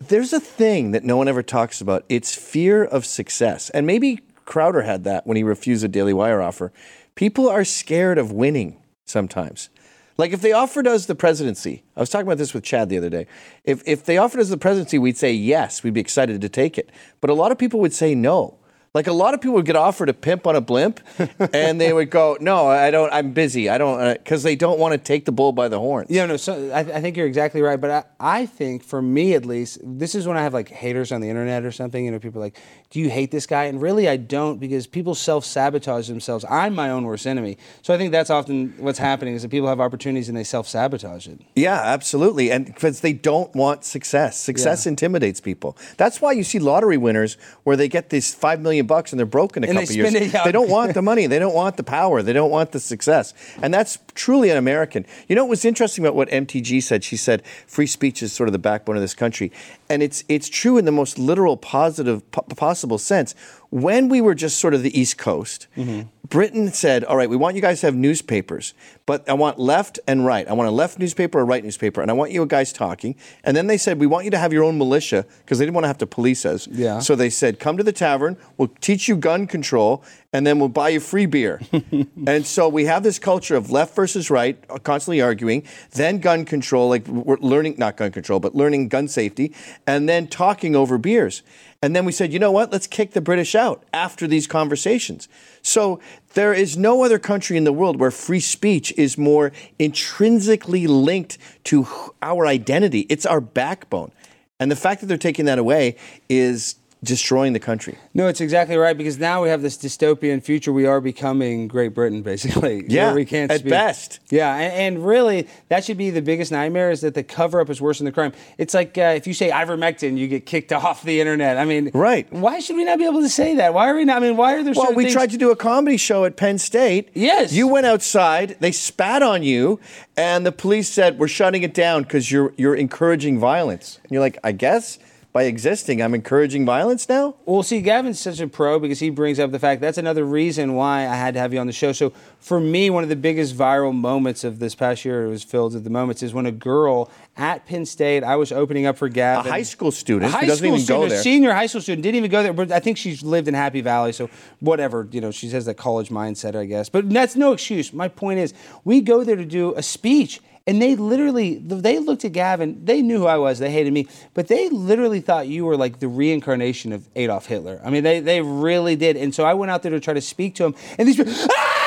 there's 0.00 0.32
a 0.32 0.40
thing 0.40 0.92
that 0.92 1.04
no 1.04 1.16
one 1.16 1.28
ever 1.28 1.42
talks 1.42 1.80
about. 1.80 2.04
It's 2.08 2.34
fear 2.34 2.84
of 2.84 3.04
success. 3.04 3.68
And 3.70 3.86
maybe 3.86 4.20
Crowder 4.44 4.82
had 4.82 5.04
that 5.04 5.26
when 5.26 5.36
he 5.36 5.42
refused 5.42 5.84
a 5.84 5.88
Daily 5.88 6.14
Wire 6.14 6.40
offer. 6.40 6.72
People 7.16 7.48
are 7.48 7.64
scared 7.64 8.16
of 8.16 8.30
winning 8.30 8.80
sometimes. 9.04 9.70
Like 10.18 10.32
if 10.32 10.40
they 10.40 10.52
offered 10.52 10.88
us 10.88 11.06
the 11.06 11.14
presidency, 11.14 11.84
I 11.96 12.00
was 12.00 12.10
talking 12.10 12.26
about 12.26 12.38
this 12.38 12.52
with 12.52 12.64
Chad 12.64 12.88
the 12.88 12.98
other 12.98 13.08
day. 13.08 13.28
If 13.62 13.82
if 13.86 14.04
they 14.04 14.18
offered 14.18 14.40
us 14.40 14.48
the 14.48 14.58
presidency, 14.58 14.98
we'd 14.98 15.16
say 15.16 15.32
yes, 15.32 15.84
we'd 15.84 15.94
be 15.94 16.00
excited 16.00 16.40
to 16.40 16.48
take 16.48 16.76
it. 16.76 16.90
But 17.20 17.30
a 17.30 17.34
lot 17.34 17.52
of 17.52 17.58
people 17.58 17.78
would 17.80 17.92
say 17.94 18.16
no. 18.16 18.58
Like 18.94 19.06
a 19.06 19.12
lot 19.12 19.34
of 19.34 19.40
people 19.40 19.54
would 19.54 19.66
get 19.66 19.76
offered 19.76 20.08
a 20.08 20.14
pimp 20.14 20.46
on 20.46 20.56
a 20.56 20.60
blimp, 20.60 21.00
and 21.52 21.80
they 21.80 21.92
would 21.92 22.10
go, 22.10 22.36
"No, 22.40 22.66
I 22.66 22.90
don't. 22.90 23.12
I'm 23.12 23.32
busy. 23.32 23.68
I 23.68 23.78
don't," 23.78 24.00
uh, 24.00 24.14
because 24.14 24.42
they 24.42 24.56
don't 24.56 24.78
want 24.80 24.92
to 24.92 24.98
take 24.98 25.24
the 25.24 25.30
bull 25.30 25.52
by 25.52 25.68
the 25.68 25.78
horns. 25.78 26.10
Yeah, 26.10 26.26
no. 26.26 26.36
So 26.36 26.70
I, 26.72 26.80
I 26.80 27.00
think 27.00 27.16
you're 27.16 27.26
exactly 27.26 27.60
right, 27.60 27.80
but 27.80 27.90
I, 27.90 28.04
I 28.40 28.46
think 28.46 28.82
for 28.82 29.00
me 29.02 29.34
at 29.34 29.44
least, 29.44 29.78
this 29.84 30.14
is 30.14 30.26
when 30.26 30.36
I 30.36 30.42
have 30.42 30.54
like 30.54 30.70
haters 30.70 31.12
on 31.12 31.20
the 31.20 31.28
internet 31.28 31.64
or 31.64 31.70
something. 31.70 32.02
You 32.02 32.10
know, 32.10 32.18
people 32.18 32.40
are 32.40 32.46
like, 32.46 32.58
"Do 32.90 33.00
you 33.00 33.10
hate 33.10 33.30
this 33.30 33.46
guy?" 33.46 33.64
And 33.64 33.80
really, 33.82 34.08
I 34.08 34.16
don't 34.16 34.58
because 34.58 34.86
people 34.86 35.14
self 35.14 35.44
sabotage 35.44 36.08
themselves. 36.08 36.44
I'm 36.48 36.74
my 36.74 36.90
own 36.90 37.04
worst 37.04 37.26
enemy. 37.26 37.58
So 37.82 37.92
I 37.92 37.98
think 37.98 38.12
that's 38.12 38.30
often 38.30 38.74
what's 38.78 38.98
happening 38.98 39.34
is 39.34 39.42
that 39.42 39.50
people 39.50 39.68
have 39.68 39.80
opportunities 39.80 40.28
and 40.28 40.36
they 40.38 40.44
self 40.44 40.66
sabotage 40.68 41.26
it. 41.28 41.40
Yeah, 41.54 41.80
absolutely. 41.82 42.50
And 42.50 42.66
because 42.66 43.00
they 43.00 43.12
don't 43.12 43.54
want 43.54 43.84
success. 43.84 44.38
Success 44.38 44.86
Yeah. 44.86 44.90
intimidates 44.90 45.40
people. 45.40 45.76
That's 45.96 46.20
why 46.20 46.32
you 46.32 46.44
see 46.44 46.58
lottery 46.58 46.96
winners 46.96 47.36
where 47.64 47.76
they 47.76 47.88
get 47.88 48.10
this 48.10 48.32
five 48.34 48.60
million 48.60 48.86
bucks 48.86 49.12
and 49.12 49.18
they're 49.18 49.26
broken 49.26 49.64
a 49.64 49.66
And 49.68 49.76
they 49.76 49.82
couple 49.82 49.96
years. 49.96 50.10
spend 50.10 50.24
it 50.26 50.34
out. 50.34 50.44
They 50.44 50.52
don't 50.52 50.70
want 50.70 50.94
the 50.94 51.02
money. 51.02 51.26
They 51.26 51.38
don't 51.38 51.54
want 51.54 51.76
the 51.76 51.82
power. 51.84 52.22
They 52.22 52.32
don't 52.32 52.50
want 52.50 52.72
the 52.72 52.80
success. 52.80 53.34
And 53.62 53.72
that's 53.74 53.98
truly 54.14 54.50
an 54.50 54.56
American. 54.56 55.04
You 55.28 55.36
know 55.36 55.44
what 55.44 55.50
was 55.50 55.64
interesting 55.64 56.04
about 56.04 56.14
what 56.14 56.28
MTG 56.30 56.80
said? 56.82 57.04
She 57.04 57.16
said 57.16 57.42
free 57.66 57.86
speech 57.86 58.22
is 58.22 58.32
sort 58.32 58.48
of 58.48 58.52
the 58.52 58.58
backbone 58.58 58.96
of 58.96 59.02
this 59.02 59.14
country. 59.14 59.52
And 59.90 60.02
it's 60.02 60.22
it's 60.28 60.48
true 60.48 60.76
in 60.78 60.84
the 60.84 60.92
most 60.92 61.18
literal 61.18 61.56
positive 61.56 62.30
po- 62.30 62.42
possible 62.56 62.98
sense. 62.98 63.34
When 63.70 64.08
we 64.08 64.20
were 64.20 64.34
just 64.34 64.58
sort 64.58 64.74
of 64.74 64.82
the 64.82 64.98
East 64.98 65.16
Coast, 65.18 65.66
Mm-hmm. 65.76 66.08
Britain 66.28 66.72
said, 66.72 67.04
"All 67.04 67.16
right, 67.16 67.30
we 67.30 67.36
want 67.36 67.56
you 67.56 67.62
guys 67.62 67.80
to 67.80 67.86
have 67.86 67.94
newspapers, 67.94 68.74
but 69.08 69.26
I 69.26 69.32
want 69.32 69.58
left 69.58 69.98
and 70.06 70.26
right. 70.26 70.46
I 70.46 70.52
want 70.52 70.68
a 70.68 70.70
left 70.70 70.98
newspaper, 70.98 71.40
a 71.40 71.44
right 71.44 71.64
newspaper, 71.64 72.02
and 72.02 72.10
I 72.10 72.14
want 72.14 72.30
you 72.30 72.44
guys 72.44 72.74
talking." 72.74 73.16
And 73.42 73.56
then 73.56 73.66
they 73.66 73.78
said, 73.78 73.98
"We 73.98 74.06
want 74.06 74.26
you 74.26 74.30
to 74.32 74.36
have 74.36 74.52
your 74.52 74.64
own 74.64 74.76
militia 74.76 75.24
because 75.38 75.58
they 75.58 75.64
didn't 75.64 75.76
want 75.76 75.84
to 75.84 75.88
have 75.88 75.96
to 75.98 76.06
police 76.06 76.44
us." 76.44 76.68
Yeah. 76.70 76.98
So 76.98 77.16
they 77.16 77.30
said, 77.30 77.58
"Come 77.58 77.78
to 77.78 77.82
the 77.82 77.90
tavern. 77.90 78.36
We'll 78.58 78.70
teach 78.82 79.08
you 79.08 79.16
gun 79.16 79.46
control, 79.46 80.04
and 80.34 80.46
then 80.46 80.58
we'll 80.58 80.68
buy 80.68 80.90
you 80.90 81.00
free 81.00 81.24
beer." 81.24 81.62
and 82.26 82.44
so 82.46 82.68
we 82.68 82.84
have 82.84 83.02
this 83.02 83.18
culture 83.18 83.56
of 83.56 83.70
left 83.70 83.96
versus 83.96 84.28
right, 84.30 84.62
constantly 84.84 85.22
arguing. 85.22 85.62
Then 85.92 86.18
gun 86.18 86.44
control, 86.44 86.90
like 86.90 87.08
we're 87.08 87.38
learning 87.38 87.76
not 87.78 87.96
gun 87.96 88.12
control, 88.12 88.40
but 88.40 88.54
learning 88.54 88.88
gun 88.88 89.08
safety, 89.08 89.54
and 89.86 90.06
then 90.06 90.26
talking 90.26 90.76
over 90.76 90.98
beers. 90.98 91.42
And 91.80 91.94
then 91.94 92.04
we 92.04 92.10
said, 92.10 92.32
you 92.32 92.40
know 92.40 92.50
what? 92.50 92.72
Let's 92.72 92.88
kick 92.88 93.12
the 93.12 93.20
British 93.20 93.54
out 93.54 93.84
after 93.92 94.26
these 94.26 94.48
conversations. 94.48 95.28
So 95.62 96.00
there 96.34 96.52
is 96.52 96.76
no 96.76 97.04
other 97.04 97.20
country 97.20 97.56
in 97.56 97.62
the 97.62 97.72
world 97.72 98.00
where 98.00 98.10
free 98.10 98.40
speech 98.40 98.92
is 98.96 99.16
more 99.16 99.52
intrinsically 99.78 100.88
linked 100.88 101.38
to 101.64 101.86
our 102.20 102.48
identity. 102.48 103.00
It's 103.08 103.24
our 103.24 103.40
backbone. 103.40 104.10
And 104.58 104.72
the 104.72 104.76
fact 104.76 105.00
that 105.00 105.06
they're 105.06 105.16
taking 105.16 105.44
that 105.44 105.60
away 105.60 105.94
is 106.28 106.74
destroying 107.04 107.52
the 107.52 107.60
country. 107.60 107.96
No, 108.12 108.26
it's 108.26 108.40
exactly 108.40 108.76
right 108.76 108.96
because 108.96 109.18
now 109.18 109.42
we 109.42 109.48
have 109.50 109.62
this 109.62 109.76
dystopian 109.76 110.42
future. 110.42 110.72
We 110.72 110.84
are 110.86 111.00
becoming 111.00 111.68
Great 111.68 111.94
Britain, 111.94 112.22
basically. 112.22 112.84
Yeah, 112.88 113.06
where 113.06 113.14
we 113.16 113.24
can't 113.24 113.50
at 113.52 113.60
speak. 113.60 113.70
best. 113.70 114.18
Yeah, 114.30 114.54
and, 114.56 114.96
and 114.96 115.06
really, 115.06 115.46
that 115.68 115.84
should 115.84 115.98
be 115.98 116.10
the 116.10 116.22
biggest 116.22 116.50
nightmare 116.50 116.90
is 116.90 117.02
that 117.02 117.14
the 117.14 117.22
cover 117.22 117.60
up 117.60 117.70
is 117.70 117.80
worse 117.80 117.98
than 117.98 118.06
the 118.06 118.12
crime. 118.12 118.32
It's 118.56 118.74
like 118.74 118.96
uh, 118.98 119.12
if 119.16 119.26
you 119.26 119.34
say 119.34 119.50
ivermectin, 119.50 120.16
you 120.16 120.26
get 120.26 120.46
kicked 120.46 120.72
off 120.72 121.02
the 121.02 121.20
internet. 121.20 121.56
I 121.58 121.64
mean, 121.64 121.90
Right. 121.94 122.30
Why 122.32 122.58
should 122.60 122.76
we 122.76 122.84
not 122.84 122.98
be 122.98 123.04
able 123.04 123.20
to 123.20 123.28
say 123.28 123.54
that? 123.56 123.74
Why 123.74 123.88
are 123.90 123.94
we 123.94 124.04
not? 124.04 124.16
I 124.22 124.26
mean, 124.26 124.36
why 124.36 124.54
are 124.54 124.62
there? 124.62 124.74
Well, 124.74 124.94
we 124.94 125.04
things- 125.04 125.14
tried 125.14 125.30
to 125.30 125.36
do 125.38 125.50
a 125.50 125.56
comedy 125.56 125.96
show 125.96 126.24
at 126.24 126.36
Penn 126.36 126.58
State. 126.58 127.10
Yes. 127.14 127.52
You 127.52 127.68
went 127.68 127.86
outside, 127.86 128.56
they 128.60 128.72
spat 128.72 129.22
on 129.22 129.42
you, 129.42 129.78
and 130.16 130.44
the 130.46 130.52
police 130.52 130.88
said, 130.88 131.18
We're 131.18 131.28
shutting 131.28 131.62
it 131.62 131.74
down 131.74 132.02
because 132.02 132.30
you're 132.32 132.52
you're 132.56 132.74
encouraging 132.74 133.38
violence. 133.38 134.00
And 134.02 134.12
you're 134.12 134.22
like, 134.22 134.38
I 134.42 134.52
guess 134.52 134.98
by 135.38 135.44
existing, 135.44 136.02
I'm 136.02 136.14
encouraging 136.14 136.66
violence 136.66 137.08
now? 137.08 137.36
Well, 137.46 137.62
see, 137.62 137.80
Gavin's 137.80 138.18
such 138.18 138.40
a 138.40 138.48
pro 138.48 138.80
because 138.80 138.98
he 138.98 139.08
brings 139.08 139.38
up 139.38 139.52
the 139.52 139.60
fact 139.60 139.80
that's 139.80 139.96
another 139.96 140.24
reason 140.24 140.74
why 140.74 141.02
I 141.02 141.14
had 141.14 141.34
to 141.34 141.38
have 141.38 141.54
you 141.54 141.60
on 141.60 141.68
the 141.68 141.72
show. 141.72 141.92
So, 141.92 142.12
for 142.40 142.58
me, 142.58 142.90
one 142.90 143.04
of 143.04 143.08
the 143.08 143.14
biggest 143.14 143.56
viral 143.56 143.94
moments 143.94 144.42
of 144.42 144.58
this 144.58 144.74
past 144.74 145.04
year, 145.04 145.26
it 145.26 145.28
was 145.28 145.44
filled 145.44 145.74
with 145.74 145.84
the 145.84 145.90
moments, 145.90 146.24
is 146.24 146.34
when 146.34 146.46
a 146.46 146.50
girl 146.50 147.08
at 147.36 147.64
Penn 147.66 147.86
State, 147.86 148.24
I 148.24 148.34
was 148.34 148.50
opening 148.50 148.86
up 148.86 148.98
for 148.98 149.08
Gavin. 149.08 149.46
A 149.46 149.54
high 149.54 149.62
school 149.62 149.92
student 149.92 150.32
high 150.32 150.40
doesn't 150.40 150.56
school 150.56 150.74
even 150.74 150.80
student, 150.80 151.02
go 151.02 151.06
a 151.06 151.08
there. 151.10 151.22
senior 151.22 151.52
high 151.52 151.66
school 151.66 151.82
student, 151.82 152.02
didn't 152.02 152.16
even 152.16 152.32
go 152.32 152.42
there. 152.42 152.52
But 152.52 152.72
I 152.72 152.80
think 152.80 152.98
she's 152.98 153.22
lived 153.22 153.46
in 153.46 153.54
Happy 153.54 153.80
Valley, 153.80 154.10
so 154.10 154.28
whatever. 154.58 155.06
You 155.12 155.20
know, 155.20 155.30
she 155.30 155.48
has 155.50 155.66
that 155.66 155.74
college 155.74 156.08
mindset, 156.08 156.56
I 156.56 156.64
guess. 156.64 156.88
But 156.88 157.10
that's 157.10 157.36
no 157.36 157.52
excuse. 157.52 157.92
My 157.92 158.08
point 158.08 158.40
is, 158.40 158.54
we 158.82 159.00
go 159.00 159.22
there 159.22 159.36
to 159.36 159.44
do 159.44 159.72
a 159.76 159.84
speech. 159.84 160.40
And 160.68 160.82
they 160.82 160.94
literally 160.96 161.56
they 161.56 161.98
looked 161.98 162.26
at 162.26 162.32
Gavin. 162.32 162.84
They 162.84 163.00
knew 163.00 163.20
who 163.20 163.26
I 163.26 163.38
was. 163.38 163.58
They 163.58 163.70
hated 163.70 163.92
me, 163.92 164.06
but 164.34 164.48
they 164.48 164.68
literally 164.68 165.20
thought 165.20 165.48
you 165.48 165.64
were 165.64 165.78
like 165.78 165.98
the 165.98 166.08
reincarnation 166.08 166.92
of 166.92 167.08
Adolf 167.16 167.46
Hitler. 167.46 167.80
I 167.82 167.88
mean, 167.88 168.04
they 168.04 168.20
they 168.20 168.42
really 168.42 168.94
did. 168.94 169.16
And 169.16 169.34
so 169.34 169.44
I 169.44 169.54
went 169.54 169.70
out 169.70 169.82
there 169.82 169.90
to 169.90 169.98
try 169.98 170.12
to 170.12 170.20
speak 170.20 170.54
to 170.56 170.66
him, 170.66 170.74
and 170.98 171.08
these 171.08 171.16
people. 171.16 171.32
"Ah! 171.50 171.77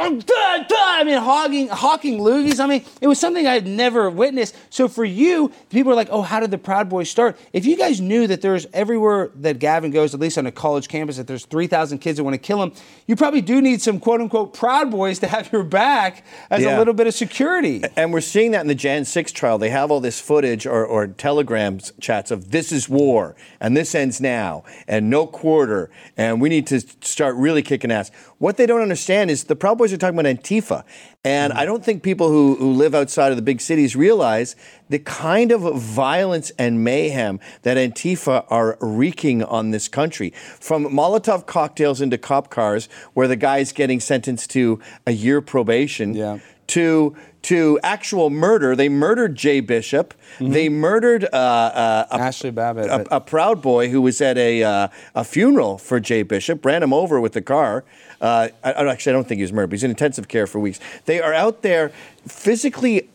Ah!" 0.00 0.08
Duh, 0.10 0.64
duh. 0.68 0.76
I 0.78 1.04
mean, 1.04 1.18
hogging, 1.18 1.68
hawking 1.68 2.18
loogies. 2.20 2.60
I 2.60 2.66
mean, 2.66 2.84
it 3.00 3.06
was 3.06 3.18
something 3.18 3.46
I 3.46 3.54
had 3.54 3.66
never 3.66 4.10
witnessed. 4.10 4.54
So 4.70 4.88
for 4.88 5.04
you, 5.04 5.52
people 5.70 5.92
are 5.92 5.94
like, 5.96 6.08
"Oh, 6.10 6.22
how 6.22 6.40
did 6.40 6.50
the 6.50 6.58
Proud 6.58 6.88
Boys 6.88 7.08
start?" 7.10 7.38
If 7.52 7.64
you 7.66 7.76
guys 7.76 8.00
knew 8.00 8.26
that 8.26 8.40
there's 8.42 8.66
everywhere 8.72 9.30
that 9.36 9.58
Gavin 9.58 9.90
goes, 9.90 10.14
at 10.14 10.20
least 10.20 10.38
on 10.38 10.46
a 10.46 10.52
college 10.52 10.88
campus, 10.88 11.16
that 11.16 11.26
there's 11.26 11.44
3,000 11.46 11.98
kids 11.98 12.16
that 12.18 12.24
want 12.24 12.34
to 12.34 12.38
kill 12.38 12.62
him, 12.62 12.72
you 13.06 13.16
probably 13.16 13.40
do 13.40 13.60
need 13.60 13.80
some 13.82 13.98
quote 14.00 14.20
unquote 14.20 14.52
Proud 14.54 14.90
Boys 14.90 15.18
to 15.20 15.26
have 15.28 15.50
your 15.52 15.62
back 15.62 16.24
as 16.50 16.62
Yeah. 16.62 16.76
a 16.76 16.78
little 16.78 16.94
bit 16.94 17.06
of 17.06 17.14
security. 17.14 17.82
And 17.96 18.12
we're 18.12 18.20
seeing 18.20 18.50
that 18.52 18.60
in 18.62 18.66
the 18.68 18.74
Jan 18.74 19.04
6 19.04 19.32
trial. 19.32 19.58
They 19.58 19.70
have 19.70 19.90
all 19.90 20.00
this 20.00 20.20
footage 20.20 20.66
or, 20.66 20.84
or 20.84 21.06
telegrams 21.06 21.92
chats 22.00 22.30
of 22.30 22.50
this 22.50 22.72
is 22.72 22.88
war 22.88 23.34
and 23.60 23.76
this 23.76 23.94
ends 23.94 24.20
now 24.20 24.64
and 24.88 25.08
no 25.10 25.26
quarter 25.26 25.90
and 26.16 26.40
we 26.40 26.48
need 26.48 26.66
to 26.68 26.80
start 27.00 27.36
really 27.36 27.62
kicking 27.62 27.90
ass. 27.90 28.10
What 28.40 28.56
they 28.56 28.64
don't 28.64 28.80
understand 28.80 29.30
is 29.30 29.44
the 29.44 29.54
Proud 29.54 29.76
Boys 29.76 29.92
are 29.92 29.98
talking 29.98 30.18
about 30.18 30.34
Antifa. 30.34 30.82
And 31.22 31.52
mm-hmm. 31.52 31.60
I 31.60 31.66
don't 31.66 31.84
think 31.84 32.02
people 32.02 32.30
who, 32.30 32.54
who 32.54 32.72
live 32.72 32.94
outside 32.94 33.32
of 33.32 33.36
the 33.36 33.42
big 33.42 33.60
cities 33.60 33.94
realize 33.94 34.56
the 34.88 34.98
kind 34.98 35.52
of 35.52 35.60
violence 35.78 36.50
and 36.58 36.82
mayhem 36.82 37.38
that 37.62 37.76
Antifa 37.76 38.46
are 38.48 38.78
wreaking 38.80 39.44
on 39.44 39.72
this 39.72 39.88
country. 39.88 40.32
From 40.58 40.86
Molotov 40.86 41.44
cocktails 41.44 42.00
into 42.00 42.16
cop 42.16 42.48
cars, 42.48 42.88
where 43.12 43.28
the 43.28 43.36
guy's 43.36 43.72
getting 43.72 44.00
sentenced 44.00 44.48
to 44.52 44.80
a 45.06 45.12
year 45.12 45.42
probation 45.42 46.14
Yeah. 46.14 46.38
to 46.68 47.14
to 47.42 47.80
actual 47.82 48.28
murder. 48.30 48.76
They 48.76 48.88
murdered 48.88 49.34
Jay 49.34 49.60
Bishop. 49.60 50.14
They 50.38 50.68
murdered 50.68 51.24
uh, 51.24 51.26
uh, 51.36 52.06
a, 52.10 52.14
Ashley 52.20 52.50
Babbitt. 52.50 52.86
a, 52.90 53.16
a 53.16 53.20
proud 53.20 53.62
boy 53.62 53.88
who 53.88 54.02
was 54.02 54.20
at 54.20 54.36
a 54.36 54.62
uh, 54.62 54.88
a 55.14 55.24
funeral 55.24 55.78
for 55.78 56.00
Jay 56.00 56.22
Bishop. 56.22 56.64
Ran 56.64 56.82
him 56.82 56.92
over 56.92 57.20
with 57.20 57.32
the 57.32 57.42
car. 57.42 57.84
Uh, 58.20 58.48
I, 58.62 58.72
I- 58.72 58.90
actually, 58.92 59.10
I 59.10 59.14
don't 59.14 59.26
think 59.26 59.38
he 59.38 59.42
was 59.42 59.52
murdered. 59.52 59.68
but 59.70 59.74
He's 59.74 59.84
in 59.84 59.90
intensive 59.90 60.28
care 60.28 60.46
for 60.46 60.58
weeks. 60.58 60.80
They 61.06 61.20
are 61.20 61.32
out 61.32 61.62
there 61.62 61.92
physically 62.26 63.08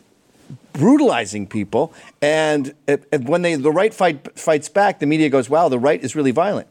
brutalizing 0.72 1.46
people, 1.46 1.92
and 2.20 2.74
uh, 2.88 2.96
uh, 3.12 3.18
when 3.18 3.42
they 3.42 3.54
the 3.54 3.72
right 3.72 3.94
fight 3.94 4.38
fights 4.38 4.68
back, 4.68 4.98
the 4.98 5.06
media 5.06 5.28
goes, 5.28 5.48
"Wow, 5.48 5.68
the 5.68 5.78
right 5.78 6.02
is 6.02 6.14
really 6.16 6.32
violent." 6.32 6.68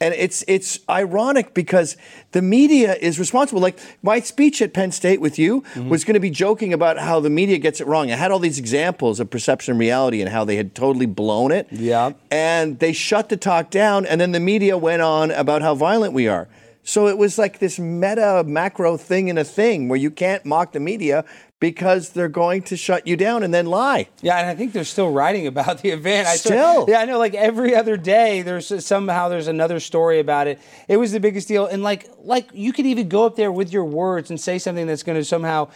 And 0.00 0.14
it's 0.14 0.42
it's 0.48 0.80
ironic 0.88 1.52
because 1.52 1.96
the 2.32 2.40
media 2.40 2.94
is 2.94 3.18
responsible. 3.18 3.60
Like 3.60 3.78
my 4.02 4.20
speech 4.20 4.62
at 4.62 4.72
Penn 4.72 4.92
State 4.92 5.20
with 5.20 5.38
you 5.38 5.60
mm-hmm. 5.60 5.90
was 5.90 6.04
going 6.04 6.14
to 6.14 6.20
be 6.20 6.30
joking 6.30 6.72
about 6.72 6.98
how 6.98 7.20
the 7.20 7.28
media 7.28 7.58
gets 7.58 7.80
it 7.80 7.86
wrong. 7.86 8.10
I 8.10 8.16
had 8.16 8.30
all 8.30 8.38
these 8.38 8.58
examples 8.58 9.20
of 9.20 9.28
perception 9.28 9.72
and 9.72 9.78
reality 9.80 10.22
and 10.22 10.30
how 10.30 10.44
they 10.44 10.56
had 10.56 10.74
totally 10.74 11.06
blown 11.06 11.52
it. 11.52 11.68
Yeah. 11.70 12.12
And 12.30 12.78
they 12.78 12.94
shut 12.94 13.28
the 13.28 13.36
talk 13.36 13.70
down, 13.70 14.06
and 14.06 14.20
then 14.20 14.32
the 14.32 14.40
media 14.40 14.78
went 14.78 15.02
on 15.02 15.30
about 15.30 15.60
how 15.60 15.74
violent 15.74 16.14
we 16.14 16.28
are. 16.28 16.48
So 16.82 17.06
it 17.08 17.18
was 17.18 17.38
like 17.38 17.58
this 17.58 17.78
meta 17.78 18.42
macro 18.46 18.96
thing 18.96 19.28
in 19.28 19.36
a 19.36 19.44
thing 19.44 19.88
where 19.88 19.98
you 19.98 20.10
can't 20.10 20.44
mock 20.44 20.72
the 20.72 20.80
media 20.80 21.24
because 21.60 22.10
they're 22.10 22.28
going 22.28 22.62
to 22.62 22.76
shut 22.76 23.06
you 23.06 23.16
down 23.16 23.42
and 23.42 23.52
then 23.52 23.66
lie. 23.66 24.08
Yeah, 24.22 24.38
and 24.38 24.48
I 24.48 24.54
think 24.54 24.72
they're 24.72 24.84
still 24.84 25.12
writing 25.12 25.46
about 25.46 25.82
the 25.82 25.90
event. 25.90 26.26
I 26.26 26.36
Still? 26.36 26.86
yeah, 26.88 27.00
I 27.00 27.04
know. 27.04 27.18
Like 27.18 27.34
every 27.34 27.76
other 27.76 27.98
day, 27.98 28.42
there's 28.42 28.84
somehow 28.84 29.28
there's 29.28 29.46
another 29.46 29.78
story 29.78 30.18
about 30.18 30.46
it. 30.46 30.58
It 30.88 30.96
was 30.96 31.12
the 31.12 31.20
biggest 31.20 31.48
deal, 31.48 31.66
and 31.66 31.82
like 31.82 32.08
like 32.24 32.48
you 32.52 32.72
could 32.72 32.86
even 32.86 33.08
go 33.08 33.26
up 33.26 33.36
there 33.36 33.52
with 33.52 33.72
your 33.72 33.84
words 33.84 34.30
and 34.30 34.40
say 34.40 34.58
something 34.58 34.86
that's 34.86 35.02
going 35.02 35.18
to 35.18 35.24
somehow, 35.24 35.68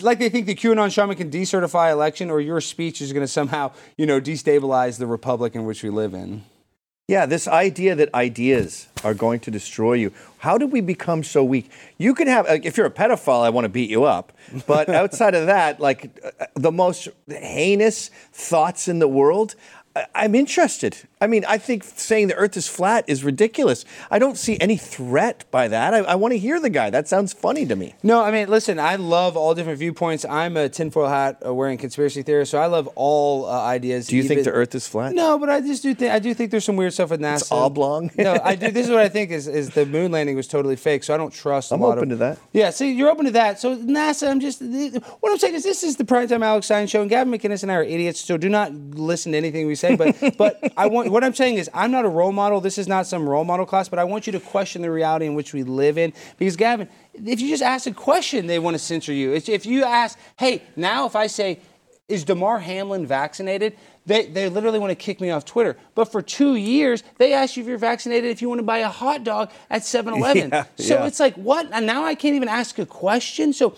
like 0.00 0.18
they 0.18 0.28
think 0.28 0.46
the 0.46 0.54
QAnon 0.54 0.92
shaman 0.92 1.16
can 1.16 1.30
decertify 1.30 1.92
election, 1.92 2.30
or 2.30 2.40
your 2.40 2.60
speech 2.60 3.00
is 3.00 3.12
going 3.12 3.24
to 3.24 3.32
somehow 3.32 3.72
you 3.96 4.06
know 4.06 4.20
destabilize 4.20 4.98
the 4.98 5.06
republic 5.06 5.54
in 5.54 5.64
which 5.64 5.82
we 5.84 5.90
live 5.90 6.14
in. 6.14 6.42
Yeah, 7.08 7.24
this 7.24 7.48
idea 7.48 7.94
that 7.94 8.12
ideas 8.12 8.86
are 9.02 9.14
going 9.14 9.40
to 9.40 9.50
destroy 9.50 9.94
you. 9.94 10.12
How 10.40 10.58
did 10.58 10.70
we 10.70 10.82
become 10.82 11.24
so 11.24 11.42
weak? 11.42 11.70
You 11.96 12.14
can 12.14 12.28
have, 12.28 12.44
if 12.62 12.76
you're 12.76 12.84
a 12.84 12.90
pedophile, 12.90 13.42
I 13.42 13.48
want 13.48 13.64
to 13.64 13.70
beat 13.70 13.88
you 13.88 14.04
up. 14.04 14.34
But 14.66 14.90
outside 14.90 15.34
of 15.34 15.46
that, 15.46 15.80
like 15.80 16.20
uh, 16.22 16.44
the 16.54 16.70
most 16.70 17.08
heinous 17.26 18.10
thoughts 18.34 18.88
in 18.88 18.98
the 18.98 19.08
world, 19.08 19.54
I'm 20.14 20.34
interested. 20.34 20.96
I 21.20 21.26
mean, 21.26 21.44
I 21.48 21.58
think 21.58 21.82
saying 21.84 22.28
the 22.28 22.34
earth 22.36 22.56
is 22.56 22.68
flat 22.68 23.04
is 23.08 23.24
ridiculous. 23.24 23.84
I 24.10 24.18
don't 24.18 24.36
see 24.36 24.58
any 24.60 24.76
threat 24.76 25.44
by 25.50 25.68
that. 25.68 25.94
I, 25.94 25.98
I 25.98 26.14
want 26.14 26.32
to 26.32 26.38
hear 26.38 26.60
the 26.60 26.70
guy. 26.70 26.90
That 26.90 27.08
sounds 27.08 27.32
funny 27.32 27.66
to 27.66 27.74
me. 27.74 27.94
No, 28.02 28.22
I 28.22 28.30
mean, 28.30 28.48
listen, 28.48 28.78
I 28.78 28.96
love 28.96 29.36
all 29.36 29.54
different 29.54 29.78
viewpoints. 29.78 30.24
I'm 30.24 30.56
a 30.56 30.68
tinfoil 30.68 31.08
hat 31.08 31.42
uh, 31.44 31.52
wearing 31.52 31.78
conspiracy 31.78 32.22
theorist, 32.22 32.52
so 32.52 32.58
I 32.58 32.66
love 32.66 32.88
all 32.94 33.46
uh, 33.46 33.60
ideas. 33.62 34.06
Do 34.06 34.16
you 34.16 34.22
think 34.22 34.44
the 34.44 34.52
earth 34.52 34.74
is 34.74 34.86
flat? 34.86 35.14
No, 35.14 35.38
but 35.38 35.50
I 35.50 35.60
just 35.60 35.82
do 35.82 35.94
think 35.94 36.12
I 36.12 36.18
do 36.18 36.32
think 36.34 36.50
there's 36.50 36.64
some 36.64 36.76
weird 36.76 36.92
stuff 36.92 37.10
with 37.10 37.20
NASA. 37.20 37.42
It's 37.42 37.52
oblong? 37.52 38.10
no, 38.18 38.38
I 38.42 38.54
do. 38.54 38.70
This 38.70 38.86
is 38.86 38.92
what 38.92 39.00
I 39.00 39.08
think 39.08 39.30
is, 39.30 39.48
is 39.48 39.70
the 39.70 39.86
moon 39.86 40.12
landing 40.12 40.36
was 40.36 40.46
totally 40.46 40.76
fake. 40.76 41.02
So 41.04 41.14
I 41.14 41.16
don't 41.16 41.32
trust. 41.32 41.72
a 41.72 41.74
I'm 41.74 41.82
open 41.82 42.04
of, 42.04 42.08
to 42.10 42.16
that. 42.16 42.38
Yeah, 42.52 42.70
see, 42.70 42.92
you're 42.92 43.10
open 43.10 43.24
to 43.24 43.32
that. 43.32 43.58
So 43.58 43.76
NASA, 43.76 44.30
I'm 44.30 44.40
just 44.40 44.62
what 44.62 45.32
I'm 45.32 45.38
saying 45.38 45.54
is 45.54 45.64
this 45.64 45.82
is 45.82 45.96
the 45.96 46.04
primetime 46.04 46.44
Alex 46.44 46.66
Stein 46.66 46.86
show, 46.86 47.00
and 47.00 47.10
Gavin 47.10 47.32
McInnes 47.32 47.62
and 47.62 47.72
I 47.72 47.76
are 47.76 47.82
idiots. 47.82 48.20
So 48.20 48.36
do 48.36 48.48
not 48.48 48.72
listen 48.72 49.32
to 49.32 49.38
anything 49.38 49.66
we 49.66 49.74
say. 49.74 49.87
But 49.96 50.36
but 50.36 50.72
I 50.76 50.86
want 50.86 51.10
what 51.10 51.24
I'm 51.24 51.34
saying 51.34 51.56
is 51.56 51.70
I'm 51.72 51.90
not 51.90 52.04
a 52.04 52.08
role 52.08 52.32
model. 52.32 52.60
This 52.60 52.78
is 52.78 52.88
not 52.88 53.06
some 53.06 53.28
role 53.28 53.44
model 53.44 53.66
class. 53.66 53.88
But 53.88 53.98
I 53.98 54.04
want 54.04 54.26
you 54.26 54.32
to 54.32 54.40
question 54.40 54.82
the 54.82 54.90
reality 54.90 55.26
in 55.26 55.34
which 55.34 55.52
we 55.52 55.62
live 55.62 55.98
in 55.98 56.12
because 56.38 56.56
Gavin, 56.56 56.88
if 57.14 57.40
you 57.40 57.48
just 57.48 57.62
ask 57.62 57.86
a 57.86 57.92
question, 57.92 58.46
they 58.46 58.58
want 58.58 58.74
to 58.74 58.78
censor 58.78 59.12
you. 59.12 59.32
It's, 59.32 59.48
if 59.48 59.66
you 59.66 59.84
ask, 59.84 60.18
hey, 60.38 60.62
now 60.76 61.06
if 61.06 61.16
I 61.16 61.26
say 61.26 61.60
is 62.08 62.24
Damar 62.24 62.58
Hamlin 62.58 63.06
vaccinated? 63.06 63.76
They, 64.06 64.24
they 64.24 64.48
literally 64.48 64.78
want 64.78 64.90
to 64.90 64.94
kick 64.94 65.20
me 65.20 65.30
off 65.30 65.44
Twitter. 65.44 65.76
But 65.94 66.06
for 66.06 66.22
two 66.22 66.56
years, 66.56 67.02
they 67.18 67.34
ask 67.34 67.56
you 67.56 67.62
if 67.62 67.68
you're 67.68 67.76
vaccinated 67.76 68.30
if 68.30 68.40
you 68.40 68.48
want 68.48 68.60
to 68.60 68.64
buy 68.64 68.78
a 68.78 68.88
hot 68.88 69.24
dog 69.24 69.50
at 69.68 69.84
7 69.84 70.14
Eleven. 70.14 70.50
Yeah, 70.52 70.64
so 70.76 70.94
yeah. 70.94 71.06
it's 71.06 71.20
like, 71.20 71.34
what? 71.34 71.68
And 71.70 71.86
now 71.86 72.04
I 72.04 72.14
can't 72.14 72.34
even 72.34 72.48
ask 72.48 72.78
a 72.78 72.86
question. 72.86 73.52
So 73.52 73.76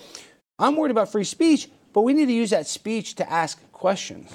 I'm 0.58 0.76
worried 0.76 0.92
about 0.92 1.11
free 1.11 1.24
speech, 1.24 1.68
but 1.92 2.02
we 2.02 2.12
need 2.12 2.26
to 2.26 2.32
use 2.32 2.50
that 2.50 2.68
speech 2.68 3.16
to 3.16 3.30
ask 3.30 3.61
questions. 3.72 4.32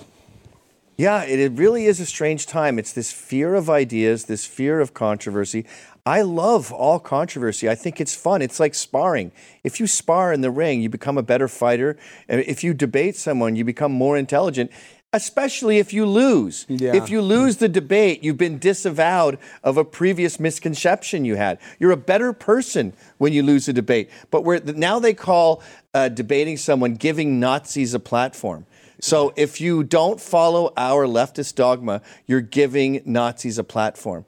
Yeah, 0.98 1.24
it, 1.24 1.40
it 1.40 1.52
really 1.54 1.86
is 1.86 2.00
a 2.00 2.06
strange 2.06 2.46
time. 2.46 2.80
It's 2.80 2.94
this 2.94 3.12
fear 3.12 3.56
of 3.56 3.70
ideas, 3.70 4.26
this 4.26 4.46
fear 4.46 4.80
of 4.80 4.94
controversy. 4.94 5.66
I 6.06 6.22
love 6.22 6.72
all 6.72 7.00
controversy. 7.00 7.68
I 7.68 7.74
think 7.76 8.00
it's 8.00 8.16
fun. 8.16 8.42
It's 8.42 8.60
like 8.60 8.76
sparring. 8.76 9.32
If 9.64 9.80
you 9.80 9.88
spar 9.88 10.32
in 10.32 10.42
the 10.42 10.52
ring, 10.52 10.82
you 10.82 10.90
become 10.90 11.18
a 11.18 11.24
better 11.24 11.48
fighter. 11.48 11.98
And 12.30 12.42
if 12.42 12.64
you 12.64 12.74
debate 12.76 13.16
someone, 13.16 13.56
you 13.56 13.66
become 13.66 13.92
more 13.92 14.16
intelligent, 14.16 14.72
especially 15.12 15.80
if 15.80 15.94
you 15.94 16.06
lose. 16.06 16.68
Yeah. 16.70 16.96
If 16.96 17.10
you 17.10 17.24
lose 17.24 17.58
the 17.58 17.68
debate, 17.68 18.24
you've 18.24 18.38
been 18.38 18.60
disavowed 18.60 19.40
of 19.64 19.78
a 19.78 19.84
previous 19.84 20.40
misconception 20.40 21.26
you 21.26 21.38
had. 21.38 21.58
You're 21.80 21.92
a 21.92 21.98
better 21.98 22.34
person 22.34 22.94
when 23.18 23.34
you 23.34 23.42
lose 23.42 23.68
a 23.68 23.74
debate. 23.74 24.12
But 24.30 24.44
we're, 24.44 24.60
now 24.60 25.00
they 25.00 25.16
call 25.16 25.64
uh, 25.96 26.10
debating 26.10 26.58
someone 26.58 26.96
giving 26.96 27.40
Nazis 27.40 27.96
a 27.96 28.00
platform. 28.00 28.68
So 29.02 29.34
if 29.36 29.60
you 29.60 29.84
don't 29.84 30.20
follow 30.20 30.74
our 30.78 31.06
leftist 31.06 31.56
dogma, 31.56 32.02
you're 32.26 32.42
giving 32.42 33.02
Nazis 33.06 33.58
a 33.58 33.64
platform. 33.64 34.26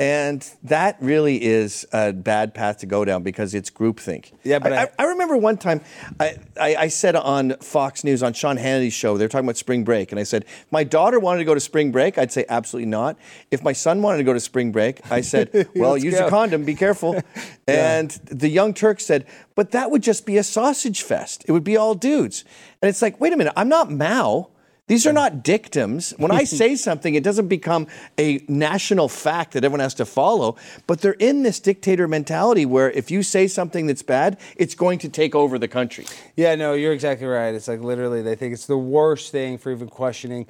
And 0.00 0.50
that 0.62 0.96
really 1.00 1.44
is 1.44 1.86
a 1.92 2.14
bad 2.14 2.54
path 2.54 2.78
to 2.78 2.86
go 2.86 3.04
down 3.04 3.22
because 3.22 3.52
it's 3.52 3.68
groupthink. 3.70 4.32
Yeah, 4.44 4.58
but 4.58 4.72
I, 4.72 4.82
I- 4.84 4.88
I 4.98 5.04
remember 5.04 5.36
one 5.36 5.58
time 5.58 5.82
I, 6.18 6.36
I, 6.58 6.74
I 6.76 6.88
said 6.88 7.14
on 7.16 7.56
Fox 7.60 8.02
News 8.02 8.22
on 8.22 8.32
Sean 8.32 8.56
Hannity's 8.56 8.94
show, 8.94 9.18
they 9.18 9.24
were 9.26 9.28
talking 9.28 9.44
about 9.44 9.58
spring 9.58 9.84
break, 9.84 10.10
and 10.10 10.18
I 10.18 10.22
said, 10.22 10.44
if 10.44 10.66
my 10.70 10.84
daughter 10.84 11.20
wanted 11.20 11.40
to 11.40 11.44
go 11.44 11.52
to 11.52 11.60
spring 11.60 11.92
break, 11.92 12.16
I'd 12.16 12.32
say 12.32 12.46
absolutely 12.48 12.88
not. 12.88 13.18
If 13.50 13.62
my 13.62 13.74
son 13.74 14.00
wanted 14.00 14.18
to 14.18 14.24
go 14.24 14.32
to 14.32 14.40
spring 14.40 14.72
break, 14.72 15.00
I 15.10 15.20
said, 15.20 15.68
well, 15.76 15.98
use 15.98 16.18
go. 16.18 16.26
a 16.26 16.30
condom, 16.30 16.64
be 16.64 16.74
careful. 16.74 17.20
And 17.68 18.10
the 18.24 18.48
young 18.48 18.74
Turk 18.74 18.98
said, 18.98 19.26
but 19.54 19.70
that 19.70 19.92
would 19.92 20.02
just 20.02 20.26
be 20.26 20.36
a 20.38 20.42
sausage 20.42 21.02
fest. 21.02 21.44
It 21.46 21.52
would 21.52 21.62
be 21.62 21.76
all 21.76 21.94
dudes. 21.94 22.44
And 22.82 22.88
it's 22.88 23.00
like, 23.00 23.20
wait 23.20 23.32
a 23.32 23.36
minute, 23.36 23.52
I'm 23.54 23.68
not 23.68 23.92
Mao. 23.92 24.48
These 24.90 25.06
are 25.06 25.12
not 25.12 25.44
dictums. 25.44 26.10
When 26.16 26.32
I 26.32 26.42
say 26.60 26.74
something, 26.74 27.14
it 27.14 27.22
doesn't 27.22 27.46
become 27.46 27.86
a 28.18 28.42
national 28.48 29.08
fact 29.08 29.52
that 29.52 29.62
everyone 29.62 29.78
has 29.78 29.94
to 29.94 30.04
follow. 30.04 30.56
But 30.88 31.00
they're 31.00 31.12
in 31.12 31.44
this 31.44 31.60
dictator 31.60 32.08
mentality 32.08 32.66
where 32.66 32.90
if 32.90 33.08
you 33.08 33.22
say 33.22 33.46
something 33.46 33.86
that's 33.86 34.02
bad, 34.02 34.36
it's 34.56 34.74
going 34.74 34.98
to 34.98 35.08
take 35.08 35.36
over 35.36 35.60
the 35.60 35.68
country. 35.68 36.06
Yeah, 36.34 36.56
no, 36.56 36.74
you're 36.74 36.92
exactly 36.92 37.28
right. 37.28 37.54
It's 37.54 37.68
like 37.68 37.78
literally, 37.78 38.20
they 38.20 38.34
think 38.34 38.52
it's 38.52 38.66
the 38.66 38.76
worst 38.76 39.30
thing 39.30 39.58
for 39.58 39.70
even 39.70 39.86
questioning. 39.86 40.48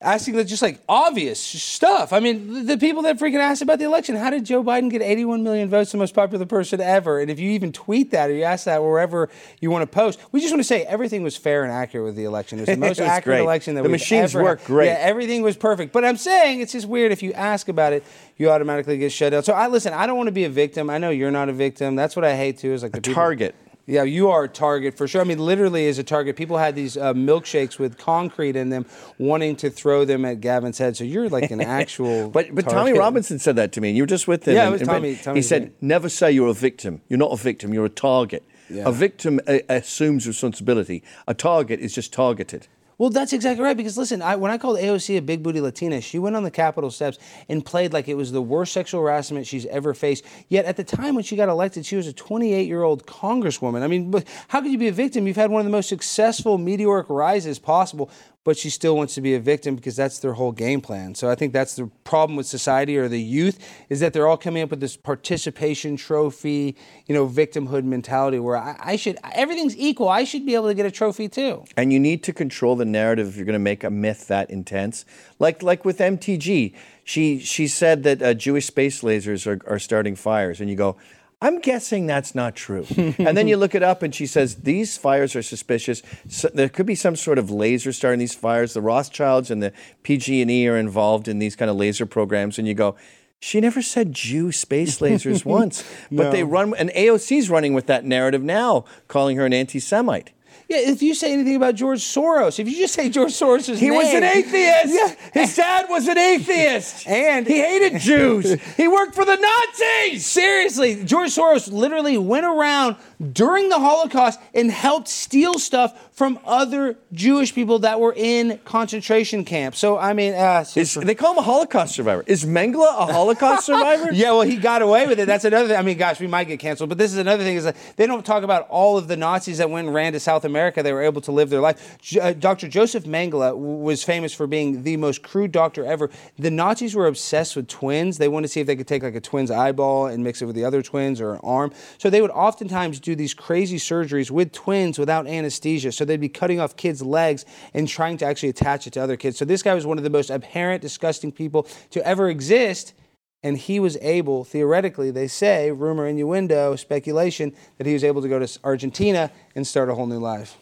Asking 0.00 0.36
the 0.36 0.44
just 0.44 0.62
like 0.62 0.80
obvious 0.88 1.40
stuff. 1.40 2.12
I 2.12 2.20
mean, 2.20 2.66
the 2.66 2.78
people 2.78 3.02
that 3.02 3.18
freaking 3.18 3.40
asked 3.40 3.62
about 3.62 3.80
the 3.80 3.84
election, 3.84 4.14
how 4.14 4.30
did 4.30 4.44
Joe 4.44 4.62
Biden 4.62 4.88
get 4.92 5.02
81 5.02 5.42
million 5.42 5.68
votes, 5.68 5.90
the 5.90 5.98
most 5.98 6.14
popular 6.14 6.46
person 6.46 6.80
ever? 6.80 7.18
And 7.18 7.28
if 7.28 7.40
you 7.40 7.50
even 7.50 7.72
tweet 7.72 8.12
that 8.12 8.30
or 8.30 8.34
you 8.34 8.44
ask 8.44 8.66
that 8.66 8.80
wherever 8.80 9.28
you 9.60 9.72
want 9.72 9.82
to 9.82 9.88
post, 9.92 10.20
we 10.30 10.38
just 10.40 10.52
want 10.52 10.60
to 10.60 10.64
say 10.68 10.84
everything 10.84 11.24
was 11.24 11.36
fair 11.36 11.64
and 11.64 11.72
accurate 11.72 12.04
with 12.06 12.14
the 12.14 12.22
election. 12.26 12.58
It 12.60 12.62
was 12.62 12.68
the 12.68 12.76
most 12.86 13.00
was 13.00 13.08
accurate 13.08 13.38
great. 13.38 13.42
election 13.42 13.74
that 13.74 13.82
The 13.82 13.88
we've 13.88 13.94
machines 13.98 14.36
ever 14.36 14.44
had. 14.44 14.50
worked 14.50 14.64
great. 14.66 14.86
Yeah, 14.86 14.98
everything 15.00 15.42
was 15.42 15.56
perfect. 15.56 15.92
But 15.92 16.04
I'm 16.04 16.16
saying 16.16 16.60
it's 16.60 16.70
just 16.70 16.86
weird 16.86 17.10
if 17.10 17.20
you 17.20 17.32
ask 17.32 17.66
about 17.68 17.92
it, 17.92 18.04
you 18.36 18.50
automatically 18.50 18.98
get 18.98 19.10
shut 19.10 19.32
down. 19.32 19.42
So 19.42 19.52
I 19.52 19.66
listen. 19.66 19.92
I 19.92 20.06
don't 20.06 20.16
want 20.16 20.28
to 20.28 20.32
be 20.32 20.44
a 20.44 20.48
victim. 20.48 20.90
I 20.90 20.98
know 20.98 21.10
you're 21.10 21.32
not 21.32 21.48
a 21.48 21.52
victim. 21.52 21.96
That's 21.96 22.14
what 22.14 22.24
I 22.24 22.36
hate 22.36 22.58
too. 22.58 22.72
Is 22.72 22.84
like 22.84 22.92
the 22.92 23.00
people- 23.00 23.14
target. 23.14 23.56
Yeah, 23.88 24.02
you 24.02 24.28
are 24.28 24.44
a 24.44 24.48
target 24.48 24.98
for 24.98 25.08
sure. 25.08 25.22
I 25.22 25.24
mean, 25.24 25.38
literally 25.38 25.88
as 25.88 25.98
a 25.98 26.04
target. 26.04 26.36
People 26.36 26.58
had 26.58 26.74
these 26.74 26.98
uh, 26.98 27.14
milkshakes 27.14 27.78
with 27.78 27.96
concrete 27.96 28.54
in 28.54 28.68
them, 28.68 28.84
wanting 29.16 29.56
to 29.56 29.70
throw 29.70 30.04
them 30.04 30.26
at 30.26 30.42
Gavin's 30.42 30.76
head. 30.76 30.94
So 30.94 31.04
you're 31.04 31.30
like 31.30 31.50
an 31.50 31.60
actual. 31.80 32.28
But 32.28 32.54
but 32.54 32.68
Tommy. 32.68 32.92
Robinson 32.92 33.38
said 33.38 33.56
that 33.56 33.72
to 33.72 33.80
me. 33.80 33.88
and 33.88 33.96
You 33.96 34.02
were 34.02 34.06
just 34.06 34.28
with 34.28 34.46
him. 34.46 34.56
Yeah, 34.56 34.68
it 34.68 34.72
was 34.72 34.82
and- 34.82 34.90
Tommy- 34.90 35.38
He 35.38 35.42
said. 35.42 35.72
"Never 35.80 36.10
say 36.10 36.30
you're 36.30 36.48
a 36.48 36.52
victim. 36.52 37.00
You're 37.08 37.18
not 37.18 37.32
a 37.32 37.36
victim. 37.36 37.72
You're 37.72 37.86
a 37.86 37.88
target. 37.88 38.44
Yeah. 38.68 38.84
A 38.86 38.92
victim 38.92 39.40
uh, 39.46 39.60
assumes 39.70 40.26
responsibility. 40.26 41.02
A 41.26 41.32
target 41.32 41.80
is 41.80 41.94
just 41.94 42.12
targeted." 42.12 42.68
Well, 42.98 43.10
that's 43.10 43.32
exactly 43.32 43.64
right. 43.64 43.76
Because 43.76 43.96
listen, 43.96 44.20
I, 44.20 44.34
when 44.34 44.50
I 44.50 44.58
called 44.58 44.78
AOC 44.78 45.16
a 45.16 45.22
big 45.22 45.42
booty 45.42 45.60
Latina, 45.60 46.00
she 46.00 46.18
went 46.18 46.34
on 46.34 46.42
the 46.42 46.50
Capitol 46.50 46.90
steps 46.90 47.18
and 47.48 47.64
played 47.64 47.92
like 47.92 48.08
it 48.08 48.14
was 48.14 48.32
the 48.32 48.42
worst 48.42 48.72
sexual 48.72 49.00
harassment 49.00 49.46
she's 49.46 49.66
ever 49.66 49.94
faced. 49.94 50.24
Yet 50.48 50.64
at 50.64 50.76
the 50.76 50.84
time 50.84 51.14
when 51.14 51.22
she 51.22 51.36
got 51.36 51.48
elected, 51.48 51.86
she 51.86 51.94
was 51.94 52.08
a 52.08 52.12
28 52.12 52.66
year 52.66 52.82
old 52.82 53.06
congresswoman. 53.06 53.82
I 53.82 53.86
mean, 53.86 54.12
how 54.48 54.60
could 54.60 54.72
you 54.72 54.78
be 54.78 54.88
a 54.88 54.92
victim? 54.92 55.26
You've 55.28 55.36
had 55.36 55.50
one 55.50 55.60
of 55.60 55.64
the 55.64 55.70
most 55.70 55.88
successful 55.88 56.58
meteoric 56.58 57.08
rises 57.08 57.60
possible, 57.60 58.10
but 58.48 58.56
she 58.56 58.70
still 58.70 58.96
wants 58.96 59.14
to 59.14 59.20
be 59.20 59.34
a 59.34 59.38
victim 59.38 59.76
because 59.76 59.94
that's 59.94 60.20
their 60.20 60.32
whole 60.32 60.52
game 60.52 60.80
plan. 60.80 61.14
So 61.14 61.28
I 61.28 61.34
think 61.34 61.52
that's 61.52 61.76
the 61.76 61.90
problem 62.04 62.34
with 62.34 62.46
society 62.46 62.96
or 62.96 63.06
the 63.06 63.20
youth 63.20 63.58
is 63.90 64.00
that 64.00 64.14
they're 64.14 64.26
all 64.26 64.38
coming 64.38 64.62
up 64.62 64.70
with 64.70 64.80
this 64.80 64.96
participation 64.96 65.98
trophy, 65.98 66.74
you 67.06 67.14
know, 67.14 67.28
victimhood 67.28 67.84
mentality 67.84 68.38
where 68.38 68.56
I, 68.56 68.74
I 68.80 68.96
should 68.96 69.18
everything's 69.34 69.76
equal. 69.76 70.08
I 70.08 70.24
should 70.24 70.46
be 70.46 70.54
able 70.54 70.68
to 70.68 70.72
get 70.72 70.86
a 70.86 70.90
trophy 70.90 71.28
too. 71.28 71.62
And 71.76 71.92
you 71.92 72.00
need 72.00 72.22
to 72.22 72.32
control 72.32 72.74
the 72.74 72.86
narrative 72.86 73.28
if 73.28 73.36
you're 73.36 73.44
going 73.44 73.52
to 73.52 73.58
make 73.58 73.84
a 73.84 73.90
myth 73.90 74.28
that 74.28 74.48
intense. 74.48 75.04
Like 75.38 75.62
like 75.62 75.84
with 75.84 75.98
MTG, 75.98 76.74
she 77.04 77.40
she 77.40 77.68
said 77.68 78.02
that 78.04 78.22
uh, 78.22 78.32
Jewish 78.32 78.64
space 78.64 79.02
lasers 79.02 79.46
are, 79.46 79.60
are 79.70 79.78
starting 79.78 80.16
fires, 80.16 80.58
and 80.58 80.70
you 80.70 80.76
go. 80.76 80.96
I'm 81.40 81.60
guessing 81.60 82.06
that's 82.06 82.34
not 82.34 82.56
true. 82.56 82.84
and 82.96 83.36
then 83.36 83.46
you 83.46 83.56
look 83.56 83.74
it 83.74 83.82
up, 83.82 84.02
and 84.02 84.14
she 84.14 84.26
says 84.26 84.56
these 84.56 84.98
fires 84.98 85.36
are 85.36 85.42
suspicious. 85.42 86.02
So 86.28 86.48
there 86.52 86.68
could 86.68 86.86
be 86.86 86.96
some 86.96 87.14
sort 87.14 87.38
of 87.38 87.50
laser 87.50 87.92
starting 87.92 88.18
these 88.18 88.34
fires. 88.34 88.74
The 88.74 88.80
Rothschilds 88.80 89.50
and 89.50 89.62
the 89.62 89.72
PG&E 90.02 90.66
are 90.66 90.76
involved 90.76 91.28
in 91.28 91.38
these 91.38 91.54
kind 91.54 91.70
of 91.70 91.76
laser 91.76 92.06
programs, 92.06 92.58
and 92.58 92.66
you 92.66 92.74
go. 92.74 92.96
She 93.40 93.60
never 93.60 93.82
said 93.82 94.12
Jew 94.12 94.50
space 94.50 94.98
lasers 95.00 95.44
once, 95.44 95.84
but 96.10 96.32
they 96.32 96.42
run, 96.42 96.74
and 96.74 96.90
AOC's 96.90 97.48
running 97.48 97.72
with 97.72 97.86
that 97.86 98.04
narrative 98.04 98.42
now, 98.42 98.84
calling 99.06 99.36
her 99.36 99.46
an 99.46 99.52
anti-Semite. 99.52 100.32
Yeah, 100.68 100.78
if 100.90 101.00
you 101.00 101.14
say 101.14 101.32
anything 101.32 101.56
about 101.56 101.76
George 101.76 102.00
Soros, 102.00 102.58
if 102.58 102.68
you 102.68 102.76
just 102.76 102.92
say 102.92 103.08
George 103.08 103.32
Soros' 103.32 103.74
He 103.78 103.88
name, 103.88 103.96
was 103.98 104.12
an 104.12 104.22
atheist. 104.22 104.94
Yeah. 104.94 105.14
His 105.32 105.56
dad 105.56 105.86
was 105.88 106.06
an 106.08 106.18
atheist. 106.18 107.06
And- 107.08 107.46
he 107.46 107.58
hated 107.60 107.98
Jews. 108.00 108.52
he 108.76 108.86
worked 108.86 109.14
for 109.14 109.24
the 109.24 109.36
Nazis. 109.36 110.26
Seriously, 110.26 111.02
George 111.04 111.34
Soros 111.34 111.72
literally 111.72 112.18
went 112.18 112.44
around 112.44 112.96
during 113.32 113.70
the 113.70 113.78
Holocaust 113.78 114.38
and 114.54 114.70
helped 114.70 115.08
steal 115.08 115.58
stuff 115.58 116.10
from 116.12 116.38
other 116.44 116.96
Jewish 117.12 117.54
people 117.54 117.78
that 117.80 117.98
were 117.98 118.12
in 118.14 118.58
concentration 118.64 119.44
camps. 119.46 119.78
So 119.78 119.96
I 119.96 120.12
mean, 120.12 120.34
uh, 120.34 120.64
Is, 120.76 120.94
they 120.94 121.14
call 121.14 121.32
him 121.32 121.38
a 121.38 121.42
Holocaust 121.42 121.94
survivor. 121.94 122.24
Is 122.26 122.44
Mengele 122.44 122.86
a 122.86 123.10
Holocaust 123.12 123.64
survivor? 123.66 124.12
Yeah, 124.12 124.32
well, 124.32 124.42
he 124.42 124.56
got 124.56 124.82
away 124.82 125.06
with 125.06 125.18
it. 125.18 125.26
That's 125.26 125.44
another 125.46 125.68
thing. 125.68 125.76
I 125.78 125.82
mean, 125.82 125.96
gosh, 125.96 126.20
we 126.20 126.26
might 126.26 126.44
get 126.46 126.60
canceled, 126.60 126.90
but 126.90 126.98
this 126.98 127.10
is 127.12 127.18
another 127.18 127.42
thing 127.42 127.56
is 127.56 127.64
that 127.64 127.76
they 127.96 128.06
don't 128.06 128.26
talk 128.26 128.42
about 128.44 128.68
all 128.68 128.98
of 128.98 129.08
the 129.08 129.16
Nazis 129.16 129.58
that 129.58 129.70
went 129.70 129.86
and 129.86 129.94
ran 129.94 130.12
to 130.12 130.20
South 130.20 130.44
America. 130.44 130.57
They 130.58 130.92
were 130.92 131.02
able 131.02 131.20
to 131.22 131.32
live 131.32 131.50
their 131.50 131.60
life. 131.60 131.98
Uh, 132.20 132.32
Dr. 132.32 132.68
Joseph 132.68 133.04
Mengele 133.04 133.56
was 133.56 134.04
famous 134.04 134.32
for 134.34 134.46
being 134.46 134.82
the 134.82 134.96
most 134.96 135.22
crude 135.22 135.52
doctor 135.52 135.84
ever. 135.84 136.10
The 136.38 136.50
Nazis 136.50 136.94
were 136.94 137.06
obsessed 137.06 137.56
with 137.56 137.68
twins. 137.68 138.18
They 138.18 138.28
wanted 138.28 138.48
to 138.48 138.52
see 138.52 138.60
if 138.60 138.66
they 138.66 138.76
could 138.76 138.86
take 138.86 139.02
like 139.02 139.14
a 139.14 139.20
twin's 139.20 139.50
eyeball 139.50 140.06
and 140.06 140.22
mix 140.22 140.42
it 140.42 140.46
with 140.46 140.56
the 140.56 140.64
other 140.64 140.82
twins 140.82 141.20
or 141.20 141.34
an 141.34 141.40
arm. 141.42 141.72
So 141.98 142.10
they 142.10 142.20
would 142.20 142.30
oftentimes 142.30 143.00
do 143.00 143.14
these 143.14 143.34
crazy 143.34 143.78
surgeries 143.78 144.30
with 144.30 144.52
twins 144.52 144.98
without 144.98 145.26
anesthesia. 145.26 145.92
So 145.92 146.04
they'd 146.04 146.20
be 146.20 146.28
cutting 146.28 146.60
off 146.60 146.76
kids' 146.76 147.02
legs 147.02 147.44
and 147.74 147.88
trying 147.88 148.16
to 148.18 148.26
actually 148.26 148.50
attach 148.50 148.86
it 148.86 148.92
to 148.94 149.02
other 149.02 149.16
kids. 149.16 149.38
So 149.38 149.44
this 149.44 149.62
guy 149.62 149.74
was 149.74 149.86
one 149.86 149.98
of 149.98 150.04
the 150.04 150.10
most 150.10 150.30
abhorrent, 150.30 150.82
disgusting 150.82 151.32
people 151.32 151.66
to 151.90 152.04
ever 152.06 152.28
exist. 152.28 152.94
And 153.42 153.56
he 153.56 153.78
was 153.78 153.96
able, 153.98 154.44
theoretically, 154.44 155.10
they 155.12 155.28
say, 155.28 155.70
rumor, 155.70 156.06
innuendo, 156.08 156.74
speculation, 156.74 157.54
that 157.76 157.86
he 157.86 157.92
was 157.92 158.02
able 158.02 158.20
to 158.22 158.28
go 158.28 158.38
to 158.38 158.58
Argentina 158.64 159.30
and 159.54 159.66
start 159.66 159.88
a 159.88 159.94
whole 159.94 160.06
new 160.06 160.18
life. 160.18 160.56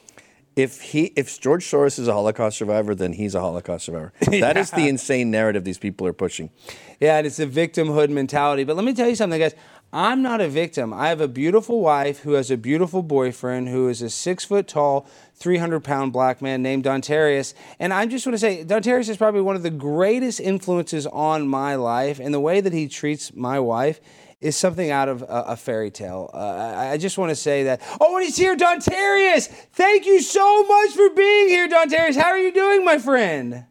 If 0.57 0.81
he, 0.81 1.13
if 1.17 1.39
George 1.39 1.65
Soros 1.67 1.99
is 1.99 2.09
a 2.09 2.15
Holocaust 2.15 2.57
survivor, 2.57 2.95
then 2.95 3.13
he's 3.13 3.35
a 3.35 3.41
Holocaust 3.41 3.85
survivor. 3.87 4.13
That 4.41 4.57
is 4.57 4.71
the 4.73 4.89
insane 4.89 5.31
narrative 5.31 5.65
these 5.65 5.77
people 5.79 6.07
are 6.07 6.15
pushing. 6.15 6.51
Yeah, 6.99 7.19
and 7.19 7.27
it's 7.27 7.39
a 7.39 7.47
victimhood 7.47 8.09
mentality. 8.09 8.65
But 8.65 8.77
let 8.77 8.85
me 8.85 8.95
tell 8.95 9.09
you 9.09 9.17
something, 9.17 9.39
guys. 9.39 9.55
I'm 9.93 10.21
not 10.21 10.41
a 10.41 10.49
victim. 10.49 10.93
I 10.93 11.09
have 11.09 11.21
a 11.21 11.29
beautiful 11.29 11.81
wife 11.81 12.21
who 12.21 12.33
has 12.33 12.51
a 12.51 12.57
beautiful 12.57 13.03
boyfriend 13.03 13.69
who 13.69 13.89
is 13.89 14.03
a 14.03 14.11
six 14.11 14.45
foot 14.45 14.67
tall, 14.67 15.07
300 15.35 15.81
pound 15.81 16.13
black 16.13 16.43
man 16.43 16.63
named 16.63 16.85
Dontarius. 16.85 17.55
And 17.79 17.95
I 17.95 18.07
just 18.07 18.27
want 18.27 18.35
to 18.35 18.39
say, 18.39 18.65
Dontarius 18.65 19.09
is 19.09 19.17
probably 19.17 19.43
one 19.43 19.57
of 19.57 19.63
the 19.63 19.71
greatest 19.71 20.41
influences 20.41 21.07
on 21.07 21.49
my 21.49 21.77
life. 21.77 22.19
And 22.19 22.35
the 22.35 22.41
way 22.41 22.61
that 22.61 22.73
he 22.73 22.89
treats 22.89 23.35
my 23.35 23.61
wife 23.61 24.01
is 24.41 24.57
something 24.57 24.91
out 24.91 25.09
of 25.09 25.23
a, 25.23 25.45
a 25.49 25.57
fairy 25.57 25.91
tale. 25.91 26.31
Uh, 26.35 26.37
I, 26.37 26.91
I 26.93 26.97
just 26.99 27.17
want 27.17 27.31
to 27.31 27.37
say 27.37 27.65
that. 27.65 27.81
Oh, 28.01 28.17
and 28.17 28.25
he's 28.25 28.37
here, 28.37 28.57
Dontarius! 28.57 29.47
Thank 29.47 30.05
you 30.05 30.21
so 30.21 30.65
much 30.65 30.91
for 30.91 31.11
being 31.11 31.49
here, 31.49 31.69
Dontarius. 31.69 32.17
How 32.17 32.29
are 32.29 32.39
you 32.39 32.53
doing, 32.53 32.85
my 32.85 32.99
friend? 32.99 33.65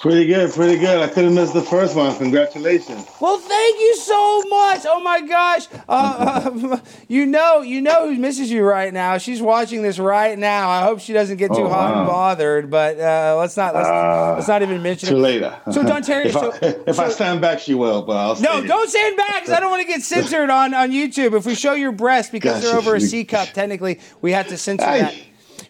Pretty 0.00 0.26
good, 0.26 0.52
pretty 0.52 0.78
good. 0.78 0.98
I 1.02 1.08
couldn't 1.08 1.34
miss 1.34 1.50
the 1.50 1.60
first 1.60 1.96
one. 1.96 2.16
Congratulations. 2.18 3.04
Well, 3.20 3.36
thank 3.38 3.80
you 3.80 3.96
so 3.96 4.42
much. 4.42 4.82
Oh 4.86 5.00
my 5.02 5.20
gosh, 5.22 5.66
uh, 5.88 6.44
uh, 6.70 6.78
you 7.08 7.26
know, 7.26 7.62
you 7.62 7.80
know 7.82 8.08
who 8.08 8.16
misses 8.16 8.48
you 8.48 8.62
right 8.62 8.92
now. 8.94 9.18
She's 9.18 9.42
watching 9.42 9.82
this 9.82 9.98
right 9.98 10.38
now. 10.38 10.70
I 10.70 10.82
hope 10.84 11.00
she 11.00 11.12
doesn't 11.12 11.38
get 11.38 11.48
too 11.48 11.62
Oh, 11.64 11.68
hot 11.68 11.96
and 11.96 12.06
bothered. 12.06 12.70
But 12.70 13.00
uh, 13.00 13.36
let's 13.40 13.56
not 13.56 13.74
let's, 13.74 13.88
Uh, 13.88 14.34
let's 14.36 14.46
not 14.46 14.62
even 14.62 14.80
mention 14.84 15.08
Too 15.08 15.16
it. 15.16 15.20
later. 15.20 15.60
So, 15.72 15.82
Dontarius, 15.82 16.26
if, 16.26 16.32
so, 16.32 16.52
I, 16.52 16.66
if 16.86 17.00
I 17.00 17.08
stand 17.08 17.40
back, 17.40 17.58
she 17.58 17.74
will. 17.74 18.02
But 18.02 18.18
I'll 18.18 18.40
no, 18.40 18.64
don't 18.64 18.88
stand 18.88 19.16
back 19.16 19.42
because 19.42 19.50
I 19.50 19.58
don't 19.58 19.70
want 19.72 19.82
to 19.82 19.88
get 19.88 20.02
censored 20.02 20.48
on, 20.48 20.74
on 20.74 20.92
YouTube. 20.92 21.36
If 21.36 21.44
we 21.44 21.56
show 21.56 21.72
your 21.72 21.90
breast 21.90 22.30
because 22.30 22.62
they're 22.62 22.70
Gotcha. 22.74 22.86
over 22.86 22.94
a 22.94 23.00
C 23.00 23.24
cup, 23.24 23.48
technically 23.48 23.98
we 24.20 24.30
have 24.30 24.46
to 24.46 24.56
censor 24.58 24.86
Aye. 24.86 24.98
that. 25.00 25.14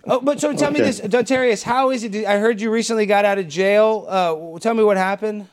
Oh, 0.05 0.21
but 0.21 0.41
so 0.41 0.55
tell 0.55 0.71
me 0.71 0.81
this, 0.81 1.01
Dontarius, 1.01 1.63
how 1.63 1.91
is 1.91 2.05
it? 2.05 2.25
I 2.25 2.39
heard 2.39 2.61
you 2.61 2.71
recently 2.71 3.07
got 3.07 3.25
out 3.25 3.39
of 3.39 3.49
jail. 3.49 4.07
Uh, 4.09 4.59
tell 4.59 4.75
me 4.75 4.85
what 4.85 4.97
happened. 4.97 5.49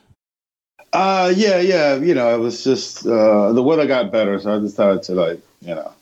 Uh, 0.92 1.32
yeah, 1.34 1.58
yeah. 1.58 1.96
You 1.96 2.14
know, 2.14 2.34
it 2.34 2.38
was 2.38 2.64
just 2.64 3.06
uh, 3.06 3.52
the 3.52 3.62
weather 3.62 3.86
got 3.86 4.10
better, 4.12 4.38
so 4.40 4.56
I 4.56 4.58
decided 4.58 5.02
to 5.04 5.14
like, 5.14 5.40
you 5.60 5.74
know, 5.74 5.92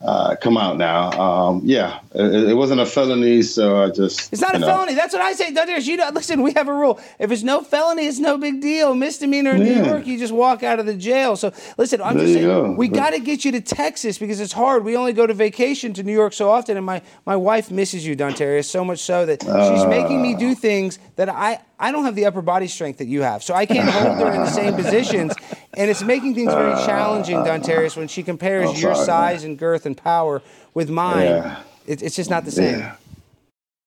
uh, 0.00 0.36
come 0.36 0.56
out 0.56 0.76
now. 0.76 1.10
Um, 1.20 1.62
yeah, 1.64 2.00
it, 2.14 2.50
it 2.50 2.54
wasn't 2.54 2.80
a 2.80 2.86
felony, 2.86 3.42
so 3.42 3.82
I 3.82 3.90
just. 3.90 4.32
It's 4.32 4.40
not 4.40 4.54
a 4.54 4.58
know, 4.58 4.66
felony. 4.66 4.94
That's 4.94 5.12
what 5.12 5.22
I 5.22 5.32
say. 5.32 5.48
You 5.48 5.96
know, 5.96 6.10
listen, 6.12 6.42
we 6.42 6.52
have 6.52 6.68
a 6.68 6.72
rule. 6.72 7.00
If 7.18 7.32
it's 7.32 7.42
no 7.42 7.62
felony, 7.62 8.06
it's 8.06 8.20
no 8.20 8.38
big 8.38 8.60
deal. 8.60 8.94
Misdemeanor 8.94 9.52
in 9.52 9.64
New 9.64 9.84
York, 9.84 10.06
you 10.06 10.18
just 10.18 10.32
walk 10.32 10.62
out 10.62 10.78
of 10.78 10.86
the 10.86 10.94
jail. 10.94 11.36
So 11.36 11.52
listen, 11.76 12.00
I'm 12.00 12.16
There 12.16 12.26
just 12.26 12.34
saying, 12.34 12.46
go. 12.46 12.72
we 12.72 12.88
got 12.88 13.10
to 13.10 13.18
get 13.18 13.44
you 13.44 13.52
to 13.52 13.60
Texas 13.60 14.18
because 14.18 14.40
it's 14.40 14.52
hard. 14.52 14.84
We 14.84 14.96
only 14.96 15.12
go 15.12 15.26
to 15.26 15.34
vacation 15.34 15.92
to 15.94 16.02
New 16.02 16.12
York 16.12 16.32
so 16.32 16.48
often, 16.48 16.76
and 16.76 16.86
my, 16.86 17.02
my 17.26 17.36
wife 17.36 17.70
misses 17.70 18.06
you, 18.06 18.14
Dontarius, 18.14 18.66
so 18.66 18.84
much 18.84 19.00
so 19.00 19.26
that 19.26 19.42
she's 19.42 19.86
making 19.86 20.22
me 20.22 20.34
do 20.34 20.54
things 20.54 20.98
that 21.16 21.28
I, 21.28 21.60
I 21.78 21.92
don't 21.92 22.04
have 22.04 22.14
the 22.14 22.26
upper 22.26 22.42
body 22.42 22.66
strength 22.66 22.98
that 22.98 23.06
you 23.06 23.22
have. 23.22 23.42
So 23.42 23.54
I 23.54 23.66
can't 23.66 23.88
hold 23.88 24.18
her 24.18 24.32
in 24.32 24.40
the 24.40 24.50
same 24.50 24.74
positions. 24.74 25.34
And 25.74 25.90
it's 25.90 26.02
making 26.02 26.34
things 26.34 26.52
very 26.52 26.74
challenging, 26.84 27.36
Dontarius, 27.38 27.96
when 27.96 28.08
she 28.08 28.22
compares 28.22 28.68
Oh, 28.68 28.72
your 28.72 28.94
sorry, 28.94 29.06
size 29.06 29.44
and 29.44 29.56
girth 29.58 29.86
and 29.86 29.96
power 29.96 30.42
with 30.74 30.90
mine. 30.90 31.26
Yeah. 31.26 31.62
It, 31.86 32.02
it's 32.02 32.16
just 32.16 32.30
not 32.30 32.44
the 32.44 32.50
same. 32.50 32.80
Yeah. 32.80 32.96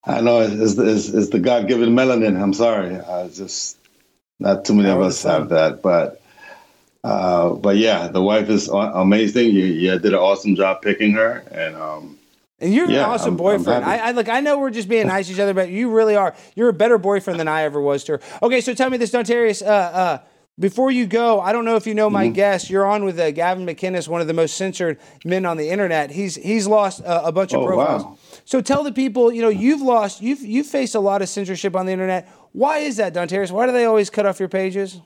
I 0.05 0.21
know 0.21 0.41
it's, 0.41 0.77
it's, 0.77 1.09
it's 1.09 1.29
the 1.29 1.39
God 1.39 1.67
given 1.67 1.89
melanin. 1.89 2.41
I'm 2.41 2.53
sorry. 2.53 2.95
I 2.95 3.27
just 3.27 3.77
not 4.39 4.65
too 4.65 4.73
many 4.73 4.89
of 4.89 4.99
us 4.99 5.21
have 5.23 5.49
that, 5.49 5.81
but 5.83 6.21
uh, 7.03 7.49
but 7.53 7.77
yeah, 7.77 8.07
the 8.07 8.21
wife 8.21 8.49
is 8.49 8.67
amazing. 8.67 9.51
You, 9.51 9.65
you 9.65 9.91
did 9.99 10.13
an 10.13 10.19
awesome 10.19 10.55
job 10.55 10.81
picking 10.81 11.11
her, 11.13 11.43
and 11.51 11.75
um, 11.75 12.17
And 12.61 12.73
you're 12.73 12.89
Yeah, 12.89 12.99
an 13.05 13.09
awesome 13.09 13.23
I'm- 13.25 13.33
I'm 13.33 13.37
boyfriend. 13.37 13.83
I, 13.85 13.97
I 13.97 14.11
look. 14.11 14.29
I 14.29 14.39
know 14.39 14.59
we're 14.59 14.69
just 14.69 14.87
being 14.87 15.07
nice 15.07 15.27
to 15.27 15.33
each 15.33 15.39
other, 15.39 15.53
but 15.53 15.69
you 15.69 15.89
really 15.89 16.15
are. 16.15 16.35
You're 16.55 16.69
a 16.69 16.73
better 16.73 16.97
boyfriend 16.97 17.39
than 17.39 17.47
I 17.47 17.63
ever 17.63 17.81
was 17.81 18.03
to 18.05 18.13
her. 18.13 18.19
Okay, 18.43 18.61
so 18.61 18.73
tell 18.73 18.89
me 18.89 18.97
this, 18.97 19.11
Dontarius. 19.11 19.61
Uh, 19.61 19.65
uh, 19.69 20.19
before 20.59 20.91
you 20.91 21.07
go, 21.07 21.39
I 21.39 21.53
don't 21.53 21.65
know 21.65 21.75
if 21.75 21.87
you 21.87 21.95
know 21.95 22.07
Mm-hmm. 22.07 22.13
my 22.13 22.27
guest. 22.27 22.69
You're 22.69 22.85
on 22.85 23.03
with 23.03 23.19
uh, 23.19 23.31
Gavin 23.31 23.65
McInnes, 23.65 24.07
one 24.07 24.21
of 24.21 24.27
the 24.27 24.33
most 24.33 24.57
censored 24.57 24.99
men 25.25 25.45
on 25.45 25.57
the 25.57 25.69
internet. 25.69 26.11
He's 26.11 26.35
he's 26.35 26.67
lost 26.67 27.01
uh, 27.03 27.21
a 27.25 27.31
bunch 27.31 27.53
of 27.53 27.61
Oh, 27.61 27.65
profiles. 27.65 28.03
wow. 28.03 28.17
So 28.45 28.61
tell 28.61 28.83
the 28.83 28.91
people, 28.91 29.31
you 29.33 29.41
know, 29.41 29.49
you've 29.49 29.81
lost, 29.81 30.21
you've 30.21 30.41
you've 30.41 30.67
faced 30.67 30.93
a 30.93 30.99
lot 30.99 31.21
of 31.23 31.29
censorship 31.29 31.75
on 31.75 31.85
the 31.87 31.91
internet. 31.93 32.29
Why 32.51 32.79
is 32.79 32.97
that, 32.97 33.13
Dontarius? 33.13 33.49
Why 33.51 33.65
do 33.65 33.71
they 33.71 33.85
always 33.85 34.09
cut 34.11 34.25
off 34.27 34.39
your 34.39 34.49
pages? 34.49 34.99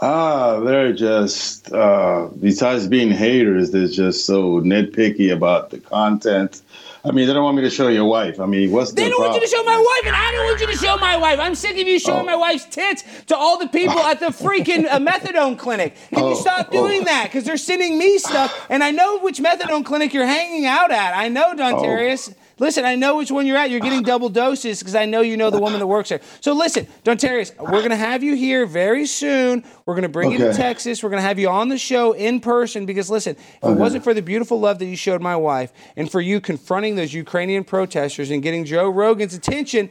Ah, 0.00 0.60
they're 0.60 0.92
just 0.92 1.72
uh, 1.72 2.28
besides 2.40 2.86
being 2.88 3.10
haters, 3.10 3.70
they're 3.70 3.88
just 3.88 4.26
so 4.26 4.60
nitpicky 4.60 5.32
about 5.32 5.70
the 5.70 5.78
content. 5.78 6.62
I 7.06 7.10
mean, 7.10 7.26
they 7.26 7.34
don't 7.34 7.44
want 7.44 7.56
me 7.58 7.62
to 7.64 7.70
show 7.70 7.88
your 7.88 8.06
wife. 8.06 8.40
I 8.40 8.46
mean, 8.46 8.70
what's 8.72 8.90
the 8.92 8.96
They 9.02 9.10
don't 9.10 9.20
want 9.20 9.34
you 9.34 9.40
to 9.40 9.46
show 9.46 9.62
my 9.62 9.76
wife, 9.76 10.06
and 10.06 10.16
I 10.16 10.32
don't 10.32 10.44
want 10.46 10.60
you 10.60 10.66
to 10.68 10.76
show 10.76 10.96
my 10.96 11.18
wife. 11.18 11.38
I'm 11.38 11.54
sick 11.54 11.72
of 11.72 11.86
you 11.86 11.98
showing 11.98 12.22
Oh. 12.22 12.24
my 12.24 12.34
wife's 12.36 12.64
tits 12.64 13.04
to 13.26 13.36
all 13.36 13.58
the 13.58 13.68
people 13.68 13.98
at 13.98 14.20
the 14.20 14.28
freaking 14.28 14.86
uh, 14.86 14.98
methadone 14.98 15.58
clinic. 15.58 15.96
Can 16.08 16.20
you 16.20 16.30
Oh, 16.30 16.34
stop 16.34 16.68
oh. 16.70 16.72
doing 16.72 17.04
that? 17.04 17.24
Because 17.24 17.44
they're 17.44 17.58
sending 17.58 17.98
me 17.98 18.16
stuff, 18.16 18.66
and 18.70 18.82
I 18.82 18.90
know 18.90 19.18
which 19.18 19.38
methadone 19.38 19.84
clinic 19.84 20.14
you're 20.14 20.24
hanging 20.26 20.64
out 20.64 20.90
at. 20.90 21.14
I 21.14 21.28
know, 21.28 21.54
Dontarius. 21.54 22.34
Listen, 22.58 22.84
I 22.84 22.94
know 22.94 23.16
which 23.16 23.30
one 23.30 23.46
you're 23.46 23.56
at. 23.56 23.70
You're 23.70 23.80
getting 23.80 24.02
double 24.12 24.28
doses 24.28 24.78
because 24.78 24.94
I 24.94 25.04
know 25.06 25.20
you 25.20 25.36
know 25.36 25.50
the 25.50 25.60
woman 25.60 25.80
that 25.80 25.86
works 25.86 26.08
there. 26.10 26.20
So 26.40 26.52
listen, 26.52 26.86
Dontarius, 27.04 27.52
we're 27.58 27.82
gonna 27.82 27.96
have 27.96 28.22
you 28.22 28.34
here 28.36 28.66
very 28.66 29.06
soon. 29.06 29.64
We're 29.86 29.94
gonna 29.94 30.08
bring 30.08 30.30
you 30.32 30.38
to 30.38 30.52
Texas. 30.54 31.02
We're 31.02 31.10
gonna 31.10 31.22
have 31.22 31.38
you 31.38 31.48
on 31.48 31.68
the 31.68 31.78
show 31.78 32.12
in 32.12 32.40
person 32.40 32.86
because 32.86 33.10
listen, 33.10 33.36
if 33.62 33.64
it 33.68 33.74
wasn't 33.78 34.04
for 34.04 34.14
the 34.14 34.22
beautiful 34.22 34.60
love 34.60 34.78
that 34.78 34.86
you 34.86 34.96
showed 34.96 35.20
my 35.22 35.36
wife 35.36 35.72
and 35.96 36.10
for 36.10 36.20
you 36.20 36.40
confronting 36.40 36.96
those 36.96 37.12
Ukrainian 37.12 37.64
protesters 37.64 38.30
and 38.30 38.42
getting 38.42 38.64
Joe 38.64 38.88
Rogan's 38.88 39.34
attention, 39.34 39.90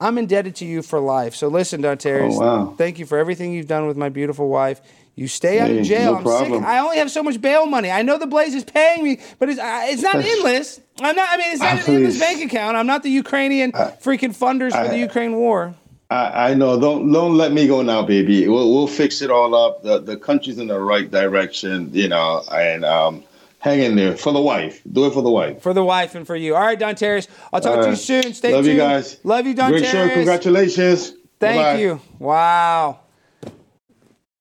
I'm 0.00 0.18
indebted 0.18 0.56
to 0.56 0.64
you 0.64 0.82
for 0.82 0.98
life. 0.98 1.34
So 1.36 1.46
listen, 1.46 1.80
Dontarius, 1.82 2.32
Oh, 2.34 2.40
wow. 2.40 2.74
thank 2.76 2.98
you 2.98 3.06
for 3.06 3.18
everything 3.18 3.52
you've 3.52 3.68
done 3.68 3.86
with 3.86 3.96
my 3.96 4.08
beautiful 4.08 4.48
wife. 4.48 4.80
You 5.14 5.28
stay 5.28 5.60
out 5.60 5.70
of 5.70 5.82
jail. 5.84 6.20
no 6.22 6.36
I'm 6.38 6.52
sick. 6.52 6.62
I 6.62 6.78
only 6.78 6.96
have 6.96 7.10
so 7.10 7.22
much 7.22 7.40
bail 7.40 7.66
money. 7.66 7.90
I 7.90 8.00
know 8.02 8.16
the 8.18 8.26
Blaze 8.26 8.54
is 8.54 8.64
paying 8.64 9.04
me, 9.04 9.20
but 9.38 9.48
it's 9.50 9.60
uh, 9.60 9.82
it's 9.84 10.02
not 10.02 10.16
endless. 10.34 10.80
I'm 11.00 11.14
not. 11.14 11.28
I 11.30 11.36
mean, 11.36 11.52
it's 11.52 11.60
not 11.60 11.78
Ah, 11.80 11.84
an 11.90 11.94
endless 11.96 12.18
bank 12.18 12.42
account. 12.44 12.76
I'm 12.76 12.86
not 12.86 13.02
the 13.02 13.10
Ukrainian 13.10 13.72
freaking 13.72 14.34
funders 14.36 14.70
for 14.72 14.88
the 14.88 14.94
I- 14.94 15.06
Ukraine 15.08 15.34
war. 15.36 15.74
I, 16.10 16.50
I 16.50 16.54
know. 16.54 16.78
Don't 16.80 17.10
don't 17.12 17.36
let 17.36 17.52
me 17.52 17.66
go 17.66 17.82
now, 17.82 18.02
baby. 18.02 18.46
We'll 18.48 18.72
we'll 18.72 18.86
fix 18.86 19.20
it 19.22 19.30
all 19.30 19.54
up. 19.54 19.82
The 19.82 19.98
the 19.98 20.16
country's 20.16 20.58
in 20.58 20.66
the 20.68 20.78
right 20.80 21.10
direction, 21.10 21.90
you 21.92 22.08
know. 22.08 22.42
And 22.52 22.84
um, 22.84 23.24
hang 23.60 23.80
in 23.80 23.96
there 23.96 24.16
for 24.16 24.32
the 24.32 24.40
wife. 24.40 24.82
Do 24.90 25.06
it 25.06 25.12
for 25.14 25.22
the 25.22 25.30
wife. 25.30 25.62
For 25.62 25.72
the 25.74 25.84
wife 25.84 26.14
and 26.14 26.26
for 26.26 26.36
you. 26.36 26.54
All 26.54 26.60
right, 26.62 26.78
Dontarius. 26.78 27.28
I'll 27.52 27.60
talk 27.60 27.82
to 27.84 27.90
you 27.90 27.96
soon. 27.96 28.32
Stay 28.34 28.52
love 28.54 28.64
tuned. 28.64 28.76
you 28.76 28.80
guys. 28.82 29.18
Love 29.24 29.46
you, 29.46 29.54
Dontarius. 29.54 29.68
Great 29.80 29.86
show. 29.86 30.08
Congratulations. 30.10 31.10
Thank 31.40 31.60
Bye-bye. 31.62 31.78
you. 31.80 32.00
Wow. 32.18 33.00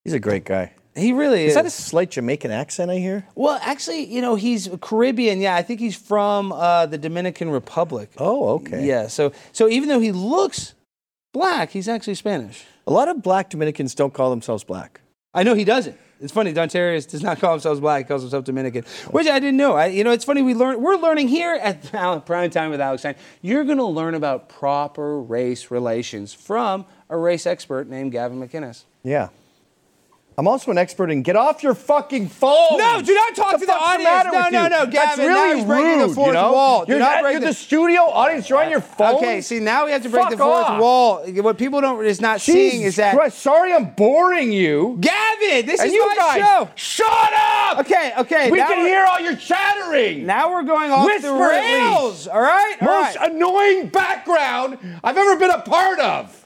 He's 0.03 0.13
a 0.13 0.19
great 0.19 0.45
guy. 0.45 0.73
He 0.95 1.13
really 1.13 1.43
is. 1.43 1.49
Is 1.49 1.55
that 1.55 1.65
a 1.65 1.69
slight 1.69 2.11
Jamaican 2.11 2.51
accent 2.51 2.91
I 2.91 2.97
hear? 2.97 3.25
well, 3.35 3.57
actually, 3.61 4.05
you 4.05 4.21
know, 4.21 4.35
he's 4.35 4.69
Caribbean. 4.81 5.39
Yeah, 5.39 5.55
I 5.55 5.61
think 5.61 5.79
he's 5.79 5.95
from 5.95 6.51
uh, 6.51 6.85
the 6.85 6.97
Dominican 6.97 7.49
Republic. 7.49 8.11
Oh, 8.17 8.49
okay. 8.55 8.85
Yeah. 8.85 9.07
So, 9.07 9.31
so 9.53 9.69
even 9.69 9.87
though 9.87 10.01
he 10.01 10.11
looks 10.11 10.73
black, 11.33 11.69
he's 11.69 11.87
actually 11.87 12.15
Spanish. 12.15 12.65
A 12.87 12.91
lot 12.91 13.07
of 13.07 13.21
black 13.21 13.49
Dominicans 13.49 13.95
don't 13.95 14.13
call 14.13 14.29
themselves 14.31 14.65
black. 14.65 14.99
I 15.33 15.43
know 15.43 15.53
he 15.53 15.63
doesn't. 15.63 15.97
It's 16.19 16.33
funny. 16.33 16.53
Dontarius 16.53 17.09
does 17.09 17.23
not 17.23 17.39
call 17.39 17.51
himself 17.51 17.79
black; 17.79 18.05
he 18.05 18.07
calls 18.07 18.21
himself 18.21 18.43
Dominican, 18.43 18.83
which 19.09 19.27
I 19.27 19.39
didn't 19.39 19.57
know. 19.57 19.73
I, 19.73 19.87
you 19.87 20.03
know, 20.03 20.11
it's 20.11 20.25
funny. 20.25 20.41
We 20.43 20.53
learn. 20.53 20.79
We're 20.81 20.97
learning 20.97 21.29
here 21.29 21.53
at 21.53 21.81
Prime 22.25 22.49
Time 22.51 22.69
with 22.69 22.81
Alex 22.81 23.01
Stein. 23.01 23.15
You're 23.41 23.63
going 23.63 23.79
to 23.79 23.85
learn 23.85 24.13
about 24.13 24.49
proper 24.49 25.19
race 25.19 25.71
relations 25.71 26.33
from 26.33 26.85
a 27.09 27.17
race 27.17 27.47
expert 27.47 27.87
named 27.87 28.11
Gavin 28.11 28.39
McInnes. 28.39 28.83
Yeah. 29.03 29.29
I'm 30.37 30.47
also 30.47 30.71
an 30.71 30.77
expert 30.77 31.11
in 31.11 31.21
get 31.23 31.35
off 31.35 31.61
your 31.61 31.75
fucking 31.75 32.29
phone. 32.29 32.77
No, 32.77 33.01
do 33.01 33.13
not 33.13 33.35
talk 33.35 33.51
What 33.51 33.59
to 33.59 33.65
the 33.65 33.65
the 33.67 33.73
audience. 33.73 34.23
No, 34.31 34.49
no, 34.49 34.67
no, 34.67 34.85
That's 34.85 35.17
Gavin, 35.17 35.27
now 35.27 35.43
really 35.43 35.55
he's 35.57 35.65
breaking 35.65 35.99
the 35.99 36.05
rude, 36.07 36.15
fourth 36.15 36.27
you 36.27 36.33
know? 36.33 36.51
wall. 36.53 36.85
You're, 36.87 36.99
not 36.99 37.25
at- 37.25 37.31
you're 37.31 37.39
the- 37.41 37.47
the 37.47 37.53
studio 37.53 38.01
audience. 38.03 38.49
You're 38.49 38.63
on 38.63 38.71
your 38.71 38.81
phone. 38.81 39.15
Okay, 39.17 39.41
see 39.41 39.59
now 39.59 39.85
we 39.85 39.91
have 39.91 40.01
to 40.03 40.09
break 40.09 40.29
the 40.29 40.37
fourth 40.37 40.65
off. 40.65 40.79
wall. 40.81 41.23
What 41.27 41.57
people 41.57 41.81
don't 41.81 42.03
is 42.05 42.21
not 42.21 42.39
seeing 42.41 42.81
is 42.81 42.95
that 42.95 43.13
Christ, 43.15 43.39
sorry 43.39 43.73
I'm 43.73 43.91
boring 43.91 44.51
you. 44.53 44.97
Gavin, 45.01 45.65
this 45.65 45.79
and 45.81 45.89
is 45.89 45.93
you 45.93 46.07
my 46.07 46.15
guys, 46.15 46.37
show. 46.37 46.69
shut 46.75 47.33
up. 47.33 47.79
Okay, 47.81 48.13
okay. 48.19 48.49
We 48.49 48.57
can 48.59 48.85
hear 48.85 49.05
all 49.05 49.19
your 49.19 49.35
chattering. 49.35 50.25
Now 50.25 50.51
we're 50.53 50.63
going 50.63 50.91
off 50.91 51.05
Whisper 51.05 51.27
the 51.27 51.33
rails. 51.33 52.27
All 52.27 52.39
right, 52.41 52.75
all 52.81 52.87
Most 53.03 53.17
right. 53.17 53.31
annoying 53.31 53.89
background 53.89 54.77
I've 55.03 55.17
ever 55.17 55.35
been 55.35 55.51
a 55.51 55.61
part 55.61 55.99
of. 55.99 56.40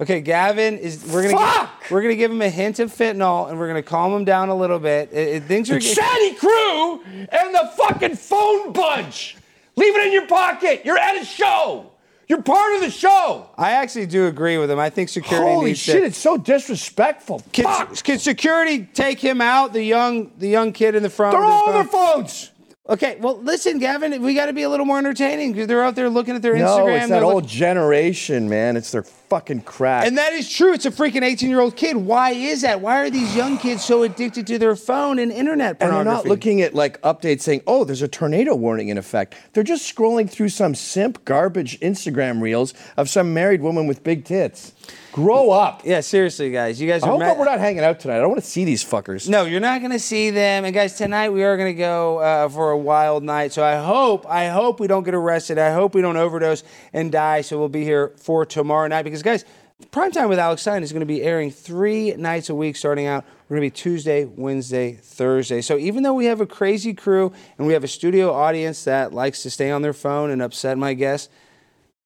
Okay, 0.00 0.20
Gavin 0.20 0.76
is. 0.78 1.04
We're 1.06 1.22
gonna 1.30 1.36
Fuck! 1.36 1.82
Give, 1.82 1.90
we're 1.92 2.02
gonna 2.02 2.16
give 2.16 2.30
him 2.30 2.42
a 2.42 2.48
hint 2.48 2.80
of 2.80 2.92
fentanyl, 2.92 3.48
and 3.48 3.58
we're 3.58 3.68
gonna 3.68 3.82
calm 3.82 4.12
him 4.12 4.24
down 4.24 4.48
a 4.48 4.54
little 4.54 4.78
bit. 4.80 5.10
It- 5.12 5.28
it- 5.28 5.42
things 5.44 5.70
are. 5.70 5.74
The 5.74 5.80
chatty 5.80 6.34
crew 6.34 7.00
and 7.04 7.54
the 7.54 7.70
fucking 7.76 8.16
phone 8.16 8.72
bunch. 8.72 9.36
Leave 9.76 9.94
it 9.96 10.06
in 10.06 10.12
your 10.12 10.26
pocket. 10.26 10.82
You're 10.84 10.98
at 10.98 11.20
a 11.20 11.24
show. 11.24 11.90
You're 12.26 12.42
part 12.42 12.74
of 12.76 12.80
the 12.80 12.90
show. 12.90 13.46
I 13.58 13.72
actually 13.72 14.06
do 14.06 14.26
agree 14.26 14.56
with 14.56 14.70
him. 14.70 14.78
I 14.78 14.88
think 14.88 15.10
security 15.10 15.46
Holy 15.52 15.66
needs 15.66 15.78
shit, 15.78 16.00
to. 16.00 16.06
it's 16.06 16.16
so 16.18 16.38
disrespectful. 16.38 17.42
Can, 17.52 17.64
Fuck. 17.66 18.02
can 18.02 18.18
security 18.18 18.88
take 18.94 19.20
him 19.20 19.40
out? 19.42 19.72
The 19.74 19.82
young, 19.82 20.30
the 20.38 20.48
young 20.48 20.72
kid 20.72 20.94
in 20.94 21.02
the 21.02 21.10
front. 21.10 21.32
They're 21.34 21.44
all 21.44 21.68
on 21.68 21.74
their 21.74 21.84
phones. 21.84 22.50
Okay, 22.88 23.16
well, 23.20 23.38
listen, 23.40 23.78
Gavin, 23.78 24.20
we 24.22 24.34
got 24.34 24.46
to 24.46 24.52
be 24.52 24.62
a 24.62 24.68
little 24.68 24.86
more 24.86 24.98
entertaining 24.98 25.52
because 25.52 25.66
they're 25.68 25.82
out 25.84 25.94
there 25.96 26.08
looking 26.10 26.34
at 26.34 26.42
their 26.42 26.54
No, 26.56 26.66
Instagram. 26.66 26.96
it's 27.00 27.08
they're 27.08 27.20
that 27.20 27.26
look- 27.26 27.34
old 27.34 27.48
generation, 27.48 28.48
man. 28.48 28.76
It's 28.76 28.90
their 28.90 29.04
fucking 29.34 29.62
crack. 29.62 30.06
And 30.06 30.16
that 30.16 30.32
is 30.32 30.48
true. 30.48 30.72
It's 30.74 30.86
a 30.86 30.92
freaking 30.92 31.22
18 31.24 31.50
year 31.50 31.58
old 31.58 31.74
kid. 31.74 31.96
Why 31.96 32.30
is 32.30 32.60
that? 32.62 32.80
Why 32.80 32.98
are 33.00 33.10
these 33.10 33.34
young 33.34 33.58
kids 33.58 33.84
so 33.84 34.04
addicted 34.04 34.46
to 34.46 34.58
their 34.60 34.76
phone 34.76 35.18
and 35.18 35.32
internet 35.32 35.70
And 35.80 35.90
they're 35.90 36.04
pornography? 36.04 36.28
not 36.28 36.30
looking 36.30 36.60
at 36.62 36.72
like 36.72 37.00
updates 37.02 37.40
saying, 37.40 37.62
"Oh, 37.66 37.82
there's 37.82 38.02
a 38.02 38.06
tornado 38.08 38.54
warning 38.54 38.90
in 38.90 38.96
effect." 38.98 39.34
They're 39.52 39.64
just 39.64 39.92
scrolling 39.92 40.30
through 40.30 40.50
some 40.50 40.76
simp 40.76 41.24
garbage 41.24 41.80
Instagram 41.80 42.40
reels 42.40 42.74
of 42.96 43.08
some 43.10 43.34
married 43.34 43.60
woman 43.60 43.88
with 43.88 44.04
big 44.04 44.24
tits. 44.24 44.72
Grow 45.12 45.50
up. 45.52 45.82
Yeah, 45.84 46.00
seriously, 46.00 46.50
guys. 46.50 46.80
You 46.80 46.88
guys 46.88 47.02
are. 47.04 47.06
I 47.06 47.08
are 47.08 47.12
hope 47.12 47.20
ma- 47.20 47.26
that 47.26 47.38
we're 47.38 47.44
not 47.44 47.60
hanging 47.60 47.84
out 47.84 48.00
tonight. 48.00 48.16
I 48.16 48.20
don't 48.20 48.30
want 48.30 48.42
to 48.42 48.50
see 48.50 48.64
these 48.64 48.84
fuckers. 48.84 49.28
No, 49.28 49.44
you're 49.44 49.60
not 49.60 49.78
going 49.80 49.92
to 49.92 49.98
see 50.00 50.30
them. 50.30 50.64
And 50.64 50.74
guys, 50.74 50.94
tonight 50.96 51.30
we 51.30 51.44
are 51.44 51.56
going 51.56 51.72
to 51.72 51.78
go 51.78 52.18
uh, 52.18 52.48
for 52.48 52.72
a 52.72 52.76
wild 52.78 53.22
night. 53.22 53.52
So 53.52 53.62
I 53.64 53.76
hope, 53.76 54.26
I 54.28 54.48
hope 54.48 54.80
we 54.80 54.88
don't 54.88 55.04
get 55.04 55.14
arrested. 55.14 55.56
I 55.56 55.72
hope 55.72 55.94
we 55.94 56.02
don't 56.02 56.16
overdose 56.16 56.64
and 56.92 57.12
die. 57.12 57.42
So 57.42 57.58
we'll 57.60 57.68
be 57.68 57.84
here 57.84 58.12
for 58.16 58.44
tomorrow 58.44 58.88
night 58.88 59.04
because, 59.04 59.22
guys, 59.24 59.44
Primetime 59.90 60.28
with 60.28 60.38
Alex 60.38 60.62
Stein 60.62 60.84
is 60.84 60.92
going 60.92 61.00
to 61.00 61.06
be 61.06 61.22
airing 61.22 61.50
three 61.50 62.14
nights 62.14 62.48
a 62.48 62.54
week 62.54 62.76
starting 62.76 63.06
out. 63.06 63.24
We're 63.48 63.56
going 63.56 63.68
to 63.68 63.74
be 63.74 63.82
Tuesday, 63.82 64.24
Wednesday, 64.24 64.92
Thursday. 64.92 65.60
So 65.62 65.76
even 65.78 66.04
though 66.04 66.14
we 66.14 66.26
have 66.26 66.40
a 66.40 66.46
crazy 66.46 66.94
crew 66.94 67.32
and 67.58 67.66
we 67.66 67.72
have 67.72 67.82
a 67.82 67.88
studio 67.88 68.32
audience 68.32 68.84
that 68.84 69.12
likes 69.12 69.42
to 69.42 69.50
stay 69.50 69.72
on 69.72 69.82
their 69.82 69.92
phone 69.92 70.30
and 70.30 70.40
upset 70.40 70.78
my 70.78 70.94
guests, 70.94 71.28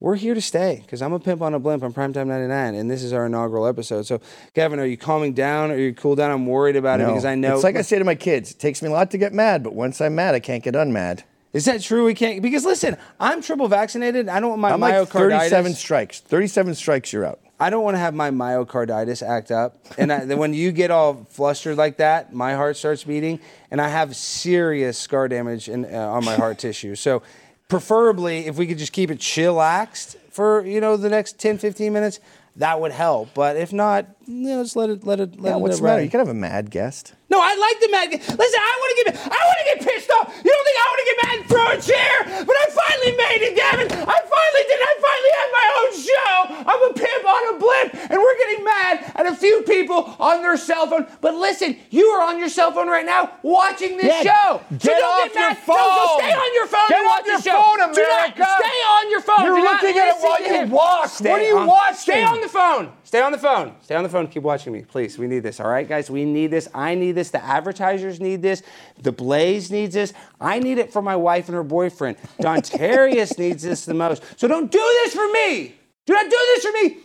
we're 0.01 0.14
here 0.14 0.33
to 0.33 0.41
stay 0.41 0.81
because 0.83 1.03
I'm 1.03 1.12
a 1.12 1.21
pimp 1.21 1.43
on 1.43 1.53
a 1.55 1.59
blimp 1.59 1.83
on 1.83 1.93
Primetime 1.93 2.29
99, 2.29 2.75
and 2.75 2.91
this 2.91 3.03
is 3.03 3.12
our 3.12 3.27
inaugural 3.27 3.66
episode. 3.66 4.07
So, 4.07 4.21
Gavin, 4.55 4.79
are 4.79 4.87
you 4.87 4.97
calming 4.97 5.35
down? 5.35 5.71
Are 5.71 5.79
you 5.79 5.93
cool 5.93 6.14
down? 6.14 6.31
I'm 6.31 6.47
worried 6.47 6.77
about 6.77 7.01
it 7.01 7.07
because 7.07 7.25
I 7.25 7.35
know. 7.35 7.55
It's 7.55 7.64
like 7.64 7.77
I 7.77 7.83
say 7.83 7.99
to 7.99 8.05
my 8.05 8.14
kids, 8.14 8.53
it 8.53 8.59
takes 8.59 8.81
me 8.81 8.89
a 8.89 8.93
lot 8.93 9.11
to 9.11 9.19
get 9.19 9.35
mad, 9.35 9.62
but 9.62 9.75
once 9.75 10.01
I'm 10.01 10.14
mad, 10.14 10.35
I 10.35 10.41
can't 10.41 10.62
get 10.62 10.75
unmad. 10.75 11.25
Is 11.59 11.65
that 11.65 11.83
true? 11.83 12.05
We 12.05 12.15
can't 12.15 12.41
because 12.41 12.65
listen, 12.65 12.97
I'm 13.19 13.43
triple 13.43 13.67
vaccinated. 13.67 14.29
I 14.29 14.39
don't 14.39 14.51
want 14.51 14.61
my 14.61 14.71
I'm 14.71 14.81
like 14.81 15.09
37 15.09 15.75
strikes. 15.75 16.21
37 16.21 16.77
strikes, 16.77 17.13
you're 17.13 17.27
out. 17.27 17.41
I 17.59 17.69
don't 17.69 17.83
want 17.83 17.97
to 17.97 17.99
have 17.99 18.15
my 18.15 18.31
myocarditis 18.31 19.27
act 19.27 19.51
up. 19.51 19.85
And 19.99 20.13
I, 20.13 20.25
then 20.25 20.39
when 20.39 20.55
you 20.55 20.71
get 20.71 20.93
all 20.93 21.27
flustered 21.31 21.77
like 21.77 21.97
that, 21.97 22.33
my 22.33 22.55
heart 22.55 22.77
starts 22.77 23.03
beating, 23.03 23.41
and 23.73 23.81
I 23.81 23.89
have 23.89 24.15
serious 24.15 24.97
scar 24.97 25.27
damage 25.27 25.69
in, 25.69 25.85
uh, 25.85 25.99
on 25.99 26.25
my 26.25 26.37
heart 26.37 26.59
tissue. 26.61 26.95
So, 26.95 27.23
preferably, 27.67 28.47
if 28.47 28.57
we 28.57 28.69
could 28.69 28.79
just 28.79 28.93
keep 28.93 29.11
it 29.11 29.19
chillaxed 29.19 30.15
for 30.31 30.65
you 30.65 30.81
know 30.81 30.97
the 30.97 31.09
next 31.09 31.41
10, 31.41 31.59
15 31.59 31.93
minutes, 31.93 32.21
that 32.55 32.81
would 32.81 32.93
help. 32.93 33.35
But 33.35 33.57
if 33.57 33.73
not, 33.73 34.07
you 34.29 34.45
know, 34.55 34.62
just 34.62 34.76
let 34.76 34.91
it 34.91 35.05
let 35.05 35.20
it 35.20 35.41
let 35.41 35.51
Yeah, 35.51 35.57
it 35.57 35.61
what's 35.61 35.79
the 35.79 35.85
matter? 35.85 36.03
You 36.03 36.11
can 36.11 36.20
have 36.20 36.29
a 36.29 36.35
mad 36.35 36.70
guest. 36.70 37.14
No, 37.31 37.41
I 37.43 37.53
like 37.57 37.76
the 37.81 37.89
mad. 37.93 38.09
Listen, 38.12 38.61
I 38.61 38.72
want 38.81 38.91
to 38.93 38.97
get, 39.05 39.07
I 39.20 39.41
want 39.45 39.59
to 39.61 39.66
get 39.68 39.79
pissed 39.85 40.11
off. 40.16 40.33
You 40.45 40.49
don't 40.49 40.64
think 40.64 40.79
I 40.81 40.87
want 40.89 41.01
to 41.05 41.09
get 41.09 41.16
mad 41.24 41.35
and 41.37 41.45
throw 41.45 41.66
a 41.76 41.76
chair? 41.76 42.14
But 42.49 42.57
I 42.57 42.64
finally 42.72 43.12
made 43.20 43.41
it, 43.45 43.53
Gavin. 43.57 43.85
I 43.93 44.18
finally 44.24 44.64
did. 44.64 44.81
I 44.81 44.93
finally 44.97 45.33
had 45.37 45.49
my 45.53 45.66
own 45.76 45.91
show. 45.93 46.37
I'm 46.72 46.81
a 46.89 46.93
pimp 46.97 47.24
on 47.29 47.43
a 47.53 47.55
blimp, 47.61 47.89
and 48.12 48.16
we're 48.16 48.39
getting 48.39 48.64
mad 48.64 49.12
at 49.16 49.26
a 49.26 49.35
few 49.37 49.61
people 49.68 50.16
on 50.18 50.41
their 50.41 50.57
cell 50.57 50.87
phone. 50.87 51.07
But 51.20 51.35
listen, 51.35 51.76
you 51.91 52.07
are 52.16 52.22
on 52.24 52.39
your 52.39 52.49
cell 52.49 52.72
phone 52.72 52.89
right 52.89 53.05
now 53.05 53.33
watching 53.43 53.99
this 53.99 54.24
Yeah, 54.24 54.33
show. 54.33 54.64
so 54.72 54.76
get 54.79 54.97
don't 54.97 55.05
off 55.05 55.24
get 55.29 55.35
your 55.37 55.51
mad. 55.53 55.59
No, 55.68 55.76
so 55.76 56.18
stay 56.24 56.33
on 56.33 56.55
your 56.55 56.66
phone 56.66 56.89
Get 56.89 56.99
and 56.99 57.07
off 57.09 57.12
watch 57.18 57.26
your 57.29 57.37
the 57.37 57.43
show. 57.45 57.61
phone, 57.61 57.76
Do 57.93 58.03
not 58.09 58.18
America. 58.33 58.47
stay 58.57 58.79
on 58.89 59.11
your 59.11 59.20
phone. 59.20 59.45
You're 59.45 59.57
Do 59.57 59.62
looking 59.68 59.97
at 60.01 60.09
it 60.09 60.16
while 60.24 60.41
you 60.41 60.72
walk. 60.72 61.11
What 61.20 61.29
are 61.29 61.43
you 61.45 61.57
watching? 61.61 61.97
Stay 62.09 62.22
on 62.24 62.41
the 62.41 62.49
phone. 62.49 62.93
Stay 63.05 63.20
on 63.20 63.33
the 63.33 63.39
phone. 63.39 63.74
Stay 63.83 63.95
on 63.95 64.03
the 64.03 64.09
phone. 64.09 64.18
Keep 64.27 64.43
watching 64.43 64.73
me, 64.73 64.83
please. 64.83 65.19
We 65.19 65.27
need 65.27 65.41
this. 65.41 65.61
All 65.61 65.69
right, 65.69 65.89
guys. 65.89 66.11
We 66.11 66.25
need 66.25 66.49
this. 66.49 66.69
I 66.75 66.95
need 66.95 67.12
this. 67.12 67.31
The 67.31 67.43
advertisers 67.45 68.21
need 68.21 68.43
this. 68.43 68.62
The 69.03 69.12
Blaze 69.12 69.71
needs 69.71 69.95
this. 69.95 70.12
I 70.41 70.59
need 70.59 70.79
it 70.79 70.93
for 70.93 71.01
my 71.01 71.16
wife 71.16 71.49
and 71.49 71.55
her 71.55 71.62
boyfriend. 71.62 72.16
Dontarius 72.41 73.39
needs 73.39 73.62
this 73.62 73.85
the 73.85 73.95
most. 73.95 74.23
So 74.37 74.49
don't 74.49 74.71
do 74.71 74.79
this 75.05 75.14
for 75.14 75.31
me. 75.33 75.75
Do 76.07 76.14
not 76.14 76.25
do 76.25 76.31
this 76.31 76.64
for 76.64 76.73
me. 76.73 76.97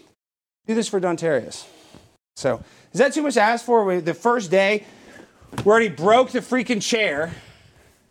Do 0.65 0.75
this 0.75 0.87
for 0.87 0.99
Dontarius. 0.99 1.65
So 2.35 2.63
is 2.91 2.99
that 2.99 3.13
too 3.13 3.21
much 3.21 3.35
to 3.35 3.41
ask 3.41 3.65
for? 3.65 4.01
The 4.01 4.13
first 4.13 4.49
day, 4.49 4.85
we 5.57 5.63
already 5.63 5.89
broke 5.89 6.31
the 6.31 6.39
freaking 6.39 6.81
chair. 6.81 7.31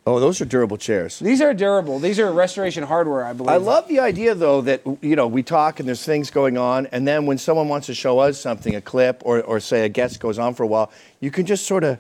Oh, 0.04 0.18
those 0.18 0.40
are 0.40 0.44
durable 0.44 0.76
chairs. 0.78 1.20
These 1.20 1.40
are 1.40 1.54
durable. 1.54 2.00
These 2.00 2.18
are 2.18 2.32
restoration 2.32 2.82
hardware, 2.82 3.24
I 3.24 3.32
believe. 3.32 3.50
I 3.50 3.56
love 3.56 3.86
the 3.86 4.00
idea, 4.00 4.34
though, 4.34 4.60
that 4.62 4.82
you 5.00 5.14
know 5.14 5.28
we 5.28 5.44
talk 5.44 5.78
and 5.78 5.86
there's 5.88 6.04
things 6.04 6.30
going 6.30 6.58
on, 6.58 6.86
and 6.86 7.06
then 7.06 7.24
when 7.24 7.38
someone 7.38 7.68
wants 7.68 7.86
to 7.86 7.94
show 7.94 8.18
us 8.18 8.40
something, 8.40 8.74
a 8.74 8.80
clip, 8.80 9.22
or, 9.24 9.42
or 9.42 9.60
say 9.60 9.84
a 9.84 9.88
guest 9.88 10.18
goes 10.18 10.40
on 10.40 10.54
for 10.54 10.64
a 10.64 10.66
while, 10.66 10.90
you 11.20 11.30
can 11.30 11.46
just 11.46 11.66
sort 11.66 11.84
of. 11.84 11.98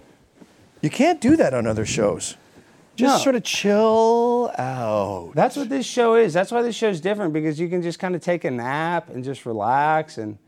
You 0.80 0.90
can't 0.90 1.20
do 1.20 1.36
that 1.36 1.54
on 1.54 1.68
other 1.68 1.86
shows. 1.86 2.36
Just 2.96 3.18
No. 3.18 3.22
sort 3.22 3.36
of 3.36 3.44
chill 3.44 4.50
out. 4.58 5.30
That's 5.36 5.56
what 5.56 5.68
this 5.68 5.86
show 5.86 6.16
is. 6.16 6.32
That's 6.32 6.50
why 6.50 6.62
this 6.62 6.74
show's 6.74 7.00
different 7.00 7.32
because 7.32 7.60
you 7.60 7.68
can 7.68 7.82
just 7.82 8.00
kind 8.00 8.16
of 8.16 8.20
take 8.20 8.42
a 8.44 8.50
nap 8.50 9.08
and 9.10 9.22
just 9.22 9.46
relax 9.46 10.18
and 10.18 10.38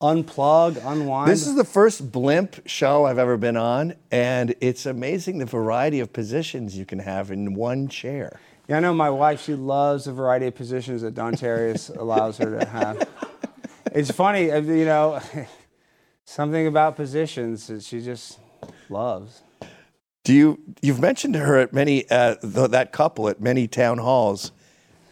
unplug, 0.00 0.76
unwind. 0.84 1.30
This 1.30 1.46
is 1.46 1.54
the 1.54 1.64
first 1.64 2.12
blimp 2.12 2.56
show 2.66 3.06
I've 3.06 3.18
ever 3.18 3.36
been 3.36 3.56
on, 3.56 3.94
and 4.10 4.54
it's 4.60 4.86
amazing 4.86 5.38
the 5.38 5.46
variety 5.46 6.00
of 6.00 6.12
positions 6.12 6.76
you 6.76 6.84
can 6.84 6.98
have 6.98 7.30
in 7.30 7.54
one 7.54 7.88
chair. 7.88 8.38
yeah, 8.68 8.76
I 8.76 8.80
know 8.80 8.92
my 8.94 9.10
wife. 9.10 9.42
She 9.42 9.54
loves 9.54 10.04
the 10.04 10.12
variety 10.12 10.46
of 10.46 10.54
positions 10.54 11.02
that 11.02 11.14
Dontarius 11.14 11.90
allows 11.96 12.38
her 12.38 12.58
to 12.58 12.66
have. 12.66 13.08
It's 13.92 14.10
funny, 14.10 14.50
uh, 14.50 14.60
you 14.60 14.84
know, 14.84 15.20
something 16.24 16.66
about 16.66 16.96
positions 16.96 17.66
that 17.68 17.82
she 17.82 18.00
just 18.02 18.38
loves. 18.90 19.42
Do 20.24 20.34
you? 20.34 20.60
You've 20.82 21.00
mentioned 21.00 21.36
her 21.36 21.56
at 21.56 21.72
many 21.72 22.08
uh, 22.10 22.34
th- 22.36 22.70
that 22.70 22.92
couple 22.92 23.28
at 23.28 23.40
many 23.40 23.68
town 23.68 23.98
halls, 23.98 24.50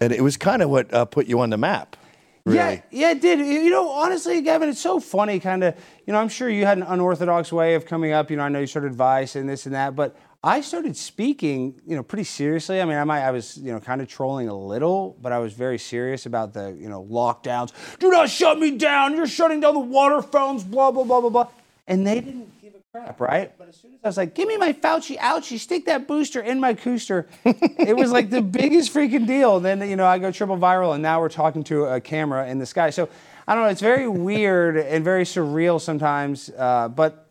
and 0.00 0.12
it 0.12 0.22
was 0.22 0.36
kind 0.36 0.60
of 0.60 0.68
what 0.70 0.92
uh, 0.92 1.04
put 1.04 1.26
you 1.26 1.40
on 1.40 1.50
the 1.50 1.56
map. 1.56 1.96
Really. 2.44 2.58
Yeah, 2.58 2.82
yeah, 2.90 3.10
it 3.12 3.22
did. 3.22 3.38
You 3.38 3.70
know, 3.70 3.88
honestly, 3.88 4.42
Gavin, 4.42 4.68
it's 4.68 4.80
so 4.80 5.00
funny, 5.00 5.40
kind 5.40 5.64
of. 5.64 5.74
You 6.06 6.12
know, 6.12 6.18
I'm 6.18 6.28
sure 6.28 6.50
you 6.50 6.66
had 6.66 6.76
an 6.76 6.84
unorthodox 6.84 7.50
way 7.50 7.74
of 7.74 7.86
coming 7.86 8.12
up. 8.12 8.30
You 8.30 8.36
know, 8.36 8.42
I 8.42 8.50
know 8.50 8.60
you 8.60 8.66
started 8.66 8.94
Vice 8.94 9.34
and 9.34 9.48
this 9.48 9.64
and 9.64 9.74
that, 9.74 9.96
but 9.96 10.14
I 10.42 10.60
started 10.60 10.94
speaking, 10.94 11.80
you 11.86 11.96
know, 11.96 12.02
pretty 12.02 12.24
seriously. 12.24 12.82
I 12.82 12.84
mean, 12.84 12.98
I 12.98 13.04
might, 13.04 13.22
I 13.22 13.30
was, 13.30 13.56
you 13.56 13.72
know, 13.72 13.80
kind 13.80 14.02
of 14.02 14.08
trolling 14.08 14.48
a 14.48 14.54
little, 14.54 15.16
but 15.22 15.32
I 15.32 15.38
was 15.38 15.54
very 15.54 15.78
serious 15.78 16.26
about 16.26 16.52
the, 16.52 16.76
you 16.78 16.90
know, 16.90 17.02
lockdowns. 17.02 17.72
Do 17.98 18.10
not 18.10 18.28
shut 18.28 18.58
me 18.58 18.76
down. 18.76 19.16
You're 19.16 19.26
shutting 19.26 19.60
down 19.60 19.72
the 19.72 19.80
water 19.80 20.20
fountains. 20.20 20.64
Blah 20.64 20.90
blah 20.90 21.04
blah 21.04 21.22
blah 21.22 21.30
blah. 21.30 21.48
And 21.86 22.06
they 22.06 22.20
didn't 22.20 22.50
crap, 22.94 23.20
right? 23.20 23.52
But 23.58 23.68
as 23.68 23.76
soon 23.76 23.94
as 23.94 24.00
I 24.04 24.08
was 24.08 24.16
like, 24.16 24.34
"Give 24.34 24.46
me 24.46 24.56
my 24.56 24.72
Fauci 24.72 25.18
ouchie, 25.18 25.58
stick 25.58 25.86
that 25.86 26.06
booster 26.06 26.40
in 26.40 26.60
my 26.60 26.74
cooster," 26.74 27.26
it 27.44 27.96
was 27.96 28.12
like 28.12 28.30
the 28.30 28.40
biggest 28.40 28.94
freaking 28.94 29.26
deal. 29.26 29.56
And 29.56 29.64
then 29.64 29.88
you 29.88 29.96
know, 29.96 30.06
I 30.06 30.18
go 30.18 30.30
triple 30.30 30.56
viral, 30.56 30.94
and 30.94 31.02
now 31.02 31.20
we're 31.20 31.28
talking 31.28 31.64
to 31.64 31.86
a 31.86 32.00
camera 32.00 32.46
in 32.46 32.58
the 32.58 32.66
sky. 32.66 32.90
So 32.90 33.08
I 33.48 33.54
don't 33.54 33.64
know. 33.64 33.70
It's 33.70 33.80
very 33.80 34.06
weird 34.06 34.76
and 34.76 35.02
very 35.02 35.24
surreal 35.24 35.80
sometimes. 35.80 36.50
Uh, 36.56 36.88
but 36.88 37.26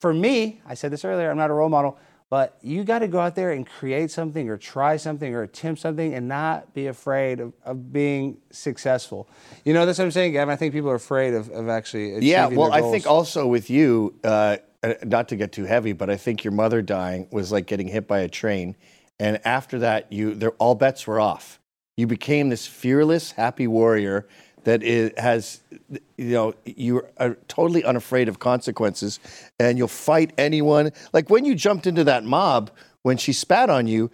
for 0.00 0.12
me, 0.12 0.60
I 0.66 0.74
said 0.74 0.90
this 0.90 1.02
earlier, 1.02 1.30
I'm 1.30 1.38
not 1.38 1.48
a 1.48 1.54
role 1.54 1.70
model, 1.70 1.98
but 2.28 2.58
you 2.60 2.84
got 2.84 2.98
to 2.98 3.08
go 3.08 3.18
out 3.18 3.34
there 3.34 3.52
and 3.52 3.66
create 3.66 4.10
something 4.10 4.50
or 4.50 4.58
try 4.58 4.98
something 4.98 5.34
or 5.34 5.42
attempt 5.42 5.80
something 5.80 6.12
and 6.12 6.28
not 6.28 6.74
be 6.74 6.88
afraid 6.88 7.40
of, 7.40 7.54
of 7.64 7.90
being 7.90 8.36
successful. 8.50 9.28
You 9.64 9.72
know, 9.72 9.86
that's 9.86 9.98
what 9.98 10.04
I'm 10.04 10.10
saying, 10.10 10.32
Gavin. 10.32 10.52
I 10.52 10.56
think 10.56 10.74
people 10.74 10.90
are 10.90 10.96
afraid 10.96 11.32
of, 11.32 11.48
of 11.48 11.70
actually 11.70 12.10
achieving 12.10 12.28
Yeah, 12.28 12.48
well, 12.48 12.70
their 12.70 12.84
I 12.84 12.90
think 12.90 13.06
also 13.06 13.46
with 13.46 13.70
you, 13.70 14.14
uh, 14.22 14.58
not 15.04 15.28
to 15.28 15.36
get 15.36 15.52
too 15.52 15.64
heavy, 15.64 15.92
but 15.92 16.10
I 16.10 16.16
think 16.16 16.44
your 16.44 16.52
mother 16.52 16.82
dying 16.82 17.28
was 17.30 17.52
like 17.52 17.66
getting 17.66 17.88
hit 17.88 18.06
by 18.06 18.20
a 18.20 18.28
train, 18.28 18.76
and 19.18 19.40
after 19.44 19.78
that, 19.80 20.12
you 20.12 20.34
there 20.34 20.52
all 20.52 20.74
bets 20.74 21.06
were 21.06 21.20
off. 21.20 21.60
You 21.96 22.06
became 22.06 22.50
this 22.50 22.66
fearless, 22.66 23.32
happy 23.32 23.66
warrior 23.66 24.26
that 24.64 24.82
is, 24.82 25.12
has, 25.16 25.60
you 26.16 26.30
know, 26.30 26.54
you're 26.64 27.08
uh, 27.18 27.30
totally 27.48 27.84
unafraid 27.84 28.28
of 28.28 28.38
consequences, 28.38 29.20
and 29.58 29.78
you'll 29.78 29.88
fight 29.88 30.32
anyone. 30.36 30.90
Like 31.12 31.30
when 31.30 31.44
you 31.44 31.54
jumped 31.54 31.86
into 31.86 32.04
that 32.04 32.24
mob 32.24 32.70
when 33.06 33.16
she 33.16 33.32
spat 33.32 33.70
on 33.70 33.86
you. 33.86 34.10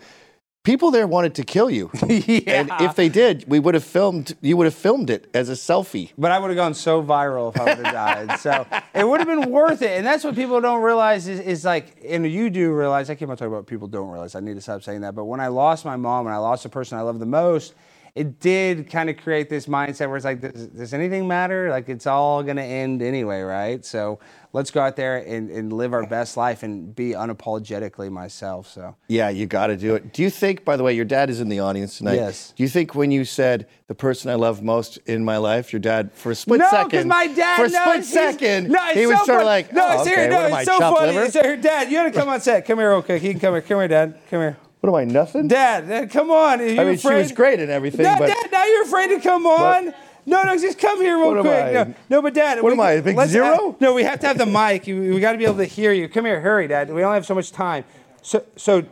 People 0.64 0.92
there 0.92 1.08
wanted 1.08 1.34
to 1.34 1.42
kill 1.42 1.68
you, 1.68 1.90
and 2.02 2.70
if 2.80 2.94
they 2.94 3.08
did, 3.08 3.44
we 3.48 3.58
would 3.58 3.74
have 3.74 3.82
filmed. 3.82 4.36
You 4.40 4.56
would 4.56 4.66
have 4.66 4.74
filmed 4.74 5.10
it 5.10 5.28
as 5.34 5.48
a 5.48 5.54
selfie. 5.54 6.12
But 6.16 6.30
I 6.30 6.38
would 6.38 6.50
have 6.50 6.56
gone 6.56 6.74
so 6.74 7.02
viral 7.02 7.52
if 7.52 7.60
I 7.60 7.64
would 7.64 7.84
have 7.84 7.92
died. 7.92 8.38
So 8.38 8.64
it 8.94 9.04
would 9.04 9.18
have 9.18 9.26
been 9.26 9.50
worth 9.50 9.82
it. 9.82 9.90
And 9.90 10.06
that's 10.06 10.22
what 10.22 10.36
people 10.36 10.60
don't 10.60 10.80
realize 10.80 11.26
is, 11.26 11.40
is 11.40 11.64
like, 11.64 11.96
and 12.06 12.24
you 12.30 12.48
do 12.48 12.72
realize, 12.72 13.10
I 13.10 13.16
keep 13.16 13.28
on 13.28 13.36
talking 13.36 13.48
about 13.48 13.56
what 13.56 13.66
people 13.66 13.88
don't 13.88 14.08
realize. 14.08 14.36
I 14.36 14.40
need 14.40 14.54
to 14.54 14.60
stop 14.60 14.84
saying 14.84 15.00
that. 15.00 15.16
But 15.16 15.24
when 15.24 15.40
I 15.40 15.48
lost 15.48 15.84
my 15.84 15.96
mom 15.96 16.26
and 16.26 16.34
I 16.34 16.38
lost 16.38 16.62
the 16.62 16.68
person 16.68 16.96
I 16.96 17.00
love 17.00 17.18
the 17.18 17.26
most, 17.26 17.74
it 18.14 18.40
did 18.40 18.90
kind 18.90 19.08
of 19.08 19.16
create 19.16 19.48
this 19.48 19.64
mindset 19.66 20.08
where 20.08 20.16
it's 20.16 20.26
like, 20.26 20.42
does, 20.42 20.66
does 20.66 20.92
anything 20.92 21.26
matter? 21.26 21.70
Like 21.70 21.88
it's 21.88 22.06
all 22.06 22.42
going 22.42 22.56
to 22.56 22.62
end 22.62 23.00
anyway, 23.00 23.40
right? 23.40 23.82
So 23.86 24.18
let's 24.52 24.70
go 24.70 24.82
out 24.82 24.96
there 24.96 25.16
and, 25.16 25.48
and 25.50 25.72
live 25.72 25.94
our 25.94 26.06
best 26.06 26.36
life 26.36 26.62
and 26.62 26.94
be 26.94 27.12
unapologetically 27.12 28.10
myself. 28.10 28.70
So 28.70 28.96
Yeah, 29.08 29.30
you 29.30 29.46
got 29.46 29.68
to 29.68 29.78
do 29.78 29.94
it. 29.94 30.12
Do 30.12 30.22
you 30.22 30.28
think, 30.28 30.62
by 30.62 30.76
the 30.76 30.82
way, 30.82 30.92
your 30.92 31.06
dad 31.06 31.30
is 31.30 31.40
in 31.40 31.48
the 31.48 31.60
audience 31.60 31.96
tonight? 31.96 32.16
Yes. 32.16 32.52
Do 32.54 32.62
you 32.62 32.68
think 32.68 32.94
when 32.94 33.10
you 33.10 33.24
said 33.24 33.66
the 33.86 33.94
person 33.94 34.30
I 34.30 34.34
love 34.34 34.62
most 34.62 34.98
in 35.06 35.24
my 35.24 35.38
life, 35.38 35.72
your 35.72 35.80
dad, 35.80 36.12
for 36.12 36.32
a 36.32 36.34
split 36.34 36.60
no, 36.60 36.68
second, 36.68 36.90
because 36.90 37.06
my 37.06 37.28
dad 37.28 37.56
for 37.56 37.64
a 37.64 37.68
knows 37.70 38.06
split 38.06 38.38
second, 38.40 38.68
no, 38.68 38.88
it's 38.88 38.98
he 38.98 39.06
was 39.06 39.20
so 39.20 39.24
sort 39.24 39.38
funny. 39.38 39.40
of 39.40 39.46
like, 39.46 39.72
no, 39.72 39.88
oh, 39.88 39.92
it's 39.92 40.02
okay, 40.02 40.20
here, 40.20 40.30
no, 40.30 40.44
it's 40.44 40.54
I, 40.54 40.64
so 40.64 40.78
funny. 40.80 41.12
liver? 41.14 41.30
So, 41.30 41.56
Dad, 41.56 41.90
you 41.90 41.96
gotta 41.96 42.10
come 42.10 42.28
on 42.28 42.42
set. 42.42 42.66
Come 42.66 42.78
here, 42.78 42.90
real 42.90 43.00
quick. 43.00 43.22
He 43.22 43.30
can 43.30 43.40
come 43.40 43.54
here. 43.54 43.62
Come 43.62 43.78
here, 43.78 43.88
Dad. 43.88 44.18
Come 44.28 44.40
here. 44.40 44.58
What 44.82 44.88
am 44.88 44.94
I, 44.96 45.04
nothing? 45.04 45.46
Dad, 45.46 45.86
Dad, 45.86 46.10
come 46.10 46.32
on. 46.32 46.60
Are 46.60 46.66
you 46.66 46.80
I 46.80 46.84
mean, 46.84 46.98
she 46.98 47.14
was 47.14 47.30
great 47.30 47.60
and 47.60 47.70
everything, 47.70 48.02
No, 48.02 48.16
but 48.18 48.26
Dad, 48.26 48.50
now 48.50 48.64
you're 48.64 48.82
afraid 48.82 49.08
to 49.10 49.20
come 49.20 49.46
on. 49.46 49.94
No, 50.26 50.42
no, 50.42 50.56
just 50.58 50.76
come 50.76 51.00
here 51.00 51.16
real 51.18 51.28
What 51.28 51.36
am 51.38 51.42
quick. 51.44 51.54
I? 51.54 51.72
No, 51.72 51.94
no, 52.10 52.22
but 52.22 52.34
Dad, 52.34 52.56
What 52.60 52.64
we- 52.66 52.72
am 52.72 52.80
I, 52.80 52.90
a 52.94 53.02
big 53.02 53.16
let's- 53.16 53.30
zero? 53.30 53.76
no, 53.78 53.94
we 53.94 54.02
have 54.02 54.18
to 54.18 54.26
have 54.26 54.38
the 54.38 54.46
mic. 54.46 54.88
You- 54.88 55.14
We 55.14 55.20
got 55.20 55.32
to 55.32 55.38
be 55.38 55.44
able 55.44 55.58
to 55.58 55.64
hear 55.66 55.92
you. 55.92 56.08
Come 56.08 56.24
here, 56.24 56.40
hurry, 56.40 56.66
Dad. 56.66 56.92
We 56.92 57.04
only 57.04 57.14
have 57.14 57.24
so 57.26 57.34
much 57.36 57.52
time. 57.52 57.84
So, 58.22 58.44
so, 58.56 58.82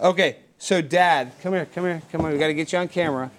okay. 0.00 0.36
So, 0.56 0.80
Dad, 0.80 1.32
come 1.42 1.52
here, 1.52 1.66
come 1.74 1.84
here, 1.84 2.00
come 2.10 2.24
on. 2.24 2.32
We 2.32 2.38
got 2.38 2.46
to 2.46 2.54
get 2.54 2.72
you 2.72 2.78
on 2.78 2.88
camera. 2.88 3.30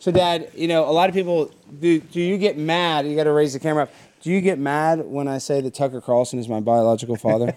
So, 0.00 0.10
Dad, 0.10 0.50
you 0.56 0.66
know, 0.66 0.88
a 0.88 0.92
lot 0.92 1.08
of 1.08 1.14
people 1.14 1.52
do. 1.80 2.00
Do 2.00 2.20
you 2.20 2.36
get 2.36 2.58
mad? 2.58 3.06
You 3.06 3.14
got 3.14 3.24
to 3.24 3.32
raise 3.32 3.52
the 3.52 3.60
camera 3.60 3.84
up. 3.84 3.90
Do 4.22 4.30
you 4.30 4.40
get 4.40 4.58
mad 4.58 5.04
when 5.06 5.28
I 5.28 5.38
say 5.38 5.60
that 5.60 5.72
Tucker 5.74 6.00
Carlson 6.00 6.40
is 6.40 6.48
my 6.48 6.58
biological 6.60 7.14
father? 7.16 7.54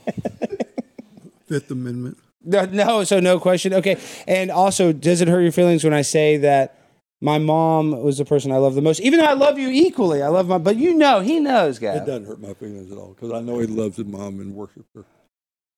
Fifth 1.48 1.70
Amendment. 1.72 2.18
No, 2.44 2.66
no, 2.66 3.04
so 3.04 3.20
no 3.20 3.40
question. 3.40 3.74
Okay. 3.74 3.98
And 4.28 4.50
also, 4.52 4.92
does 4.92 5.22
it 5.22 5.28
hurt 5.28 5.42
your 5.42 5.52
feelings 5.52 5.84
when 5.84 5.94
I 5.94 6.02
say 6.02 6.38
that 6.38 6.78
my 7.22 7.38
mom 7.38 7.92
was 8.02 8.18
the 8.18 8.26
person 8.26 8.52
I 8.52 8.58
love 8.58 8.74
the 8.76 8.82
most? 8.82 9.00
Even 9.00 9.20
though 9.20 9.26
I 9.26 9.34
love 9.34 9.60
you 9.60 9.70
equally, 9.70 10.24
I 10.24 10.28
love 10.28 10.48
my, 10.48 10.58
but 10.58 10.76
you 10.76 10.96
know, 10.96 11.20
he 11.20 11.40
knows, 11.40 11.78
It 11.78 12.06
doesn't 12.06 12.26
hurt 12.26 12.42
my 12.42 12.54
feelings 12.56 12.92
at 12.92 12.98
all 12.98 13.14
because 13.14 13.32
I 13.32 13.42
know 13.42 13.60
he 13.60 13.68
loves 13.68 13.98
his 13.98 14.08
mom 14.08 14.40
and 14.40 14.56
worships 14.56 14.90
her. 14.96 15.06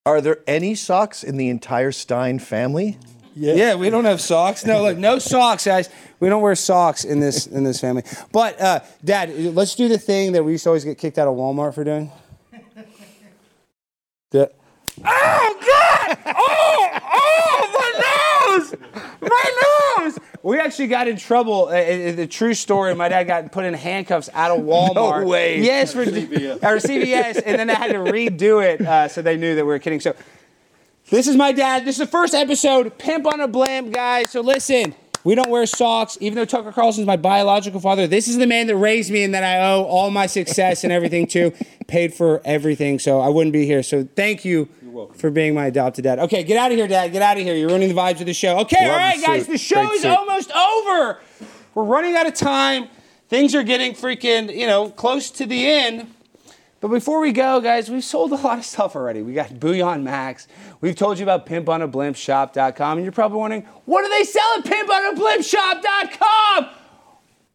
Are 0.05 0.21
there 0.21 0.39
any 0.47 0.75
socks 0.75 1.23
in 1.23 1.37
the 1.37 1.49
entire 1.49 1.91
Stein 1.91 2.39
family? 2.39 2.97
Yeah, 3.35 3.75
we 3.75 3.89
don't 3.89 4.05
have 4.05 4.21
socks. 4.21 4.65
No, 4.65 4.83
look, 4.83 4.97
no 4.97 5.17
socks, 5.17 5.65
guys. 5.65 5.89
We 6.19 6.29
don't 6.29 6.41
wear 6.41 6.55
socks 6.55 7.03
in 7.03 7.19
this 7.19 7.47
in 7.47 7.63
this 7.63 7.79
family. 7.79 8.03
But 8.31 8.61
uh, 8.61 8.81
Dad, 9.03 9.31
let's 9.55 9.75
do 9.75 9.87
the 9.87 9.97
thing 9.97 10.33
that 10.33 10.43
we 10.43 10.51
used 10.51 10.65
to 10.65 10.69
always 10.69 10.83
get 10.83 10.97
kicked 10.97 11.17
out 11.17 11.27
of 11.27 11.35
Walmart 11.35 11.73
for 11.73 11.83
doing. 11.83 12.11
The, 14.31 14.51
oh 15.05 16.15
God! 16.25 16.32
Oh, 17.13 18.53
my 18.53 18.57
nose! 18.57 18.75
My 19.21 19.99
nose! 19.99 20.19
We 20.41 20.59
actually 20.59 20.87
got 20.87 21.07
in 21.07 21.17
trouble. 21.17 21.65
Uh, 21.65 21.75
uh, 21.75 22.11
the 22.13 22.27
true 22.27 22.53
story: 22.53 22.93
my 22.95 23.07
dad 23.09 23.23
got 23.25 23.51
put 23.51 23.63
in 23.65 23.73
handcuffs 23.73 24.29
out 24.33 24.51
of 24.57 24.65
Walmart. 24.65 25.21
No 25.21 25.27
way. 25.27 25.61
Yes, 25.61 25.93
for 25.93 26.05
CVS. 26.05 26.57
Or 26.57 26.77
CVS, 26.77 27.41
and 27.45 27.57
then 27.59 27.69
I 27.69 27.75
had 27.75 27.91
to 27.91 27.99
redo 27.99 28.63
it, 28.63 28.81
uh, 28.81 29.07
so 29.07 29.21
they 29.21 29.37
knew 29.37 29.55
that 29.55 29.63
we 29.63 29.67
were 29.67 29.79
kidding. 29.79 29.99
So. 29.99 30.15
This 31.09 31.27
is 31.27 31.35
my 31.35 31.51
dad. 31.51 31.83
This 31.83 31.95
is 31.95 31.99
the 31.99 32.07
first 32.07 32.33
episode, 32.33 32.97
Pimp 32.97 33.27
on 33.27 33.41
a 33.41 33.47
Blimp, 33.47 33.91
guys. 33.91 34.31
So 34.31 34.39
listen, 34.39 34.95
we 35.23 35.35
don't 35.35 35.49
wear 35.49 35.65
socks, 35.65 36.17
even 36.19 36.35
though 36.35 36.45
Tucker 36.45 36.71
Carlson's 36.71 37.07
my 37.07 37.15
biological 37.17 37.79
father. 37.79 38.07
This 38.07 38.27
is 38.27 38.37
the 38.37 38.47
man 38.47 38.67
that 38.67 38.75
raised 38.75 39.11
me 39.11 39.23
and 39.23 39.33
that 39.33 39.43
I 39.43 39.59
owe 39.71 39.83
all 39.83 40.11
my 40.11 40.25
success 40.27 40.83
and 40.83 40.91
everything 40.91 41.27
to. 41.27 41.51
Paid 41.87 42.13
for 42.13 42.41
everything, 42.45 42.97
so 42.97 43.19
I 43.19 43.29
wouldn't 43.29 43.53
be 43.53 43.65
here. 43.65 43.83
So 43.83 44.07
thank 44.15 44.45
you 44.45 44.67
for 45.15 45.29
being 45.29 45.53
my 45.53 45.67
adopted 45.67 46.03
dad. 46.05 46.17
Okay, 46.19 46.43
get 46.43 46.57
out 46.57 46.71
of 46.71 46.77
here, 46.77 46.87
dad. 46.87 47.11
Get 47.11 47.21
out 47.21 47.37
of 47.37 47.43
here. 47.43 47.55
You're 47.55 47.69
ruining 47.69 47.89
the 47.89 47.95
vibes 47.95 48.19
of 48.19 48.25
the 48.25 48.33
show. 48.33 48.59
Okay, 48.59 48.87
Love 48.87 48.91
all 48.91 48.97
right, 48.97 49.19
the 49.19 49.25
guys. 49.25 49.47
The 49.47 49.57
show 49.57 49.85
Great 49.85 49.95
is 49.95 50.01
suit. 50.03 50.09
almost 50.11 50.51
over. 50.51 51.19
We're 51.75 51.83
running 51.83 52.15
out 52.15 52.25
of 52.25 52.33
time. 52.33 52.87
Things 53.27 53.53
are 53.53 53.63
getting 53.63 53.93
freaking, 53.93 54.55
you 54.55 54.65
know, 54.65 54.89
close 54.89 55.29
to 55.31 55.45
the 55.45 55.67
end. 55.67 56.07
But 56.83 56.89
before 56.89 57.21
we 57.21 57.31
go, 57.31 57.61
guys, 57.61 57.89
we've 57.89 58.03
sold 58.03 58.33
a 58.33 58.35
lot 58.35 58.57
of 58.57 58.65
stuff 58.65 58.97
already. 58.97 59.21
We 59.21 59.31
got 59.31 59.51
BullionMax. 59.51 60.47
We've 60.81 60.97
told 60.97 61.17
you 61.17 61.23
about 61.23 61.45
pimponablimpshop.com, 61.45 62.97
and 62.97 63.05
you're 63.05 63.13
probably 63.13 63.37
wondering, 63.37 63.61
what 63.85 64.01
do 64.01 64.09
they 64.09 64.25
sell 64.25 64.43
at 64.57 64.65
pimponablimpshop.com? 64.65 66.82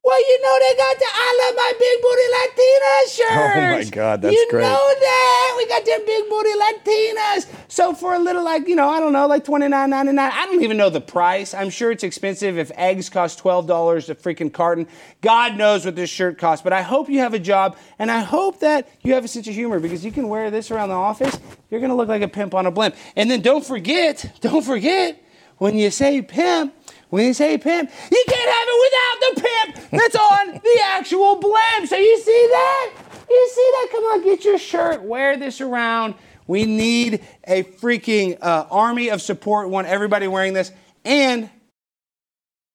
Well, 0.05 0.21
you 0.21 0.43
know 0.43 0.59
they 0.61 0.77
got 0.77 0.99
the 0.99 1.05
I 1.13 1.45
love 1.45 1.57
my 1.57 1.73
big 1.79 2.03
booty 2.03 2.29
Latina 2.39 3.11
shirts. 3.11 3.31
Oh 3.31 3.77
my 3.77 3.85
God, 3.91 4.23
that's 4.23 4.35
you 4.35 4.47
great. 4.49 4.63
know 4.63 4.95
that 5.01 5.55
we 5.57 5.67
got 5.67 5.85
them 5.85 6.01
big 6.07 6.29
booty 6.31 6.51
Latinas. 6.51 7.47
So 7.69 7.93
for 7.93 8.15
a 8.15 8.19
little, 8.19 8.45
like 8.45 8.69
you 8.69 8.77
know, 8.77 8.89
I 8.89 9.01
don't 9.01 9.13
know, 9.13 9.27
like 9.27 9.45
twenty 9.45 9.69
nine 9.69 9.91
ninety 9.91 10.13
nine. 10.13 10.31
I 10.33 10.47
don't 10.47 10.63
even 10.63 10.77
know 10.77 10.89
the 10.89 11.01
price. 11.01 11.53
I'm 11.53 11.69
sure 11.69 11.91
it's 11.91 12.05
expensive. 12.05 12.57
If 12.59 12.71
eggs 12.77 13.11
cost 13.11 13.39
twelve 13.39 13.67
dollars 13.67 14.09
a 14.09 14.15
freaking 14.15 14.53
carton, 14.53 14.87
God 15.21 15.57
knows 15.57 15.85
what 15.85 15.97
this 15.97 16.09
shirt 16.09 16.39
costs. 16.39 16.63
But 16.63 16.73
I 16.73 16.83
hope 16.83 17.11
you 17.11 17.19
have 17.19 17.35
a 17.35 17.39
job, 17.41 17.77
and 17.99 18.11
I 18.11 18.21
hope 18.21 18.61
that 18.61 18.89
you 19.03 19.15
have 19.15 19.25
a 19.25 19.29
sense 19.29 19.49
of 19.49 19.55
humor 19.55 19.81
because 19.81 20.05
you 20.05 20.13
can 20.13 20.29
wear 20.29 20.51
this 20.51 20.71
around 20.71 20.91
the 20.91 20.95
office. 20.95 21.39
You're 21.71 21.81
gonna 21.81 21.97
look 21.97 22.09
like 22.09 22.23
a 22.23 22.29
pimp 22.29 22.55
on 22.55 22.67
a 22.67 22.71
blimp. 22.71 22.95
And 23.17 23.31
then 23.31 23.43
don't 23.43 23.67
forget, 23.67 24.39
don't 24.41 24.65
forget 24.65 25.23
when 25.59 25.77
you 25.77 25.91
say 25.91 26.23
pimp. 26.23 26.75
When 27.11 27.27
you 27.27 27.33
say 27.33 27.57
pimp, 27.57 27.91
you 28.11 28.25
can't 28.29 28.51
have 28.51 28.69
it 28.69 28.79
without 28.85 29.35
the 29.35 29.41
pimp 29.41 29.91
that's 29.91 30.17
on 30.17 30.61
the 30.63 30.81
actual 30.85 31.37
blimp. 31.37 31.89
So 31.89 31.97
you 31.97 32.19
see 32.19 32.49
that? 32.51 32.93
You 33.31 33.51
see 33.55 33.71
that? 33.73 33.89
Come 33.93 34.05
on, 34.05 34.25
get 34.25 34.45
your 34.45 34.59
shirt. 34.59 35.03
Wear 35.03 35.37
this 35.37 35.61
around. 35.61 36.15
We 36.47 36.65
need 36.65 37.25
a 37.45 37.63
freaking 37.63 38.39
uh, 38.43 38.67
army 38.71 39.11
of 39.11 39.23
support. 39.23 39.69
We 39.69 39.73
want 39.73 39.87
everybody 39.87 40.29
wearing 40.29 40.53
this. 40.53 40.73
And 41.05 41.51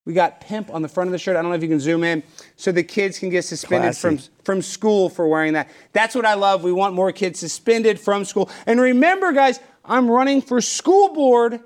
we 0.05 0.13
got 0.13 0.41
pimp 0.41 0.73
on 0.73 0.81
the 0.81 0.89
front 0.89 1.07
of 1.07 1.11
the 1.11 1.17
shirt. 1.17 1.38
I 1.38 1.41
don't 1.41 1.51
know 1.51 1.55
if 1.55 1.63
you 1.63 1.69
can 1.69 1.79
zoom 1.79 2.03
in, 2.03 2.23
so 2.55 2.71
the 2.71 2.84
kids 2.84 3.19
can 3.19 3.29
get 3.29 3.45
suspended 3.45 3.95
from 3.95 4.19
from 4.43 4.61
school 4.61 5.09
for 5.09 5.27
wearing 5.27 5.53
that. 5.53 5.69
That's 5.93 6.13
what 6.13 6.25
I 6.25 6.34
love. 6.34 6.63
We 6.63 6.73
want 6.73 6.93
more 6.93 7.11
kids 7.11 7.39
suspended 7.39 7.99
from 7.99 8.25
school. 8.25 8.49
And 8.65 8.81
remember, 8.81 9.31
guys, 9.31 9.59
I'm 9.86 10.09
running 10.09 10.41
for 10.41 10.59
school 10.59 11.13
board. 11.13 11.61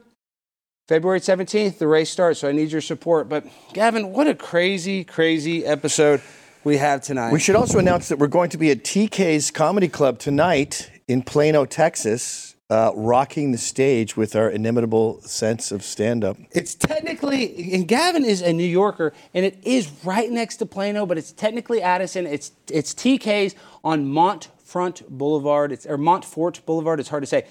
February 0.87 1.19
17th, 1.19 1.79
the 1.79 1.87
race 1.87 2.09
starts, 2.09 2.39
so 2.39 2.47
I 2.47 2.53
need 2.53 2.71
your 2.71 2.79
support. 2.79 3.27
But 3.27 3.45
Gavin, 3.73 4.13
what 4.13 4.25
a 4.25 4.33
crazy, 4.33 5.03
crazy 5.03 5.65
episode 5.65 6.21
we 6.63 6.77
have 6.77 7.01
tonight. 7.01 7.33
We 7.33 7.41
should 7.41 7.57
also 7.57 7.77
announce 7.77 8.07
that 8.07 8.19
we're 8.19 8.27
going 8.27 8.49
to 8.51 8.57
be 8.57 8.71
at 8.71 8.85
TK's 8.85 9.51
Comedy 9.51 9.89
Club 9.89 10.17
tonight 10.17 10.89
in 11.09 11.23
Plano, 11.23 11.65
Texas, 11.65 12.55
uh, 12.69 12.93
rocking 12.95 13.51
the 13.51 13.57
stage 13.57 14.15
with 14.15 14.33
our 14.33 14.49
inimitable 14.49 15.19
sense 15.23 15.73
of 15.73 15.83
stand 15.83 16.23
up. 16.23 16.37
It's 16.51 16.73
technically, 16.73 17.73
and 17.73 17.85
Gavin 17.85 18.23
is 18.23 18.41
a 18.41 18.53
New 18.53 18.63
Yorker, 18.63 19.11
and 19.33 19.45
it 19.45 19.57
is 19.63 19.91
right 20.05 20.31
next 20.31 20.55
to 20.57 20.65
Plano, 20.65 21.05
but 21.05 21.17
it's 21.17 21.33
technically 21.33 21.81
Addison. 21.81 22.25
It's 22.25 22.53
it's 22.71 22.93
TK's 22.93 23.55
on 23.83 24.05
Montfront 24.05 25.09
Boulevard. 25.09 25.73
It's 25.73 25.85
or 25.85 25.97
Montfort 25.97 26.61
Boulevard. 26.65 27.01
It's 27.01 27.09
hard 27.09 27.23
to 27.23 27.27
say. 27.27 27.45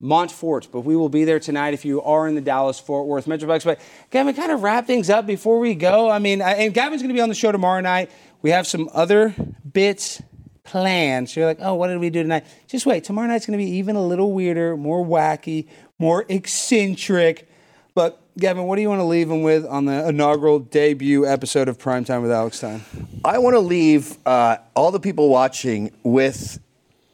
Montfort, 0.00 0.68
but 0.72 0.80
we 0.80 0.96
will 0.96 1.10
be 1.10 1.24
there 1.24 1.38
tonight 1.38 1.74
if 1.74 1.84
you 1.84 2.00
are 2.02 2.26
in 2.26 2.34
the 2.34 2.40
Dallas 2.40 2.80
Fort 2.80 3.06
Worth 3.06 3.26
Metroplex. 3.26 3.64
But 3.64 3.80
Gavin, 4.10 4.34
kind 4.34 4.50
of 4.50 4.62
wrap 4.62 4.86
things 4.86 5.10
up 5.10 5.26
before 5.26 5.58
we 5.58 5.74
go. 5.74 6.10
I 6.10 6.18
mean, 6.18 6.40
and 6.40 6.72
Gavin's 6.72 7.02
going 7.02 7.10
to 7.10 7.14
be 7.14 7.20
on 7.20 7.28
the 7.28 7.34
show 7.34 7.52
tomorrow 7.52 7.80
night. 7.80 8.10
We 8.40 8.50
have 8.50 8.66
some 8.66 8.88
other 8.94 9.34
bits 9.70 10.22
planned. 10.64 11.28
So 11.28 11.40
you're 11.40 11.48
like, 11.48 11.58
oh, 11.60 11.74
what 11.74 11.88
did 11.88 11.98
we 11.98 12.08
do 12.08 12.22
tonight? 12.22 12.46
Just 12.66 12.86
wait. 12.86 13.04
Tomorrow 13.04 13.28
night's 13.28 13.44
going 13.44 13.58
to 13.58 13.62
be 13.62 13.72
even 13.72 13.94
a 13.94 14.02
little 14.02 14.32
weirder, 14.32 14.76
more 14.76 15.04
wacky, 15.04 15.68
more 15.98 16.24
eccentric. 16.30 17.46
But 17.94 18.22
Gavin, 18.38 18.64
what 18.64 18.76
do 18.76 18.82
you 18.82 18.88
want 18.88 19.00
to 19.00 19.04
leave 19.04 19.28
them 19.28 19.42
with 19.42 19.66
on 19.66 19.84
the 19.84 20.08
inaugural 20.08 20.60
debut 20.60 21.26
episode 21.26 21.68
of 21.68 21.76
Primetime 21.76 22.22
with 22.22 22.30
Alex 22.30 22.56
Stein? 22.56 22.82
I 23.22 23.38
want 23.38 23.54
to 23.54 23.60
leave 23.60 24.16
uh, 24.24 24.58
all 24.74 24.92
the 24.92 25.00
people 25.00 25.28
watching 25.28 25.90
with 26.04 26.58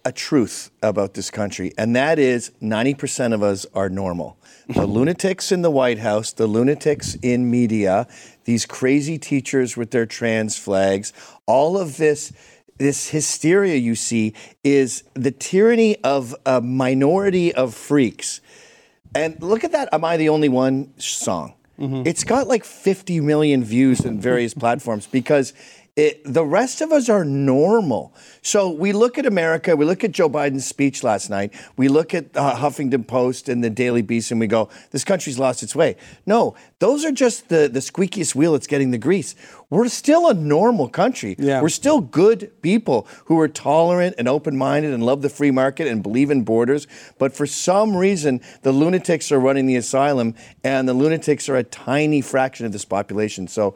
a 0.07 0.12
truth 0.12 0.70
about 0.82 1.14
this 1.14 1.32
country, 1.32 1.72
and 1.76 1.96
that 1.96 2.16
is 2.16 2.52
90% 2.62 3.34
of 3.34 3.42
us 3.42 3.66
are 3.74 3.88
normal. 3.88 4.38
The 4.68 4.86
lunatics 4.86 5.50
in 5.50 5.62
the 5.62 5.70
White 5.70 5.98
House, 5.98 6.32
the 6.32 6.46
lunatics 6.46 7.16
in 7.22 7.50
media, 7.50 8.07
these 8.44 8.66
crazy 8.66 9.18
teachers 9.18 9.76
with 9.76 9.90
their 9.90 10.07
trans 10.07 10.57
flags, 10.57 11.12
all 11.44 11.76
of 11.76 11.96
this. 11.96 12.32
This 12.78 13.09
hysteria 13.09 13.76
you 13.76 13.94
see 13.94 14.34
is 14.62 15.02
the 15.14 15.30
tyranny 15.30 15.96
of 16.04 16.36
a 16.44 16.61
minority 16.61 17.54
of 17.54 17.74
freaks. 17.74 18.42
And 19.14 19.42
look 19.42 19.64
at 19.64 19.72
that 19.72 19.88
Am 19.92 20.04
I 20.04 20.18
the 20.18 20.28
Only 20.28 20.50
One 20.50 20.92
song. 20.98 21.54
Mm-hmm. 21.80 22.02
It's 22.07 22.22
got 22.22 22.48
like 22.48 22.64
50 22.64 23.20
million 23.22 23.64
views 23.64 24.04
in 24.04 24.20
various 24.20 24.52
platforms 24.62 25.07
because 25.07 25.54
it, 25.97 26.20
the 26.24 26.44
rest 26.44 26.82
of 26.82 26.92
us 26.92 27.09
are 27.09 27.24
normal. 27.24 28.14
So 28.42 28.70
we 28.70 28.92
look 28.92 29.16
at 29.16 29.24
America, 29.24 29.74
we 29.74 29.86
look 29.86 30.05
at 30.05 30.12
Joe 30.12 30.28
Biden's 30.28 30.66
speech 30.66 31.03
last 31.03 31.30
night, 31.30 31.55
we 31.78 31.88
look 31.88 32.12
at 32.12 32.36
uh, 32.36 32.57
Huffington 32.57 33.07
Post 33.07 33.49
and 33.49 33.64
the 33.64 33.70
Daily 33.70 34.03
Beast, 34.03 34.30
and 34.30 34.38
we 34.38 34.47
go, 34.47 34.68
this 34.90 35.05
country's 35.05 35.38
lost 35.38 35.62
its 35.62 35.74
way. 35.74 35.97
No, 36.26 36.55
those 36.80 37.03
are 37.07 37.12
just 37.12 37.49
the, 37.49 37.66
the 37.66 37.80
squeakiest 37.80 38.34
wheel 38.34 38.53
that's 38.53 38.66
getting 38.66 38.90
the 38.90 38.99
grease. 38.99 39.34
We're 39.70 39.88
still 39.88 40.28
a 40.28 40.34
normal 40.34 40.90
country. 40.90 41.34
Yeah. 41.38 41.62
We're 41.62 41.70
still 41.70 42.03
good 42.03 42.53
people 42.61 43.09
who 43.24 43.40
are 43.40 43.49
tolerant 43.49 44.16
and 44.18 44.28
open 44.28 44.57
minded 44.57 44.92
and 44.92 45.03
love 45.03 45.22
the 45.22 45.30
free 45.30 45.51
market 45.51 45.88
and 45.88 46.03
believe 46.03 46.30
in 46.30 46.42
borders. 46.42 46.86
But 47.18 47.34
for 47.34 47.47
some 47.47 47.97
reason, 47.97 48.42
the 48.62 48.70
lunatics 48.70 49.32
are 49.32 49.40
running 49.40 49.64
the 49.64 49.76
asylum, 49.76 50.34
and 50.62 50.86
the 50.86 50.94
lunatics 50.94 51.49
are 51.49 51.57
a 51.57 51.64
tiny 51.64 52.20
fraction 52.20 52.66
of 52.66 52.72
this 52.72 52.84
population. 52.84 53.49
So 53.49 53.74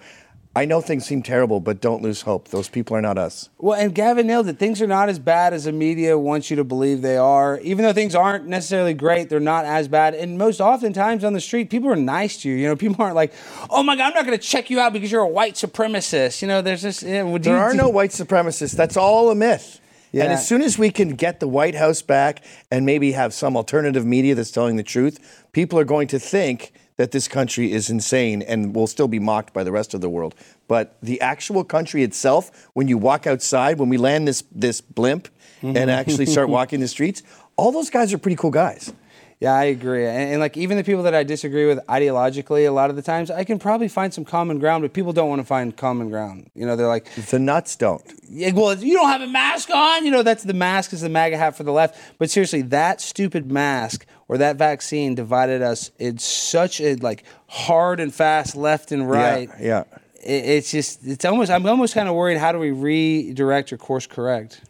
I 0.61 0.67
know 0.67 0.83
things 0.83 1.07
seem 1.07 1.23
terrible, 1.23 1.59
but 1.59 1.81
don't 1.81 2.03
lose 2.03 2.21
hope. 2.21 2.49
Those 2.49 2.69
people 2.69 2.95
are 2.95 3.01
not 3.01 3.17
us. 3.17 3.49
Well, 3.57 3.81
and 3.81 3.95
Gavin 3.95 4.27
nailed 4.27 4.47
it. 4.47 4.59
Things 4.59 4.83
are 4.83 4.87
not 4.87 5.09
as 5.09 5.19
bad 5.19 5.55
as 5.55 5.65
the 5.65 5.73
media 5.73 6.19
wants 6.19 6.51
you 6.51 6.57
to 6.57 6.65
believe 6.65 7.01
they 7.01 7.17
are. 7.17 7.59
Even 7.61 7.83
though 7.83 7.95
things 7.95 8.15
aren't 8.15 8.47
necessarily 8.47 8.93
great, 8.93 9.31
they're 9.31 9.41
not 9.41 9.65
as 9.65 9.89
bad. 9.89 10.15
And 10.15 10.37
most 10.37 10.61
oftentimes 10.61 11.25
on 11.25 11.33
the 11.33 11.41
street, 11.41 11.71
people 11.71 11.89
are 11.91 11.97
nice 11.97 12.43
to 12.43 12.51
you. 12.51 12.57
You 12.57 12.69
know, 12.69 12.77
people 12.77 13.03
aren't 13.03 13.15
like, 13.17 13.33
"Oh 13.71 13.83
my 13.83 13.97
God, 13.97 14.09
I'm 14.09 14.15
not 14.15 14.27
going 14.27 14.37
to 14.39 14.45
check 14.45 14.69
you 14.69 14.79
out 14.81 14.93
because 14.93 15.11
you're 15.11 15.23
a 15.23 15.27
white 15.29 15.55
supremacist." 15.55 16.43
You 16.43 16.49
know, 16.49 16.61
there's 16.61 16.83
just 16.83 17.03
yeah, 17.05 17.23
would 17.23 17.43
There 17.43 17.57
you- 17.57 17.63
are 17.63 17.73
no 17.73 17.89
white 17.89 18.11
supremacists. 18.11 18.77
That's 18.77 18.99
all 18.99 19.31
a 19.31 19.35
myth. 19.35 19.81
Yeah. 20.13 20.25
And 20.25 20.33
as 20.35 20.47
soon 20.47 20.61
as 20.61 20.77
we 20.77 20.91
can 20.91 21.11
get 21.11 21.41
the 21.41 21.49
White 21.49 21.77
House 21.77 22.03
back 22.03 22.43
and 22.71 22.85
maybe 22.85 23.13
have 23.13 23.33
some 23.33 23.57
alternative 23.57 24.05
media 24.05 24.35
that's 24.35 24.51
telling 24.51 24.77
the 24.77 24.83
truth, 24.83 25.47
people 25.53 25.79
are 25.79 25.85
going 25.85 26.09
to 26.09 26.19
think 26.19 26.73
that 27.01 27.13
this 27.13 27.29
country 27.29 27.73
is 27.73 27.89
insane 27.89 28.43
and 28.43 28.75
will 28.75 28.87
still 28.87 29.09
be 29.09 29.19
mocked 29.19 29.55
by 29.55 29.65
the 29.65 29.73
rest 29.73 29.95
of 29.95 30.03
the 30.03 30.09
world. 30.11 30.35
But 30.69 30.85
the 31.03 31.19
actual 31.23 31.65
country 31.65 32.03
itself, 32.03 32.69
when 32.75 32.89
you 32.89 32.99
walk 32.99 33.27
outside, 33.27 33.79
when 33.79 33.89
we 33.89 33.97
land 33.97 34.29
this 34.29 34.45
this 34.53 34.83
blimp 34.83 35.29
Mm-hmm. 35.63 35.77
and 35.77 35.91
actually 35.91 36.25
start 36.25 36.49
walking 36.59 36.81
the 36.81 36.89
streets, 36.89 37.23
all 37.57 37.71
those 37.71 37.91
guys 37.91 38.15
are 38.15 38.19
pretty 38.19 38.37
cool 38.37 38.51
guys. 38.51 38.95
Yeah, 39.41 39.55
I 39.55 39.64
agree. 39.64 40.05
And, 40.05 40.32
and 40.32 40.41
like 40.41 40.59
even 40.59 40.76
the 40.76 40.84
people 40.84 41.03
that 41.05 41.14
I 41.14 41.24
disagree 41.24 41.64
with 41.64 41.78
ideologically, 41.86 42.68
a 42.68 42.72
lot 42.72 42.91
of 42.91 42.97
the 42.97 43.03
times 43.03 43.30
I 43.30 43.45
can 43.45 43.59
probably 43.59 43.88
find 43.88 44.12
some 44.12 44.26
common 44.26 44.59
ground, 44.59 44.82
but 44.82 44.93
people 44.93 45.14
don't 45.14 45.30
want 45.30 45.41
to 45.41 45.47
find 45.47 45.74
common 45.74 46.11
ground. 46.11 46.51
You 46.55 46.66
know, 46.66 46.76
they're 46.76 46.86
like, 46.86 47.11
The 47.30 47.38
nuts 47.38 47.74
don't. 47.74 48.03
Yeah, 48.28 48.53
well, 48.53 48.76
you 48.76 48.93
don't 48.93 49.09
have 49.09 49.22
a 49.22 49.26
mask 49.26 49.70
on. 49.70 50.05
You 50.05 50.11
know, 50.11 50.22
that's 50.22 50.43
the 50.43 50.53
mask 50.53 50.93
is 50.93 51.01
the 51.01 51.09
MAGA 51.09 51.38
hat 51.38 51.57
for 51.57 51.62
the 51.62 51.72
left. 51.72 51.99
But 52.18 52.30
seriously, 52.30 52.61
that 52.62 53.01
stupid 53.01 53.51
mask 53.51 54.05
or 54.28 54.36
that 54.36 54.57
vaccine 54.57 55.14
divided 55.14 55.62
us 55.62 55.91
in 55.99 56.18
such 56.18 56.78
a 56.82 56.97
like 56.97 57.24
hard 57.49 57.99
and 57.99 58.14
fast 58.14 58.55
left 58.55 58.93
and 58.93 59.09
right. 59.09 59.49
Yeah. 59.59 59.84
yeah. 59.91 59.99
It, 60.22 60.45
it's 60.45 60.70
just, 60.70 61.07
it's 61.07 61.24
almost, 61.24 61.51
I'm 61.51 61.64
almost 61.64 61.95
kind 61.95 62.11
of 62.11 62.14
worried. 62.14 62.36
How 62.36 62.53
do 62.53 62.59
we 62.59 62.72
redirect 62.72 63.72
or 63.72 63.78
course 63.78 64.07
correct? 64.07 64.61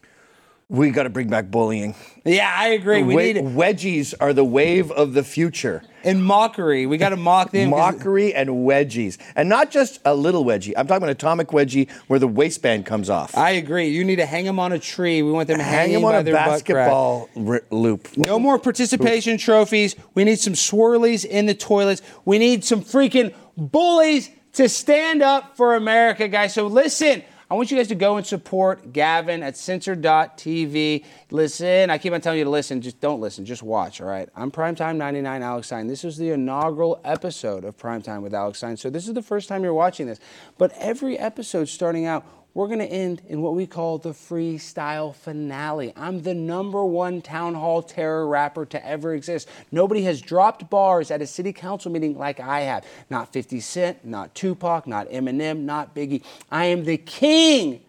We 0.71 0.91
got 0.91 1.03
to 1.03 1.11
bring 1.11 1.29
back 1.29 1.51
bullying. 1.51 1.97
Yeah, 2.25 2.49
I 2.57 2.69
agree. 2.69 3.03
We 3.03 3.15
Wa- 3.15 3.21
need 3.23 3.37
wedgies 3.39 4.15
are 4.21 4.33
the 4.33 4.45
wave 4.45 4.93
of 4.93 5.15
the 5.15 5.25
future. 5.25 5.83
and 6.05 6.25
mockery. 6.25 6.87
We 6.87 6.97
got 6.97 7.09
to 7.11 7.17
mock 7.17 7.51
them. 7.51 7.71
'cause- 7.71 7.95
Mockery 7.97 8.33
and 8.33 8.49
wedgies. 8.67 9.19
And 9.37 9.49
not 9.49 9.71
just 9.73 9.99
a 10.05 10.15
little 10.15 10.45
wedgie. 10.45 10.73
I'm 10.77 10.87
talking 10.87 11.03
about 11.03 11.11
atomic 11.11 11.49
wedgie 11.49 11.91
where 12.07 12.19
the 12.21 12.29
waistband 12.29 12.87
comes 12.87 13.11
off. 13.11 13.37
I 13.37 13.51
agree. 13.51 13.89
You 13.89 14.05
need 14.05 14.17
to 14.17 14.27
hang 14.27 14.45
them 14.45 14.59
on 14.61 14.71
a 14.73 14.79
tree. 14.79 15.21
We 15.23 15.33
want 15.33 15.49
them 15.49 15.59
Hang 15.59 15.75
hanging 15.75 15.97
him 15.97 16.05
on 16.05 16.13
by 16.13 16.19
a 16.21 16.23
their 16.23 16.35
butt 16.35 16.65
crack. 16.65 16.89
basketball 16.89 17.29
loop. 17.71 18.17
No 18.17 18.39
more 18.39 18.59
participation 18.59 19.37
trophies. 19.39 19.97
We 20.15 20.23
need 20.25 20.39
some 20.39 20.55
swirlies 20.55 21.25
in 21.25 21.47
the 21.47 21.55
toilets. 21.55 22.01
We 22.25 22.39
need 22.39 22.65
some 22.65 22.81
freaking 22.83 23.35
bullies 23.59 24.31
to 24.55 24.69
stand 24.69 25.23
up 25.23 25.57
for 25.57 25.75
America, 25.75 26.29
guys. 26.29 26.55
So 26.55 26.67
listen, 26.67 27.23
I 27.51 27.55
want 27.55 27.73
you 27.73 27.77
guys 27.77 27.89
to 27.89 27.97
go 27.97 28.17
and 28.17 28.25
support 28.25 28.93
Gavin 28.93 29.43
at 29.43 29.57
censor.tv. 29.57 31.05
Listen, 31.33 31.91
I 31.91 31.99
keep 31.99 32.13
on 32.13 32.21
telling 32.21 32.39
you 32.39 32.45
to 32.45 32.51
listen. 32.51 32.81
Just 32.81 33.01
don't 33.01 33.21
listen. 33.21 33.45
Just 33.45 33.65
watch, 33.65 34.01
all 34.01 34.07
right? 34.07 34.29
I'm 34.37 34.53
Primetime 34.53 34.97
99 34.97 35.43
Alex 35.43 35.67
Stein. 35.67 35.89
This 35.89 36.05
is 36.05 36.17
the 36.17 36.31
inaugural 36.31 37.01
episode 37.05 37.65
of 37.65 37.77
Primetime 37.77 38.23
with 38.23 38.35
Alex 38.35 38.59
Stein. 38.59 38.77
So 38.77 38.89
this 38.89 39.09
is 39.09 39.15
the 39.15 39.23
first 39.23 39.49
time 39.49 39.65
you're 39.65 39.75
watching 39.75 40.07
this. 40.07 40.21
But 40.59 40.73
every 40.79 41.19
episode 41.19 41.69
starting 41.69 42.07
out, 42.07 42.25
we're 42.55 42.67
going 42.67 42.81
to 42.81 42.87
end 42.87 43.23
in 43.29 43.43
what 43.43 43.55
we 43.55 43.67
call 43.67 43.99
the 43.99 44.11
freestyle 44.11 45.15
finale. 45.15 45.93
I'm 45.97 46.23
the 46.23 46.35
number 46.35 46.85
one 46.85 47.23
town 47.23 47.55
hall 47.55 47.83
terror 47.83 48.27
rapper 48.27 48.67
to 48.67 48.87
ever 48.87 49.15
exist. 49.15 49.49
Nobody 49.71 50.03
has 50.03 50.21
dropped 50.21 50.69
bars 50.69 51.11
at 51.11 51.23
a 51.23 51.27
city 51.27 51.53
council 51.53 51.93
meeting 51.93 52.19
like 52.19 52.41
I 52.41 52.61
have. 52.63 52.85
Not 53.09 53.33
50 53.33 53.61
Cent, 53.61 54.05
not 54.05 54.35
Tupac, 54.35 54.87
not 54.87 55.09
Eminem, 55.11 55.61
not 55.61 55.95
Biggie. 55.95 56.25
I 56.51 56.67
am 56.67 56.85
the 56.85 56.97
king 56.97 57.83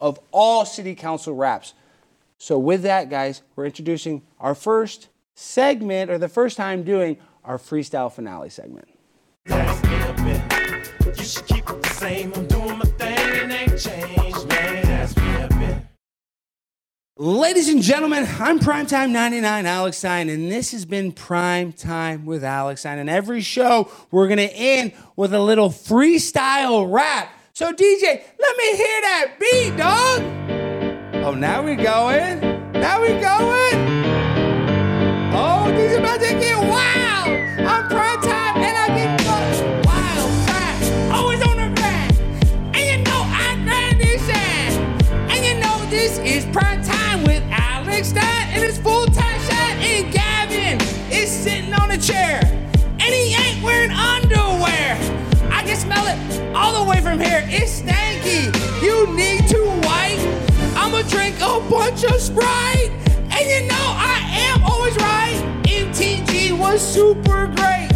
of 0.00 0.20
all 0.32 0.66
city 0.66 0.94
council 0.94 1.34
raps. 1.34 1.72
So, 2.36 2.58
with 2.58 2.82
that, 2.82 3.08
guys, 3.08 3.40
we're 3.56 3.64
introducing 3.66 4.22
our 4.38 4.54
first 4.54 5.08
segment, 5.34 6.10
or 6.10 6.18
the 6.18 6.28
first 6.28 6.56
time 6.56 6.82
doing 6.82 7.16
our 7.42 7.58
freestyle 7.58 8.12
finale 8.12 8.50
segment. 8.50 8.88
Ladies 17.16 17.68
and 17.68 17.82
gentlemen, 17.82 18.24
I'm 18.38 18.60
Primetime 18.60 19.10
99 19.10 19.66
Alex 19.66 19.96
Stein, 19.96 20.28
and 20.28 20.48
this 20.48 20.70
has 20.70 20.84
been 20.84 21.10
Prime 21.10 21.72
Time 21.72 22.24
with 22.24 22.44
Alex 22.44 22.82
Stein. 22.82 23.00
And 23.00 23.10
every 23.10 23.40
show, 23.40 23.90
we're 24.12 24.28
going 24.28 24.38
to 24.38 24.54
end 24.54 24.92
with 25.16 25.34
a 25.34 25.40
little 25.40 25.70
freestyle 25.70 26.88
rap. 26.88 27.36
So, 27.52 27.72
DJ, 27.72 28.22
let 28.38 28.56
me 28.56 28.76
hear 28.76 29.00
that 29.00 29.34
beat, 29.40 29.76
dog. 29.76 30.22
Oh, 31.24 31.34
now 31.34 31.64
we're 31.64 31.74
going. 31.74 32.40
Now 32.74 33.00
we're 33.00 33.20
going. 33.20 34.04
Oh, 35.34 35.72
these 35.76 35.96
about 35.96 36.20
to 36.20 36.30
get 36.30 36.56
wild. 36.68 37.66
I'm 37.66 37.88
bunch 62.08 62.28
right. 62.30 62.90
And 63.30 63.48
you 63.48 63.68
know 63.68 63.86
I 63.96 64.20
am 64.50 64.62
always 64.64 64.96
right. 64.96 65.40
MTG 65.64 66.56
was 66.58 66.80
super 66.80 67.46
great. 67.56 67.90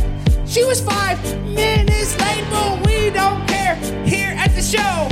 She 0.46 0.64
was 0.64 0.80
five 0.80 1.18
minutes 1.44 2.18
late, 2.20 2.44
but 2.50 2.86
we 2.86 3.10
don't 3.10 3.46
care 3.46 3.74
here 4.04 4.34
at 4.36 4.54
the 4.54 4.62
show. 4.62 5.08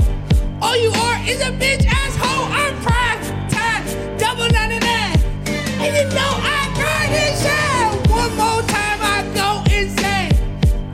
All 0.61 0.77
you 0.77 0.91
are 0.91 1.19
is 1.29 1.41
a 1.41 1.53
bitch 1.53 1.87
asshole. 1.87 2.47
I'm 2.53 2.75
prime 2.83 3.49
time, 3.49 3.85
double 4.19 4.49
99. 4.49 4.83
And 5.83 5.97
you 5.97 6.05
know 6.15 6.33
I 6.43 6.71
grind 6.75 7.13
this 7.13 7.43
shit. 7.43 8.11
One 8.11 8.35
more 8.37 8.63
time 8.63 9.01
I 9.03 9.23
go 9.35 9.63
insane. 9.73 10.33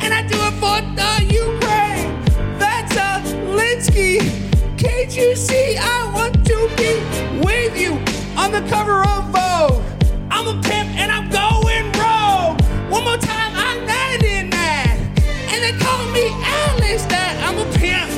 And 0.01 0.13
I 0.13 0.23
do 0.27 0.37
it 0.37 0.55
for 0.63 0.81
the 0.99 1.13
Ukraine. 1.33 2.59
That's 2.59 2.97
a 2.97 3.23
Linsky. 3.57 4.42
Can't 5.03 5.17
you 5.17 5.35
see 5.35 5.77
I 5.77 6.13
want 6.15 6.47
to 6.47 6.71
be 6.77 6.95
with 7.45 7.77
you 7.77 7.95
on 8.39 8.53
the 8.53 8.65
cover 8.71 9.03
of 9.03 9.25
Vogue? 9.35 9.83
I'm 10.31 10.47
a 10.47 10.63
pimp 10.63 10.91
and 10.95 11.11
I'm 11.11 11.29
going 11.29 11.87
rogue. 11.99 12.63
One 12.89 13.03
more 13.03 13.17
time, 13.17 13.53
I'm 13.53 13.85
99. 13.85 14.53
And 14.55 15.59
they 15.61 15.73
call 15.85 16.07
me 16.13 16.29
Alice 16.31 17.05
that 17.07 17.35
I'm 17.43 17.59
a 17.59 17.67
pimp 17.75 18.13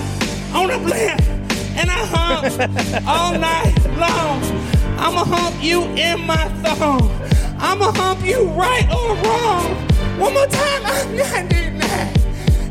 on 0.55 0.73
a 0.73 0.79
blimp. 0.79 1.23
And 1.75 1.89
I 1.89 2.05
hump 2.05 2.53
all 3.09 3.33
night 3.33 3.75
long. 3.97 4.43
I'ma 4.99 5.25
hump 5.25 5.57
you 5.65 5.85
in 5.97 6.21
my 6.27 6.49
thong. 6.63 7.11
I'ma 7.59 7.93
hump 7.93 8.23
you 8.23 8.45
right 8.49 8.85
or 8.93 9.17
wrong. 9.25 9.75
One 10.21 10.35
more 10.35 10.47
time, 10.49 10.83
I'm 10.85 11.17
99. 11.17 11.81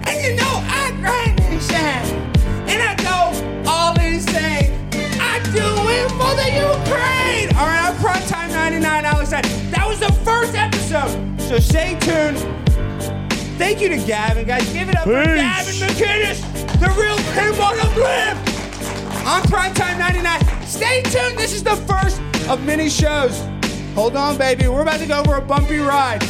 And 0.05 0.24
you 0.24 0.36
know 0.36 0.61
I 0.70 0.91
grind 1.01 1.39
and 1.41 1.59
shine. 1.59 2.70
And 2.70 2.80
I 2.80 2.93
go 3.01 3.53
all 3.68 3.99
insane. 3.99 4.72
I 5.20 5.39
do 5.51 5.68
it 5.89 6.09
for 6.11 6.34
the 6.36 6.49
Ukraine. 6.53 7.49
All 7.57 7.68
right, 7.68 7.89
I'm 7.89 7.95
Prime 7.97 8.24
Time 8.28 8.51
99, 8.51 9.05
Alex. 9.05 9.30
That 9.32 9.86
was 9.88 9.99
the 9.99 10.11
first 10.24 10.55
episode. 10.55 11.39
So 11.41 11.59
stay 11.59 11.97
tuned. 11.99 12.39
Thank 13.57 13.82
you 13.82 13.89
to 13.89 13.97
Gavin, 13.97 14.45
guys. 14.45 14.72
Give 14.74 14.89
it 14.89 14.95
up 14.95 15.03
for 15.03 15.24
Gavin 15.24 15.74
McInnes, 15.76 16.41
the 16.80 16.89
real 16.99 17.16
the 17.16 17.91
blimp. 17.93 18.39
On 19.26 19.41
Primetime 19.43 19.97
99. 19.97 20.66
Stay 20.66 21.01
tuned. 21.03 21.38
This 21.38 21.53
is 21.53 21.64
the 21.64 21.76
first 21.88 22.20
of 22.49 22.64
many 22.66 22.89
shows. 22.89 23.41
Hold 23.95 24.16
on, 24.16 24.38
baby. 24.38 24.68
We're 24.68 24.82
about 24.82 24.99
to 24.99 25.05
go 25.05 25.20
over 25.20 25.36
a 25.36 25.41
bumpy 25.41 25.78
ride. 25.78 26.22